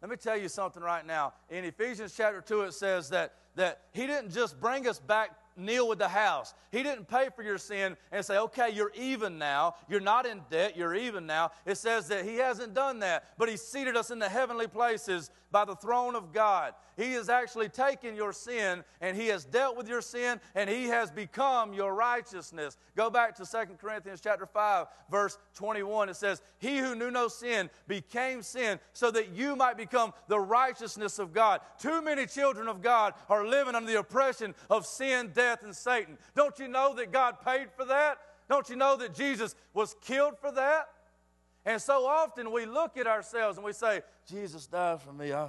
Let 0.00 0.08
me 0.10 0.16
tell 0.16 0.36
you 0.36 0.48
something 0.48 0.82
right 0.82 1.04
now. 1.04 1.32
In 1.50 1.64
Ephesians 1.64 2.14
chapter 2.16 2.40
2, 2.40 2.62
it 2.62 2.74
says 2.74 3.10
that, 3.10 3.34
that 3.56 3.82
He 3.92 4.06
didn't 4.06 4.32
just 4.32 4.60
bring 4.60 4.86
us 4.86 5.00
back 5.00 5.30
kneel 5.60 5.88
with 5.88 5.98
the 5.98 6.08
house. 6.08 6.54
He 6.72 6.82
didn't 6.82 7.08
pay 7.08 7.28
for 7.34 7.42
your 7.42 7.58
sin 7.58 7.96
and 8.12 8.24
say, 8.24 8.38
okay, 8.38 8.70
you're 8.70 8.92
even 8.94 9.38
now. 9.38 9.74
You're 9.88 10.00
not 10.00 10.26
in 10.26 10.40
debt. 10.50 10.76
You're 10.76 10.94
even 10.94 11.26
now. 11.26 11.50
It 11.66 11.76
says 11.76 12.08
that 12.08 12.24
He 12.24 12.36
hasn't 12.36 12.74
done 12.74 13.00
that, 13.00 13.24
but 13.38 13.48
He 13.48 13.56
seated 13.56 13.96
us 13.96 14.10
in 14.10 14.18
the 14.18 14.28
heavenly 14.28 14.66
places 14.66 15.30
by 15.50 15.64
the 15.64 15.74
throne 15.74 16.14
of 16.14 16.32
God. 16.32 16.74
He 16.96 17.12
has 17.12 17.28
actually 17.28 17.68
taken 17.68 18.14
your 18.14 18.32
sin 18.32 18.84
and 19.00 19.16
He 19.16 19.28
has 19.28 19.44
dealt 19.44 19.76
with 19.76 19.88
your 19.88 20.02
sin 20.02 20.40
and 20.54 20.68
He 20.68 20.84
has 20.86 21.10
become 21.10 21.72
your 21.72 21.94
righteousness. 21.94 22.76
Go 22.94 23.10
back 23.10 23.34
to 23.36 23.46
2 23.46 23.74
Corinthians 23.80 24.20
chapter 24.20 24.46
5, 24.46 24.86
verse 25.10 25.38
21. 25.54 26.10
It 26.10 26.16
says, 26.16 26.42
He 26.58 26.78
who 26.78 26.94
knew 26.94 27.10
no 27.10 27.28
sin 27.28 27.70
became 27.88 28.42
sin 28.42 28.78
so 28.92 29.10
that 29.10 29.30
you 29.30 29.56
might 29.56 29.76
become 29.76 30.12
the 30.28 30.38
righteousness 30.38 31.18
of 31.18 31.32
God. 31.32 31.60
Too 31.78 32.02
many 32.02 32.26
children 32.26 32.68
of 32.68 32.82
God 32.82 33.14
are 33.28 33.46
living 33.46 33.74
under 33.74 33.90
the 33.90 33.98
oppression 33.98 34.54
of 34.68 34.86
sin, 34.86 35.30
death, 35.34 35.49
and 35.62 35.74
Satan. 35.74 36.18
Don't 36.34 36.58
you 36.58 36.68
know 36.68 36.94
that 36.94 37.12
God 37.12 37.36
paid 37.44 37.68
for 37.76 37.84
that? 37.86 38.18
Don't 38.48 38.68
you 38.68 38.76
know 38.76 38.96
that 38.96 39.14
Jesus 39.14 39.54
was 39.74 39.94
killed 40.00 40.38
for 40.40 40.50
that? 40.52 40.88
And 41.64 41.80
so 41.80 42.06
often 42.06 42.50
we 42.52 42.66
look 42.66 42.96
at 42.96 43.06
ourselves 43.06 43.58
and 43.58 43.64
we 43.64 43.72
say, 43.72 44.02
Jesus 44.28 44.66
died 44.66 45.00
for 45.02 45.12
me. 45.12 45.32
I, 45.32 45.44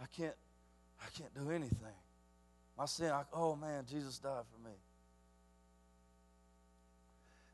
I, 0.00 0.06
can't, 0.16 0.34
I 1.00 1.06
can't 1.16 1.34
do 1.34 1.50
anything. 1.50 1.96
My 2.76 2.86
sin, 2.86 3.10
I, 3.10 3.22
oh 3.32 3.54
man, 3.54 3.84
Jesus 3.88 4.18
died 4.18 4.42
for 4.52 4.68
me. 4.68 4.74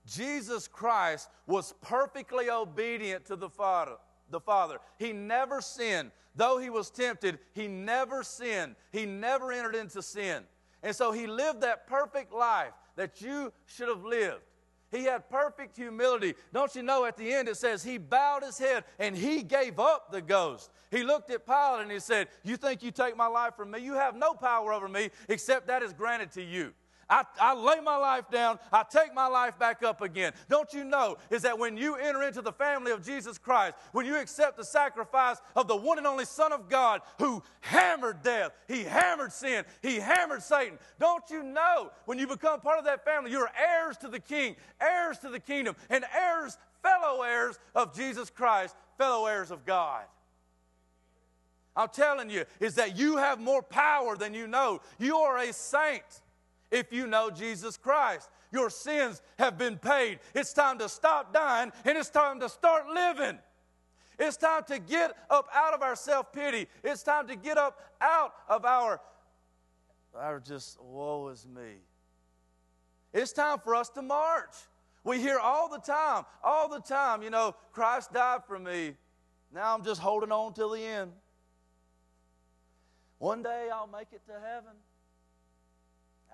Jesus 0.07 0.67
Christ 0.67 1.29
was 1.47 1.75
perfectly 1.83 2.49
obedient 2.49 3.27
to 3.27 3.37
the 3.37 3.51
Father. 3.51 3.97
The 4.31 4.41
Father. 4.41 4.79
He 4.99 5.13
never 5.13 5.61
sinned. 5.61 6.11
Though 6.35 6.59
he 6.59 6.71
was 6.71 6.91
tempted, 6.91 7.39
he 7.53 7.69
never 7.69 8.23
sinned. 8.23 8.77
He 8.93 9.07
never 9.07 9.53
entered 9.53 9.75
into 9.75 10.03
sin. 10.03 10.45
And 10.83 10.95
so 10.95 11.13
he 11.13 11.27
lived 11.27 11.63
that 11.63 11.87
perfect 11.87 12.33
life 12.33 12.73
that 12.97 13.21
you 13.21 13.53
should 13.67 13.89
have 13.89 14.05
lived. 14.05 14.43
He 14.91 15.05
had 15.05 15.29
perfect 15.29 15.77
humility. 15.77 16.35
Don't 16.53 16.75
you 16.75 16.83
know 16.83 17.05
at 17.05 17.17
the 17.17 17.33
end 17.33 17.49
it 17.49 17.57
says 17.57 17.85
he 17.85 17.99
bowed 17.99 18.43
his 18.43 18.59
head 18.59 18.85
and 18.99 19.17
he 19.17 19.43
gave 19.43 19.79
up 19.79 20.11
the 20.11 20.23
ghost. 20.23 20.71
He 20.91 21.03
looked 21.03 21.31
at 21.31 21.45
Pilate 21.45 21.83
and 21.83 21.93
he 21.93 22.01
said, 22.01 22.29
You 22.43 22.57
think 22.57 22.83
you 22.83 22.91
take 22.91 23.17
my 23.17 23.27
life 23.27 23.55
from 23.55 23.71
me? 23.71 23.81
You 23.81 23.95
have 23.95 24.17
no 24.17 24.33
power 24.33 24.73
over 24.73 24.89
me 24.89 25.11
except 25.29 25.67
that 25.67 25.83
is 25.83 25.93
granted 25.93 26.33
to 26.33 26.43
you. 26.43 26.73
I, 27.11 27.25
I 27.41 27.55
lay 27.55 27.81
my 27.81 27.97
life 27.97 28.31
down, 28.31 28.59
I 28.73 28.85
take 28.89 29.15
my 29.15 29.27
life 29.27 29.59
back 29.59 29.83
up 29.83 30.03
again. 30.03 30.33
Don't 30.49 30.73
you 30.73 30.85
know 30.85 31.17
is 31.31 31.43
that 31.43 31.59
when 31.59 31.77
you 31.77 31.97
enter 31.97 32.23
into 32.23 32.43
the 32.43 32.53
family 32.53 32.93
of 32.93 33.05
Jesus 33.05 33.39
Christ, 33.39 33.77
when 33.93 34.05
you 34.05 34.17
accept 34.17 34.57
the 34.57 34.65
sacrifice 34.65 35.39
of 35.57 35.69
the 35.69 35.77
one 35.77 35.99
and 35.99 36.07
only 36.07 36.27
Son 36.27 36.53
of 36.53 36.69
God 36.69 37.01
who 37.19 37.43
hammered 37.61 38.23
death, 38.23 38.53
he 38.67 38.85
hammered 38.85 39.33
sin, 39.33 39.65
he 39.83 39.97
hammered 39.97 40.43
Satan. 40.43 40.79
Don't 40.99 41.25
you 41.31 41.43
know 41.43 41.91
when 42.05 42.19
you 42.19 42.27
become 42.27 42.61
part 42.61 42.79
of 42.79 42.85
that 42.85 43.05
family, 43.05 43.31
you're 43.31 43.51
heirs 43.59 43.97
to 43.99 44.09
the 44.09 44.21
King, 44.21 44.57
heirs 44.81 45.19
to 45.19 45.31
the 45.31 45.41
kingdom, 45.41 45.77
and 45.89 46.05
heirs, 46.15 46.59
fellow 46.83 47.23
heirs 47.23 47.59
of 47.75 47.97
Jesus 47.97 48.29
Christ, 48.29 48.77
fellow 48.99 49.27
heirs 49.27 49.51
of 49.51 49.65
God. 49.65 50.05
I'm 51.75 51.89
telling 51.89 52.29
you, 52.29 52.45
is 52.59 52.75
that 52.75 52.99
you 52.99 53.19
have 53.19 53.41
more 53.41 53.63
power 53.63 54.17
than 54.17 54.35
you 54.35 54.49
know. 54.49 54.81
You 54.99 55.17
are 55.19 55.39
a 55.39 55.53
saint 55.53 56.03
if 56.71 56.93
you 56.93 57.07
know 57.07 57.31
Jesus 57.31 57.77
Christ. 57.77 58.31
Your 58.51 58.71
sins 58.71 59.23
have 59.39 59.59
been 59.59 59.77
paid. 59.77 60.21
It's 60.35 60.53
time 60.53 60.79
to 60.79 60.89
stop 60.89 61.35
dying 61.35 61.73
and 61.85 61.99
it's 61.99 62.11
time 62.11 62.41
to 62.41 62.49
start 62.49 62.89
living. 62.89 63.39
It's 64.19 64.37
time 64.37 64.65
to 64.65 64.79
get 64.79 65.17
up 65.31 65.49
out 65.55 65.75
of 65.75 65.83
our 65.83 65.95
self 65.95 66.33
pity. 66.33 66.67
It's 66.83 67.03
time 67.03 67.29
to 67.29 67.37
get 67.37 67.57
up 67.59 67.79
out 68.01 68.33
of 68.49 68.65
our, 68.65 69.01
our 70.15 70.41
just, 70.41 70.81
woe 70.83 71.29
is 71.29 71.47
me. 71.47 71.77
It's 73.13 73.33
time 73.33 73.59
for 73.63 73.75
us 73.75 73.89
to 73.91 74.03
march. 74.03 74.55
We 75.05 75.21
hear 75.21 75.39
all 75.39 75.69
the 75.69 75.79
time, 75.79 76.25
all 76.43 76.69
the 76.69 76.81
time, 76.81 77.23
you 77.23 77.31
know, 77.31 77.55
Christ 77.73 78.13
died 78.13 78.41
for 78.47 78.59
me. 78.59 78.95
Now 79.55 79.75
I'm 79.75 79.85
just 79.85 80.01
holding 80.01 80.33
on 80.33 80.53
till 80.53 80.71
the 80.71 80.83
end. 80.83 81.13
One 83.19 83.43
day 83.43 83.69
I'll 83.73 83.87
make 83.87 84.09
it 84.13 84.21
to 84.27 84.33
heaven 84.33 84.75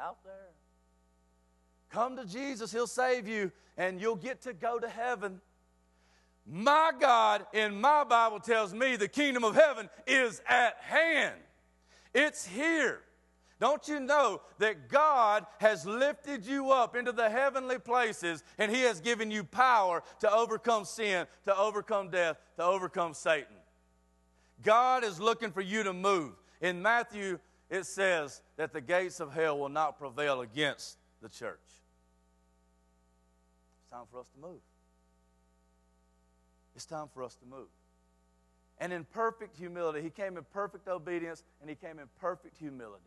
out 0.01 0.19
there. 0.25 0.51
Come 1.91 2.17
to 2.17 2.25
Jesus, 2.25 2.73
He'll 2.73 2.87
save 2.87 3.29
you, 3.29 3.53
and 3.77 4.01
you'll 4.01 4.17
get 4.17 4.43
to 4.43 4.53
go 4.53 4.79
to 4.79 4.89
heaven. 4.89 5.41
My 6.47 6.93
God 6.99 7.47
in 7.53 7.81
my 7.81 8.05
Bible 8.05 8.41
tells 8.41 8.75
me 8.75 8.97
the 8.97 9.09
kingdom 9.09 9.45
of 9.45 9.55
heaven 9.55 9.89
is 10.07 10.43
at 10.49 10.77
hand. 10.81 11.37
It's 12.13 12.47
here. 12.47 13.01
Don't 13.61 13.87
you 13.89 14.01
know 14.01 14.43
that 14.59 14.89
God 14.89 15.47
has 15.59 15.87
lifted 15.87 16.45
you 16.45 16.71
up 16.71 16.97
into 16.97 17.13
the 17.13 17.31
heavenly 17.31 17.79
places 17.79 18.43
and 18.59 18.71
He 18.71 18.83
has 18.83 19.01
given 19.01 19.31
you 19.31 19.45
power 19.45 20.03
to 20.21 20.31
overcome 20.31 20.85
sin, 20.85 21.27
to 21.45 21.57
overcome 21.57 22.11
death, 22.11 22.37
to 22.57 22.65
overcome 22.65 23.15
Satan? 23.15 23.57
God 24.63 25.05
is 25.05 25.21
looking 25.21 25.51
for 25.51 25.61
you 25.61 25.83
to 25.83 25.93
move. 25.93 26.33
In 26.61 26.83
Matthew 26.83 27.39
it 27.71 27.87
says 27.87 28.43
that 28.57 28.73
the 28.73 28.81
gates 28.81 29.21
of 29.21 29.33
hell 29.33 29.59
will 29.59 29.69
not 29.69 29.99
prevail 29.99 30.41
against 30.41 30.99
the 31.21 31.29
church. 31.29 31.59
It's 33.81 33.91
time 33.91 34.05
for 34.11 34.21
us 34.21 34.29
to 34.31 34.41
move. 34.41 34.61
It's 36.77 36.87
time 36.87 37.09
for 37.13 37.23
us 37.23 37.35
to 37.37 37.47
move. 37.47 37.69
And 38.79 38.93
in 38.93 39.05
perfect 39.05 39.57
humility, 39.57 40.03
he 40.03 40.11
came 40.11 40.37
in 40.37 40.45
perfect 40.53 40.89
obedience 40.89 41.43
and 41.61 41.71
he 41.71 41.77
came 41.77 41.99
in 41.99 42.07
perfect 42.21 42.59
humility. 42.59 43.05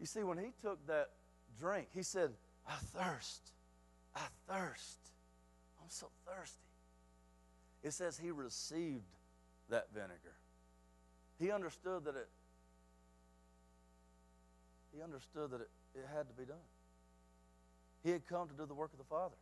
You 0.00 0.06
see, 0.06 0.24
when 0.24 0.38
he 0.38 0.52
took 0.60 0.84
that 0.88 1.10
drink, 1.60 1.88
he 1.94 2.02
said, 2.02 2.32
I 2.66 2.74
thirst. 2.74 3.52
I 4.14 4.22
thirst. 4.48 4.98
I'm 5.80 5.88
so 5.88 6.08
thirsty. 6.26 6.58
It 7.82 7.92
says 7.92 8.18
he 8.18 8.30
received 8.30 9.04
that 9.68 9.88
vinegar. 9.94 10.36
He 11.38 11.50
understood 11.50 12.04
that 12.04 12.16
it 12.16 12.28
he 14.94 15.02
understood 15.02 15.50
that 15.50 15.60
it, 15.60 15.70
it 15.94 16.04
had 16.14 16.28
to 16.28 16.34
be 16.34 16.44
done. 16.44 16.56
He 18.04 18.10
had 18.10 18.26
come 18.26 18.48
to 18.48 18.54
do 18.54 18.66
the 18.66 18.74
work 18.74 18.92
of 18.92 18.98
the 18.98 19.04
Father. 19.04 19.36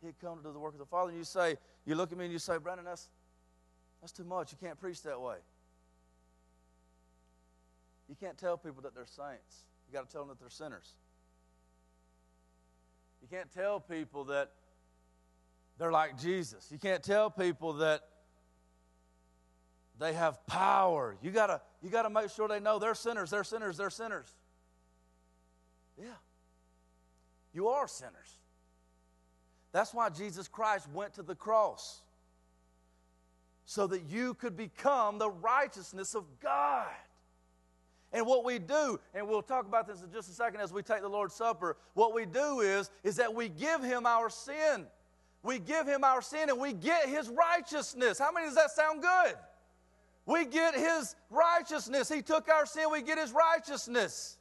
He 0.00 0.06
had 0.06 0.18
come 0.20 0.38
to 0.38 0.44
do 0.44 0.52
the 0.52 0.58
work 0.58 0.74
of 0.74 0.78
the 0.78 0.86
Father. 0.86 1.10
And 1.10 1.18
you 1.18 1.24
say, 1.24 1.56
you 1.84 1.94
look 1.94 2.12
at 2.12 2.18
me 2.18 2.24
and 2.24 2.32
you 2.32 2.38
say, 2.38 2.58
Brandon, 2.58 2.84
that's 2.84 3.08
that's 4.00 4.12
too 4.12 4.24
much. 4.24 4.52
You 4.52 4.58
can't 4.60 4.78
preach 4.78 5.02
that 5.02 5.20
way. 5.20 5.36
You 8.08 8.14
can't 8.14 8.38
tell 8.38 8.56
people 8.56 8.82
that 8.82 8.94
they're 8.94 9.06
saints. 9.06 9.64
You 9.88 9.92
got 9.92 10.06
to 10.06 10.12
tell 10.12 10.22
them 10.22 10.28
that 10.28 10.40
they're 10.40 10.50
sinners. 10.50 10.94
You 13.20 13.28
can't 13.28 13.50
tell 13.52 13.80
people 13.80 14.24
that 14.24 14.52
they're 15.78 15.92
like 15.92 16.18
Jesus. 16.18 16.68
You 16.70 16.78
can't 16.78 17.02
tell 17.02 17.30
people 17.30 17.74
that 17.74 18.02
they 19.98 20.12
have 20.12 20.46
power. 20.46 21.16
You 21.22 21.30
gotta, 21.30 21.60
you 21.82 21.90
gotta 21.90 22.10
make 22.10 22.30
sure 22.30 22.48
they 22.48 22.60
know 22.60 22.78
they're 22.78 22.94
sinners, 22.94 23.30
they're 23.30 23.44
sinners, 23.44 23.76
they're 23.76 23.90
sinners. 23.90 24.34
Yeah. 25.98 26.06
You 27.52 27.68
are 27.68 27.88
sinners. 27.88 28.38
That's 29.72 29.92
why 29.92 30.08
Jesus 30.10 30.48
Christ 30.48 30.88
went 30.92 31.14
to 31.14 31.22
the 31.22 31.34
cross. 31.34 32.02
So 33.64 33.86
that 33.88 34.04
you 34.08 34.34
could 34.34 34.56
become 34.56 35.18
the 35.18 35.30
righteousness 35.30 36.14
of 36.14 36.24
God. 36.40 36.88
And 38.12 38.26
what 38.26 38.44
we 38.44 38.58
do, 38.58 38.98
and 39.14 39.28
we'll 39.28 39.42
talk 39.42 39.66
about 39.66 39.86
this 39.86 40.00
in 40.02 40.10
just 40.10 40.30
a 40.30 40.32
second 40.32 40.60
as 40.62 40.72
we 40.72 40.82
take 40.82 41.02
the 41.02 41.08
Lord's 41.08 41.34
Supper, 41.34 41.76
what 41.92 42.14
we 42.14 42.24
do 42.24 42.60
is, 42.60 42.90
is 43.04 43.16
that 43.16 43.34
we 43.34 43.50
give 43.50 43.82
him 43.82 44.06
our 44.06 44.30
sin. 44.30 44.86
We 45.42 45.58
give 45.58 45.86
him 45.86 46.02
our 46.04 46.22
sin 46.22 46.48
and 46.48 46.58
we 46.58 46.72
get 46.72 47.06
his 47.08 47.28
righteousness. 47.28 48.18
How 48.18 48.32
many 48.32 48.46
does 48.46 48.54
that 48.54 48.70
sound 48.70 49.02
good? 49.02 49.34
We 50.28 50.44
get 50.44 50.74
his 50.74 51.16
righteousness. 51.30 52.10
He 52.10 52.20
took 52.20 52.50
our 52.50 52.66
sin, 52.66 52.90
we 52.92 53.00
get 53.00 53.16
his 53.16 53.32
righteousness. 53.32 54.36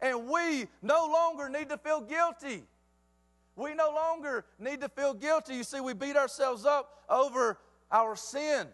And 0.00 0.28
we 0.28 0.68
no 0.82 1.10
longer 1.12 1.48
need 1.48 1.68
to 1.70 1.78
feel 1.78 2.00
guilty. 2.00 2.62
We 3.56 3.74
no 3.74 3.90
longer 3.90 4.44
need 4.60 4.80
to 4.82 4.88
feel 4.88 5.12
guilty. 5.12 5.56
You 5.56 5.64
see, 5.64 5.80
we 5.80 5.94
beat 5.94 6.16
ourselves 6.16 6.64
up 6.64 7.02
over 7.08 7.58
our 7.90 8.14
sin. 8.14 8.68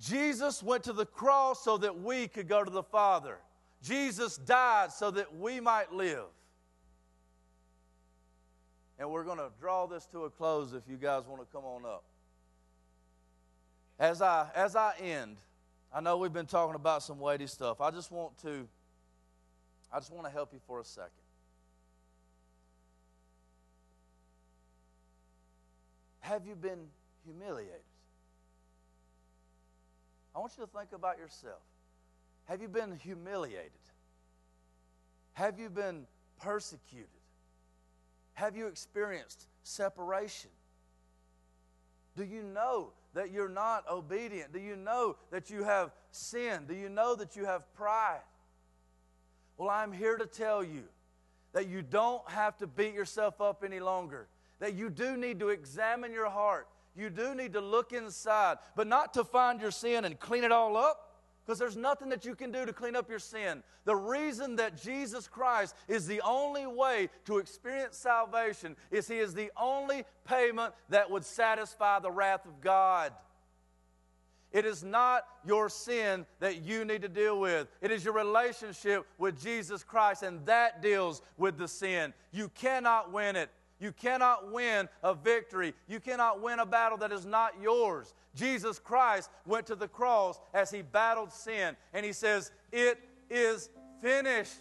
Jesus 0.00 0.62
went 0.62 0.84
to 0.84 0.94
the 0.94 1.04
cross 1.04 1.62
so 1.62 1.76
that 1.76 2.00
we 2.00 2.26
could 2.26 2.48
go 2.48 2.64
to 2.64 2.70
the 2.70 2.82
Father. 2.82 3.36
Jesus 3.82 4.38
died 4.38 4.92
so 4.92 5.10
that 5.10 5.36
we 5.36 5.60
might 5.60 5.92
live. 5.92 6.24
And 8.98 9.10
we're 9.10 9.24
going 9.24 9.38
to 9.38 9.50
draw 9.60 9.86
this 9.86 10.06
to 10.06 10.24
a 10.24 10.30
close 10.30 10.72
if 10.72 10.84
you 10.88 10.96
guys 10.96 11.24
want 11.28 11.42
to 11.42 11.46
come 11.54 11.66
on 11.66 11.84
up. 11.84 12.04
As 13.98 14.22
I 14.22 14.48
as 14.54 14.76
I 14.76 14.92
end, 15.00 15.36
I 15.92 16.00
know 16.00 16.16
we've 16.18 16.32
been 16.32 16.46
talking 16.46 16.76
about 16.76 17.02
some 17.02 17.18
weighty 17.18 17.46
stuff. 17.46 17.80
I 17.80 17.90
just 17.90 18.12
want 18.12 18.38
to 18.42 18.68
I 19.92 19.98
just 19.98 20.12
want 20.12 20.26
to 20.26 20.32
help 20.32 20.52
you 20.52 20.60
for 20.66 20.80
a 20.80 20.84
second. 20.84 21.10
Have 26.20 26.46
you 26.46 26.54
been 26.54 26.88
humiliated? 27.24 27.80
I 30.36 30.40
want 30.40 30.52
you 30.56 30.64
to 30.64 30.70
think 30.70 30.92
about 30.92 31.18
yourself. 31.18 31.62
Have 32.44 32.62
you 32.62 32.68
been 32.68 32.96
humiliated? 33.02 33.72
Have 35.32 35.58
you 35.58 35.70
been 35.70 36.06
persecuted? 36.40 37.08
Have 38.34 38.56
you 38.56 38.66
experienced 38.66 39.46
separation? 39.62 40.50
Do 42.16 42.24
you 42.24 42.42
know 42.42 42.92
that 43.14 43.30
you're 43.30 43.48
not 43.48 43.84
obedient? 43.90 44.52
Do 44.52 44.58
you 44.58 44.76
know 44.76 45.16
that 45.30 45.50
you 45.50 45.64
have 45.64 45.92
sinned? 46.10 46.68
Do 46.68 46.74
you 46.74 46.88
know 46.88 47.14
that 47.16 47.36
you 47.36 47.44
have 47.44 47.72
pride? 47.74 48.20
Well, 49.56 49.70
I'm 49.70 49.92
here 49.92 50.16
to 50.16 50.26
tell 50.26 50.62
you 50.62 50.84
that 51.52 51.68
you 51.68 51.82
don't 51.82 52.28
have 52.30 52.56
to 52.58 52.66
beat 52.66 52.94
yourself 52.94 53.40
up 53.40 53.64
any 53.64 53.80
longer, 53.80 54.28
that 54.60 54.74
you 54.74 54.90
do 54.90 55.16
need 55.16 55.40
to 55.40 55.48
examine 55.48 56.12
your 56.12 56.28
heart 56.28 56.68
you 56.98 57.10
do 57.10 57.32
need 57.32 57.52
to 57.52 57.60
look 57.60 57.92
inside, 57.92 58.58
but 58.74 58.88
not 58.88 59.14
to 59.14 59.22
find 59.22 59.60
your 59.60 59.70
sin 59.70 60.04
and 60.04 60.18
clean 60.18 60.42
it 60.42 60.50
all 60.50 60.76
up. 60.76 61.07
Because 61.48 61.58
there's 61.58 61.78
nothing 61.78 62.10
that 62.10 62.26
you 62.26 62.34
can 62.34 62.52
do 62.52 62.66
to 62.66 62.74
clean 62.74 62.94
up 62.94 63.08
your 63.08 63.18
sin. 63.18 63.62
The 63.86 63.96
reason 63.96 64.56
that 64.56 64.76
Jesus 64.76 65.26
Christ 65.26 65.74
is 65.88 66.06
the 66.06 66.20
only 66.20 66.66
way 66.66 67.08
to 67.24 67.38
experience 67.38 67.96
salvation 67.96 68.76
is 68.90 69.08
He 69.08 69.16
is 69.16 69.32
the 69.32 69.50
only 69.56 70.04
payment 70.26 70.74
that 70.90 71.10
would 71.10 71.24
satisfy 71.24 72.00
the 72.00 72.10
wrath 72.10 72.44
of 72.44 72.60
God. 72.60 73.14
It 74.52 74.66
is 74.66 74.84
not 74.84 75.24
your 75.42 75.70
sin 75.70 76.26
that 76.40 76.60
you 76.64 76.84
need 76.84 77.00
to 77.00 77.08
deal 77.08 77.40
with. 77.40 77.66
It 77.80 77.90
is 77.92 78.04
your 78.04 78.12
relationship 78.12 79.06
with 79.16 79.40
Jesus 79.40 79.82
Christ, 79.82 80.22
and 80.22 80.44
that 80.44 80.82
deals 80.82 81.22
with 81.38 81.56
the 81.56 81.68
sin. 81.68 82.12
You 82.30 82.50
cannot 82.50 83.10
win 83.10 83.36
it. 83.36 83.48
You 83.80 83.92
cannot 83.92 84.50
win 84.50 84.88
a 85.02 85.14
victory. 85.14 85.74
You 85.86 86.00
cannot 86.00 86.40
win 86.40 86.58
a 86.58 86.66
battle 86.66 86.98
that 86.98 87.12
is 87.12 87.24
not 87.24 87.54
yours. 87.62 88.14
Jesus 88.34 88.78
Christ 88.78 89.30
went 89.46 89.66
to 89.66 89.76
the 89.76 89.88
cross 89.88 90.40
as 90.52 90.70
he 90.70 90.82
battled 90.82 91.32
sin, 91.32 91.76
and 91.92 92.04
he 92.04 92.12
says, 92.12 92.50
It 92.72 92.98
is 93.30 93.70
finished. 94.02 94.54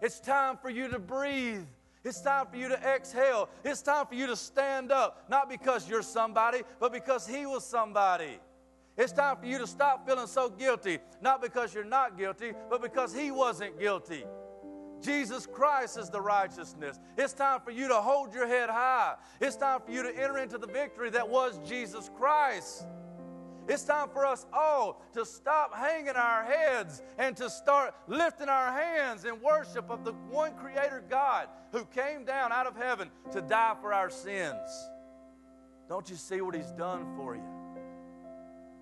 It's 0.00 0.20
time 0.20 0.56
for 0.56 0.70
you 0.70 0.88
to 0.88 0.98
breathe. 0.98 1.64
It's 2.04 2.20
time 2.20 2.46
for 2.50 2.56
you 2.56 2.68
to 2.68 2.78
exhale. 2.78 3.48
It's 3.64 3.82
time 3.82 4.06
for 4.06 4.14
you 4.14 4.26
to 4.28 4.36
stand 4.36 4.92
up, 4.92 5.24
not 5.28 5.48
because 5.48 5.88
you're 5.88 6.02
somebody, 6.02 6.62
but 6.80 6.92
because 6.92 7.26
he 7.26 7.44
was 7.46 7.64
somebody. 7.64 8.38
It's 8.96 9.12
time 9.12 9.36
for 9.36 9.46
you 9.46 9.58
to 9.58 9.66
stop 9.66 10.06
feeling 10.06 10.26
so 10.26 10.48
guilty, 10.48 10.98
not 11.20 11.40
because 11.40 11.72
you're 11.72 11.84
not 11.84 12.18
guilty, 12.18 12.52
but 12.68 12.82
because 12.82 13.14
he 13.14 13.30
wasn't 13.30 13.78
guilty. 13.78 14.24
Jesus 15.00 15.46
Christ 15.46 15.98
is 15.98 16.10
the 16.10 16.20
righteousness. 16.20 16.98
It's 17.16 17.32
time 17.32 17.60
for 17.64 17.70
you 17.70 17.88
to 17.88 17.96
hold 17.96 18.34
your 18.34 18.46
head 18.46 18.68
high. 18.68 19.14
It's 19.40 19.56
time 19.56 19.80
for 19.84 19.92
you 19.92 20.02
to 20.02 20.08
enter 20.10 20.38
into 20.38 20.58
the 20.58 20.66
victory 20.66 21.10
that 21.10 21.28
was 21.28 21.58
Jesus 21.68 22.10
Christ. 22.16 22.86
It's 23.68 23.84
time 23.84 24.08
for 24.08 24.24
us 24.24 24.46
all 24.52 25.02
to 25.12 25.26
stop 25.26 25.76
hanging 25.76 26.16
our 26.16 26.42
heads 26.42 27.02
and 27.18 27.36
to 27.36 27.50
start 27.50 27.94
lifting 28.06 28.48
our 28.48 28.72
hands 28.72 29.26
in 29.26 29.40
worship 29.42 29.90
of 29.90 30.04
the 30.04 30.12
one 30.30 30.54
Creator 30.54 31.04
God 31.10 31.48
who 31.70 31.84
came 31.84 32.24
down 32.24 32.50
out 32.50 32.66
of 32.66 32.76
heaven 32.76 33.10
to 33.32 33.42
die 33.42 33.74
for 33.80 33.92
our 33.92 34.08
sins. 34.08 34.90
Don't 35.86 36.08
you 36.08 36.16
see 36.16 36.40
what 36.40 36.54
He's 36.54 36.72
done 36.72 37.14
for 37.16 37.36
you? 37.36 37.57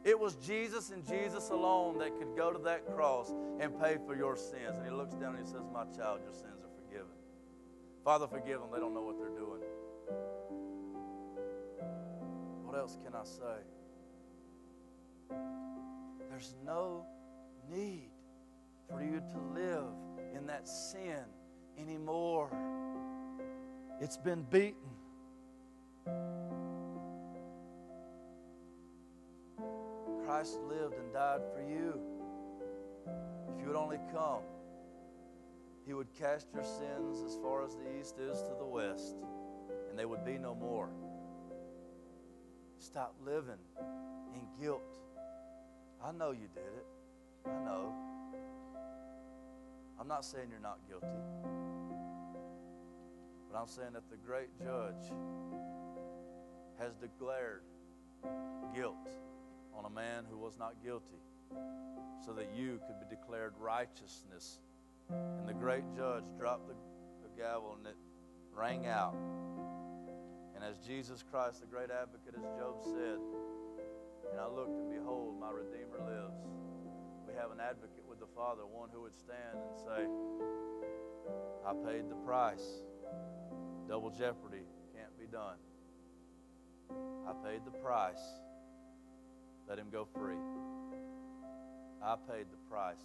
It 0.06 0.16
was 0.16 0.36
Jesus 0.36 0.90
and 0.90 1.04
Jesus 1.04 1.50
alone 1.50 1.98
that 1.98 2.16
could 2.16 2.36
go 2.36 2.52
to 2.52 2.60
that 2.60 2.86
cross 2.94 3.34
and 3.58 3.76
pay 3.82 3.96
for 4.06 4.14
your 4.14 4.36
sins. 4.36 4.76
And 4.76 4.84
he 4.84 4.92
looks 4.92 5.14
down 5.14 5.34
and 5.34 5.44
he 5.44 5.50
says, 5.50 5.62
My 5.72 5.82
child, 5.86 6.20
your 6.22 6.32
sins 6.32 6.62
are 6.62 6.70
forgiven. 6.84 7.10
Father, 8.04 8.28
forgive 8.28 8.60
them. 8.60 8.68
They 8.72 8.78
don't 8.78 8.94
know 8.94 9.02
what 9.02 9.18
they're 9.18 9.30
doing. 9.30 9.62
What 12.62 12.78
else 12.78 12.96
can 13.04 13.16
I 13.16 13.24
say? 13.24 13.64
There's 16.30 16.54
no 16.64 17.04
need 17.68 18.10
for 18.88 19.02
you 19.02 19.20
to 19.32 19.60
live 19.60 19.92
in 20.36 20.46
that 20.46 20.68
sin 20.68 21.24
anymore. 21.80 22.56
It's 24.00 24.18
been 24.18 24.42
beaten. 24.42 24.76
Christ 30.36 30.58
lived 30.68 30.98
and 30.98 31.10
died 31.14 31.40
for 31.54 31.62
you. 31.62 31.98
If 33.48 33.58
you 33.58 33.68
would 33.68 33.76
only 33.76 33.96
come, 34.12 34.42
He 35.86 35.94
would 35.94 36.12
cast 36.12 36.48
your 36.52 36.62
sins 36.62 37.22
as 37.22 37.38
far 37.42 37.64
as 37.64 37.74
the 37.74 37.98
east 37.98 38.18
is 38.18 38.42
to 38.42 38.50
the 38.58 38.66
west, 38.66 39.16
and 39.88 39.98
they 39.98 40.04
would 40.04 40.26
be 40.26 40.36
no 40.36 40.54
more. 40.54 40.90
Stop 42.78 43.14
living 43.24 43.62
in 44.34 44.62
guilt. 44.62 44.82
I 46.04 46.12
know 46.12 46.32
you 46.32 46.48
did 46.52 46.64
it. 46.64 46.86
I 47.46 47.64
know. 47.64 47.94
I'm 49.98 50.06
not 50.06 50.22
saying 50.22 50.48
you're 50.50 50.60
not 50.60 50.80
guilty, 50.86 51.06
but 53.50 53.58
I'm 53.58 53.68
saying 53.68 53.94
that 53.94 54.10
the 54.10 54.18
great 54.18 54.50
judge 54.58 55.10
has 56.78 56.94
declared 56.96 57.62
guilt 58.74 58.96
on 59.76 59.84
a 59.84 59.90
man 59.90 60.24
who 60.30 60.38
was 60.38 60.56
not 60.58 60.74
guilty 60.82 61.20
so 62.24 62.32
that 62.32 62.48
you 62.56 62.80
could 62.86 62.98
be 62.98 63.14
declared 63.14 63.52
righteousness. 63.58 64.58
And 65.10 65.48
the 65.48 65.54
great 65.54 65.84
judge 65.94 66.24
dropped 66.38 66.68
the, 66.68 66.74
the 67.22 67.28
gavel 67.40 67.76
and 67.78 67.86
it 67.86 67.96
rang 68.54 68.86
out. 68.86 69.14
And 70.54 70.64
as 70.64 70.78
Jesus 70.78 71.22
Christ, 71.30 71.60
the 71.60 71.66
great 71.66 71.90
advocate, 71.90 72.34
as 72.34 72.44
Job 72.58 72.82
said, 72.82 73.18
and 74.32 74.40
I 74.40 74.48
looked 74.48 74.76
and 74.78 74.90
behold, 74.90 75.38
my 75.38 75.50
Redeemer 75.50 75.98
lives. 76.00 76.40
We 77.28 77.34
have 77.34 77.50
an 77.52 77.60
advocate 77.60 78.04
with 78.08 78.18
the 78.18 78.26
Father, 78.34 78.62
one 78.66 78.88
who 78.92 79.02
would 79.02 79.14
stand 79.14 79.54
and 79.54 79.76
say, 79.78 80.06
I 81.66 81.72
paid 81.86 82.08
the 82.08 82.16
price. 82.26 82.82
Double 83.88 84.10
jeopardy 84.10 84.64
can't 84.94 85.16
be 85.18 85.26
done. 85.26 85.58
I 87.26 87.32
paid 87.46 87.60
the 87.64 87.70
price. 87.78 88.22
Let 89.68 89.78
him 89.78 89.88
go 89.90 90.06
free. 90.14 90.36
I 92.02 92.14
paid 92.30 92.46
the 92.52 92.70
price. 92.70 93.02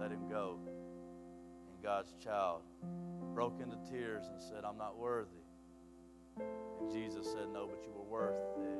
Let 0.00 0.10
him 0.10 0.28
go. 0.28 0.58
And 0.66 1.82
God's 1.82 2.14
child 2.22 2.62
broke 3.32 3.60
into 3.60 3.76
tears 3.88 4.24
and 4.28 4.40
said, 4.40 4.64
I'm 4.64 4.76
not 4.76 4.98
worthy. 4.98 5.28
And 6.80 6.90
Jesus 6.90 7.26
said, 7.26 7.46
No, 7.52 7.66
but 7.66 7.84
you 7.84 7.92
were 7.94 8.02
worth 8.02 8.34
it. 8.58 8.78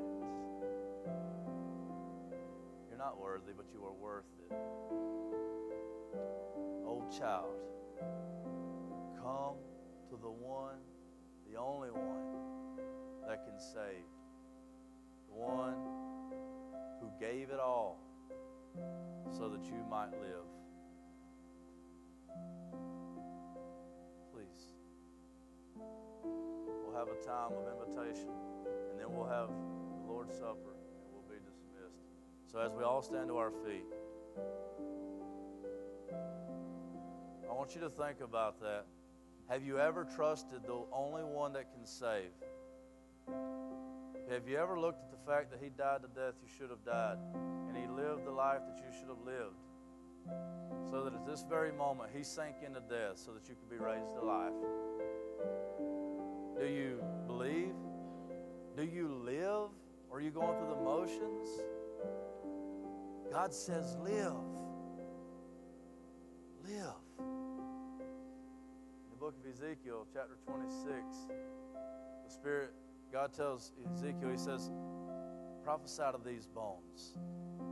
You're 2.88 2.98
not 2.98 3.20
worthy, 3.20 3.52
but 3.56 3.66
you 3.72 3.84
are 3.84 3.92
worth 3.92 4.24
it. 4.50 4.56
Old 6.84 7.16
child, 7.16 7.54
come 9.22 9.54
to 10.10 10.16
the 10.20 10.30
one, 10.30 10.80
the 11.48 11.58
only 11.58 11.90
one 11.90 12.80
that 13.28 13.44
can 13.44 13.58
save. 13.60 14.04
The 15.28 15.34
one 15.34 15.74
gave 17.20 17.50
it 17.50 17.60
all 17.60 17.98
so 19.30 19.48
that 19.48 19.64
you 19.64 19.84
might 19.90 20.10
live. 20.12 20.46
Please. 24.32 24.74
We'll 25.74 26.96
have 26.96 27.08
a 27.08 27.24
time 27.24 27.52
of 27.52 27.64
invitation, 27.72 28.30
and 28.90 29.00
then 29.00 29.06
we'll 29.10 29.28
have 29.28 29.48
the 29.48 30.12
Lord's 30.12 30.34
Supper, 30.34 30.74
and 30.74 31.06
we'll 31.12 31.24
be 31.28 31.38
dismissed. 31.38 32.04
So 32.50 32.58
as 32.58 32.72
we 32.72 32.84
all 32.84 33.02
stand 33.02 33.28
to 33.28 33.36
our 33.36 33.50
feet, 33.50 33.84
I 37.48 37.52
want 37.52 37.74
you 37.74 37.80
to 37.82 37.90
think 37.90 38.20
about 38.22 38.60
that. 38.60 38.86
Have 39.48 39.64
you 39.64 39.78
ever 39.78 40.04
trusted 40.04 40.62
the 40.66 40.84
only 40.92 41.22
one 41.22 41.52
that 41.52 41.72
can 41.72 41.86
save? 41.86 42.30
Have 44.30 44.48
you 44.48 44.56
ever 44.56 44.78
looked 44.78 45.00
at 45.04 45.10
the 45.12 45.30
fact 45.30 45.52
that 45.52 45.60
he 45.62 45.70
died 45.70 46.00
the 46.02 46.08
death 46.08 46.34
you 46.42 46.48
should 46.58 46.70
have 46.70 46.84
died, 46.84 47.18
and 47.68 47.76
he 47.76 47.86
lived 47.86 48.26
the 48.26 48.32
life 48.32 48.60
that 48.66 48.76
you 48.78 48.90
should 48.98 49.08
have 49.08 49.24
lived? 49.24 49.54
So 50.90 51.04
that 51.04 51.14
at 51.14 51.24
this 51.24 51.44
very 51.48 51.72
moment, 51.72 52.10
he 52.14 52.24
sank 52.24 52.56
into 52.66 52.80
death 52.80 53.18
so 53.18 53.32
that 53.32 53.48
you 53.48 53.54
could 53.54 53.70
be 53.70 53.76
raised 53.76 54.14
to 54.14 54.24
life. 54.24 54.52
Do 56.58 56.66
you 56.66 57.00
believe? 57.28 57.74
Do 58.76 58.82
you 58.82 59.14
live? 59.24 59.70
Or 60.10 60.18
are 60.18 60.20
you 60.20 60.30
going 60.30 60.58
through 60.58 60.70
the 60.70 60.82
motions? 60.82 61.48
God 63.30 63.54
says, 63.54 63.96
live. 64.02 64.34
Live. 66.64 66.98
In 67.20 69.10
the 69.10 69.16
book 69.20 69.34
of 69.38 69.46
Ezekiel, 69.48 70.06
chapter 70.12 70.36
26, 70.46 71.28
the 72.24 72.30
Spirit, 72.30 72.72
God 73.12 73.32
tells 73.32 73.72
Ezekiel, 73.94 74.30
He 74.30 74.36
says, 74.36 74.70
prophesy 75.64 76.02
to 76.12 76.18
these 76.24 76.46
bones. 76.46 77.16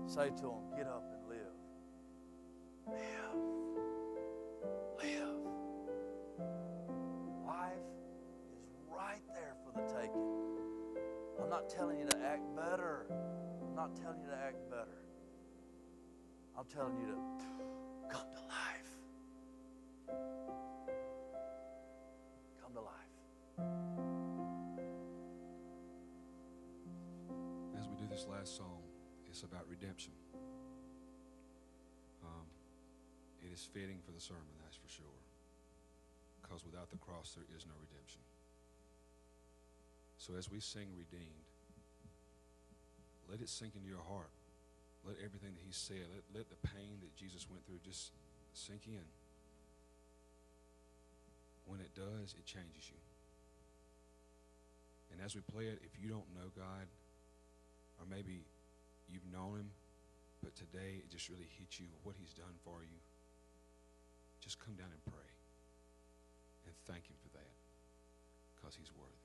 Say 0.06 0.30
to 0.30 0.42
them, 0.42 0.62
get 0.76 0.86
up 0.86 1.04
and 1.12 1.28
live. 1.28 1.54
Live. 2.86 3.36
Live. 4.98 5.28
Life 7.46 7.72
is 8.52 8.68
right 8.90 9.22
there 9.34 9.54
for 9.64 9.72
the 9.80 9.86
taking. 9.94 10.44
I'm 11.42 11.50
not 11.50 11.68
telling 11.68 11.98
you 11.98 12.06
to 12.06 12.18
act 12.18 12.42
better. 12.56 13.06
I'm 13.10 13.74
not 13.74 13.94
telling 13.96 14.20
you 14.20 14.28
to 14.28 14.36
act 14.36 14.70
better. 14.70 15.04
I'm 16.58 16.66
telling 16.66 16.96
you 16.98 17.06
to 17.06 17.14
come 18.08 18.26
to 18.34 18.40
life. 18.48 18.90
This 28.14 28.30
last 28.30 28.56
song, 28.56 28.78
it's 29.26 29.42
about 29.42 29.66
redemption. 29.66 30.12
Um, 32.22 32.46
it 33.42 33.50
is 33.50 33.66
fitting 33.74 33.98
for 34.06 34.14
the 34.14 34.22
sermon, 34.22 34.54
that's 34.62 34.78
for 34.78 34.86
sure. 34.86 35.18
Because 36.38 36.62
without 36.62 36.94
the 36.94 36.96
cross, 37.02 37.34
there 37.34 37.42
is 37.58 37.66
no 37.66 37.74
redemption. 37.74 38.22
So 40.16 40.38
as 40.38 40.46
we 40.46 40.62
sing 40.62 40.94
redeemed, 40.94 41.42
let 43.26 43.42
it 43.42 43.50
sink 43.50 43.74
into 43.74 43.90
your 43.90 44.06
heart. 44.06 44.30
Let 45.02 45.18
everything 45.18 45.58
that 45.58 45.66
he 45.66 45.74
said, 45.74 46.06
let, 46.06 46.22
let 46.30 46.46
the 46.54 46.60
pain 46.70 47.02
that 47.02 47.18
Jesus 47.18 47.50
went 47.50 47.66
through 47.66 47.82
just 47.82 48.14
sink 48.54 48.86
in. 48.86 49.10
When 51.66 51.80
it 51.80 51.90
does, 51.98 52.38
it 52.38 52.46
changes 52.46 52.86
you. 52.94 53.02
And 55.10 55.18
as 55.18 55.34
we 55.34 55.42
play 55.50 55.66
it, 55.66 55.82
if 55.82 55.98
you 55.98 56.06
don't 56.06 56.30
know 56.30 56.54
God, 56.54 56.86
or 57.98 58.06
maybe 58.08 58.44
you've 59.08 59.26
known 59.30 59.60
him, 59.60 59.70
but 60.42 60.54
today 60.54 61.00
it 61.00 61.10
just 61.10 61.28
really 61.28 61.48
hits 61.58 61.80
you 61.80 61.86
what 62.02 62.16
he's 62.18 62.34
done 62.34 62.54
for 62.64 62.82
you, 62.82 63.00
just 64.40 64.58
come 64.60 64.74
down 64.74 64.92
and 64.92 65.04
pray 65.08 65.30
and 66.66 66.74
thank 66.86 67.06
him 67.08 67.16
for 67.22 67.30
that 67.36 67.54
because 68.56 68.76
he's 68.76 68.92
worthy. 68.92 69.23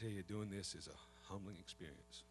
Tell 0.00 0.10
you, 0.10 0.22
doing 0.22 0.50
this 0.50 0.74
is 0.74 0.88
a 0.88 1.30
humbling 1.30 1.56
experience. 1.60 2.22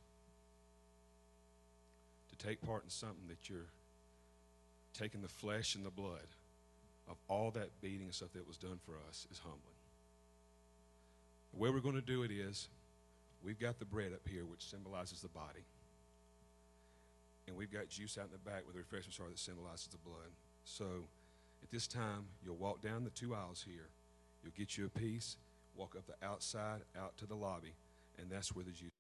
To 2.32 2.46
take 2.46 2.62
part 2.62 2.84
in 2.84 2.90
something 2.90 3.28
that 3.28 3.50
you're 3.50 3.70
taking 4.98 5.22
the 5.22 5.28
flesh 5.28 5.76
and 5.76 5.86
the 5.86 5.92
blood 5.92 6.28
of 7.10 7.16
all 7.28 7.52
that 7.52 7.70
beating 7.82 8.06
and 8.06 8.14
stuff 8.14 8.34
that 8.34 8.48
was 8.48 8.58
done 8.58 8.80
for 8.86 8.94
us 9.08 9.28
is 9.32 9.40
humbling. 9.40 9.62
The 11.54 11.60
way 11.60 11.70
we're 11.70 11.80
going 11.80 11.96
to 11.96 12.02
do 12.02 12.24
it 12.24 12.32
is 12.32 12.68
we've 13.44 13.60
got 13.60 13.80
the 13.80 13.86
bread 13.86 14.14
up 14.14 14.28
here, 14.28 14.46
which 14.46 14.64
symbolizes 14.64 15.22
the 15.22 15.30
body. 15.30 15.66
And 17.48 17.58
we've 17.58 17.72
got 17.72 17.90
juice 17.90 18.18
out 18.18 18.26
in 18.26 18.32
the 18.32 18.50
back 18.50 18.66
with 18.66 18.76
the 18.76 18.80
refreshments 18.80 19.20
are 19.20 19.30
that 19.30 19.40
symbolizes 19.40 19.88
the 19.88 19.98
blood. 19.98 20.30
So 20.66 20.86
at 21.64 21.72
this 21.72 21.88
time, 21.88 22.26
you'll 22.46 22.56
walk 22.56 22.82
down 22.82 23.04
the 23.04 23.10
two 23.10 23.34
aisles 23.34 23.66
here. 23.68 23.90
You'll 24.44 24.54
get 24.56 24.78
you 24.78 24.86
a 24.86 25.00
piece, 25.00 25.38
walk 25.80 25.96
up 25.96 26.06
the 26.06 26.26
outside, 26.26 26.82
out 27.00 27.16
to 27.18 27.26
the 27.26 27.36
lobby, 27.36 27.74
and 28.20 28.30
that's 28.30 28.54
where 28.54 28.66
the 28.66 28.72
juice. 28.72 28.99